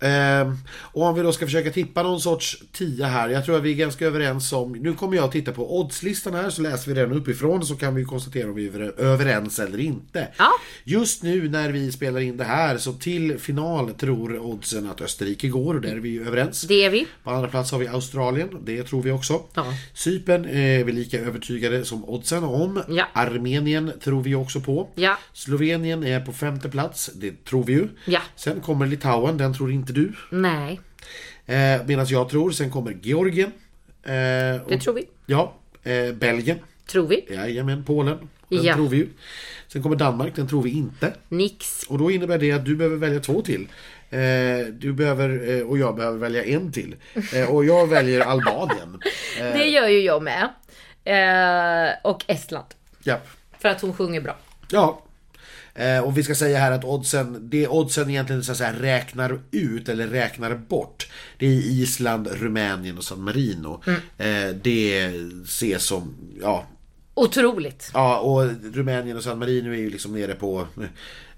Ehm, 0.00 0.56
och 0.68 1.02
om 1.02 1.14
vi 1.14 1.22
då 1.22 1.32
ska 1.32 1.46
försöka 1.46 1.70
tippa 1.70 2.02
någon 2.02 2.20
sorts 2.20 2.62
tia 2.72 3.06
här. 3.06 3.28
Jag 3.28 3.44
tror 3.44 3.56
att 3.56 3.62
vi 3.62 3.70
är 3.70 3.76
ganska 3.76 4.06
överens 4.06 4.52
om... 4.52 4.72
Nu 4.72 4.94
kommer 4.94 5.16
jag 5.16 5.24
att 5.24 5.32
titta 5.32 5.52
på 5.52 5.80
oddslistan 5.80 6.34
här 6.34 6.50
så 6.50 6.62
läser 6.62 6.88
vi 6.88 7.00
den 7.00 7.12
uppifrån 7.12 7.66
så 7.66 7.76
kan 7.76 7.94
vi 7.94 8.04
konstatera 8.04 8.48
om 8.48 8.54
vi 8.54 8.66
är 8.66 9.00
överens 9.00 9.58
eller 9.58 9.78
inte. 9.80 10.28
Ja. 10.36 10.50
Just 10.84 11.22
nu 11.22 11.48
när 11.48 11.72
vi 11.72 11.92
spelar 11.92 12.20
in 12.20 12.36
det 12.36 12.44
här 12.44 12.78
så 12.78 12.92
till 12.92 13.38
final 13.38 13.94
tror 13.94 14.38
oddsen 14.38 14.90
att 14.90 15.00
Österrike 15.00 15.48
går 15.48 15.74
och 15.74 15.80
där 15.80 15.92
är 15.92 15.96
vi 15.96 16.08
ju 16.08 16.26
överens. 16.26 16.62
Det 16.62 16.84
är 16.84 16.90
vi. 16.90 17.06
På 17.24 17.30
andra 17.30 17.48
plats 17.48 17.72
har 17.72 17.78
vi 17.78 17.88
Australien, 17.88 18.48
det 18.64 18.82
tror 18.82 19.02
vi 19.02 19.10
också. 19.10 19.42
Ja. 19.54 19.64
Cypern 19.94 20.44
är 20.44 20.84
vi 20.84 20.92
lika 20.92 21.20
övertygade 21.20 21.84
som 21.84 22.04
oddsen 22.04 22.44
om. 22.44 22.82
Ja. 22.88 23.08
Armenien 23.12 23.92
tror 24.04 24.22
vi 24.22 24.34
också 24.34 24.60
på. 24.60 24.88
Ja. 24.94 25.18
Slovenien 25.32 26.04
är 26.04 26.20
på 26.20 26.32
femte 26.32 26.68
plats, 26.68 27.10
det 27.14 27.44
tror 27.44 27.64
vi 27.64 27.72
ju. 27.72 27.88
Ja. 28.04 28.20
Sen 28.36 28.60
kommer 28.60 28.86
Litauen, 28.86 29.36
den 29.36 29.54
tror 29.54 29.72
inte 29.72 29.87
du. 29.92 30.12
Nej, 30.30 30.80
Eh, 31.46 31.80
Medan 31.86 32.06
jag 32.08 32.28
tror, 32.28 32.50
sen 32.50 32.70
kommer 32.70 32.92
Georgien. 33.02 33.52
Eh, 34.02 34.12
det 34.68 34.78
tror 34.82 34.94
vi. 34.94 35.08
Ja, 35.26 35.54
eh, 35.82 36.12
Belgien. 36.14 36.58
Tror 36.86 37.06
vi. 37.08 37.24
Jajamän, 37.30 37.84
Polen. 37.84 38.18
Den 38.48 38.62
Ja. 38.64 38.74
tror 38.74 38.88
vi 38.88 38.96
ju. 38.96 39.08
Sen 39.68 39.82
kommer 39.82 39.96
Danmark, 39.96 40.36
den 40.36 40.48
tror 40.48 40.62
vi 40.62 40.70
inte. 40.70 41.12
Nix. 41.28 41.82
Och 41.88 41.98
då 41.98 42.10
innebär 42.10 42.38
det 42.38 42.52
att 42.52 42.64
du 42.64 42.76
behöver 42.76 42.96
välja 42.96 43.20
två 43.20 43.42
till. 43.42 43.68
Eh, 44.10 44.18
du 44.78 44.92
behöver, 44.92 45.50
eh, 45.58 45.66
och 45.66 45.78
jag 45.78 45.96
behöver 45.96 46.18
välja 46.18 46.44
en 46.44 46.72
till. 46.72 46.96
Eh, 47.34 47.50
och 47.54 47.64
jag 47.64 47.86
väljer 47.86 48.20
Albanien. 48.20 49.00
Det 49.38 49.64
gör 49.64 49.88
ju 49.88 50.00
jag 50.00 50.22
med. 50.22 50.48
Eh, 51.04 51.94
och 52.10 52.24
Estland. 52.26 52.66
Ja. 53.02 53.20
För 53.58 53.68
att 53.68 53.80
hon 53.80 53.94
sjunger 53.94 54.20
bra. 54.20 54.36
Ja. 54.70 55.02
Eh, 55.78 56.00
och 56.00 56.18
vi 56.18 56.22
ska 56.22 56.34
säga 56.34 56.58
här 56.58 56.72
att 56.72 56.84
oddsen, 56.84 57.48
det 57.50 57.68
oddsen 57.68 58.10
egentligen 58.10 58.44
så 58.44 58.52
att 58.52 58.58
säga, 58.58 58.72
räknar 58.80 59.40
ut 59.50 59.88
eller 59.88 60.06
räknar 60.06 60.54
bort. 60.54 61.08
Det 61.38 61.46
är 61.46 61.50
Island, 61.50 62.28
Rumänien 62.32 62.98
och 62.98 63.04
San 63.04 63.22
Marino. 63.22 63.82
Eh, 64.18 64.48
det 64.62 65.12
ses 65.44 65.82
som, 65.84 66.14
ja, 66.40 66.66
Otroligt. 67.14 67.90
ja, 67.94 68.18
och 68.18 68.50
Rumänien 68.74 69.16
och 69.16 69.22
San 69.22 69.38
Marino 69.38 69.72
är 69.72 69.76
ju 69.78 69.90
liksom 69.90 70.12
nere 70.12 70.34
på 70.34 70.66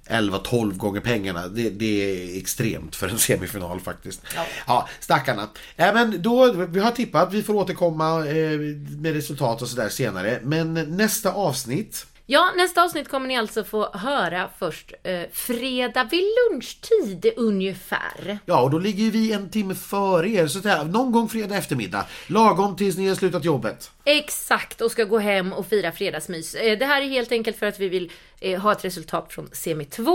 11-12 0.07 0.77
gånger 0.77 1.01
pengarna. 1.01 1.49
Det, 1.49 1.71
det 1.71 1.87
är 1.87 2.39
extremt 2.39 2.97
för 2.97 3.09
en 3.09 3.19
semifinal 3.19 3.81
faktiskt. 3.81 4.23
Ja, 4.67 4.89
stackarna. 5.01 5.49
Äh, 5.77 5.95
men 5.95 6.23
då, 6.23 6.53
vi 6.53 6.81
har 6.81 6.91
tippat, 6.91 7.33
vi 7.33 7.43
får 7.43 7.55
återkomma 7.55 8.27
eh, 8.27 8.59
med 8.99 9.13
resultat 9.13 9.63
och 9.63 9.69
sådär 9.69 9.89
senare. 9.89 10.41
Men 10.43 10.75
nästa 10.75 11.33
avsnitt 11.33 12.07
Ja, 12.33 12.53
nästa 12.57 12.83
avsnitt 12.85 13.09
kommer 13.09 13.29
ni 13.29 13.37
alltså 13.37 13.65
få 13.65 13.91
höra 13.93 14.49
först 14.59 14.93
eh, 15.03 15.21
fredag 15.33 16.05
vid 16.11 16.25
lunchtid 16.51 17.33
ungefär. 17.37 18.39
Ja, 18.45 18.63
och 18.63 18.71
då 18.71 18.79
ligger 18.79 19.11
vi 19.11 19.33
en 19.33 19.51
timme 19.51 19.75
före 19.75 20.29
er. 20.29 20.47
Så 20.47 20.59
där, 20.59 20.85
någon 20.85 21.13
gång 21.13 21.29
fredag 21.29 21.57
eftermiddag. 21.57 22.07
Lagom 22.27 22.77
tills 22.77 22.97
ni 22.97 23.09
har 23.09 23.15
slutat 23.15 23.45
jobbet. 23.45 23.91
Exakt, 24.05 24.81
och 24.81 24.91
ska 24.91 25.05
gå 25.05 25.19
hem 25.19 25.53
och 25.53 25.67
fira 25.67 25.93
fredagsmys. 25.93 26.55
Eh, 26.55 26.79
Det 26.79 26.85
här 26.87 27.03
är 27.03 27.09
helt 27.09 27.33
enkelt 27.33 27.59
för 27.59 27.67
att 27.67 27.79
vi 27.81 27.89
vill 27.89 28.13
eh, 28.41 28.61
ha 28.61 28.73
ett 28.73 28.85
resultat 28.85 29.33
från 29.33 29.49
semi 29.53 29.85
2 29.85 30.13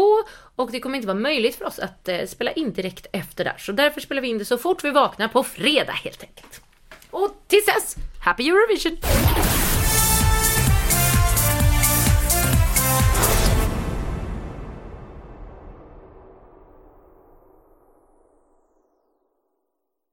och 0.56 0.71
det 0.71 0.80
kommer 0.80 0.95
inte 0.95 1.08
vara 1.08 1.19
möjligt 1.19 1.56
för 1.56 1.65
oss 1.65 1.80
att 1.80 2.08
eh, 2.08 2.25
spela 2.28 2.51
in 2.51 2.73
direkt 2.73 3.08
efter 3.12 3.43
där. 3.43 3.56
Så 3.58 3.71
därför 3.71 4.01
spelar 4.01 4.21
vi 4.21 4.28
in 4.28 4.38
det 4.38 4.45
så 4.45 4.58
fort 4.58 4.84
vi 4.84 4.91
vaknar 4.91 5.28
på 5.28 5.43
fredag 5.43 5.93
helt 5.93 6.23
enkelt. 6.23 6.62
Och 7.10 7.43
tills 7.47 7.65
dess, 7.65 7.95
Happy 8.23 8.49
Eurovision! 8.49 8.97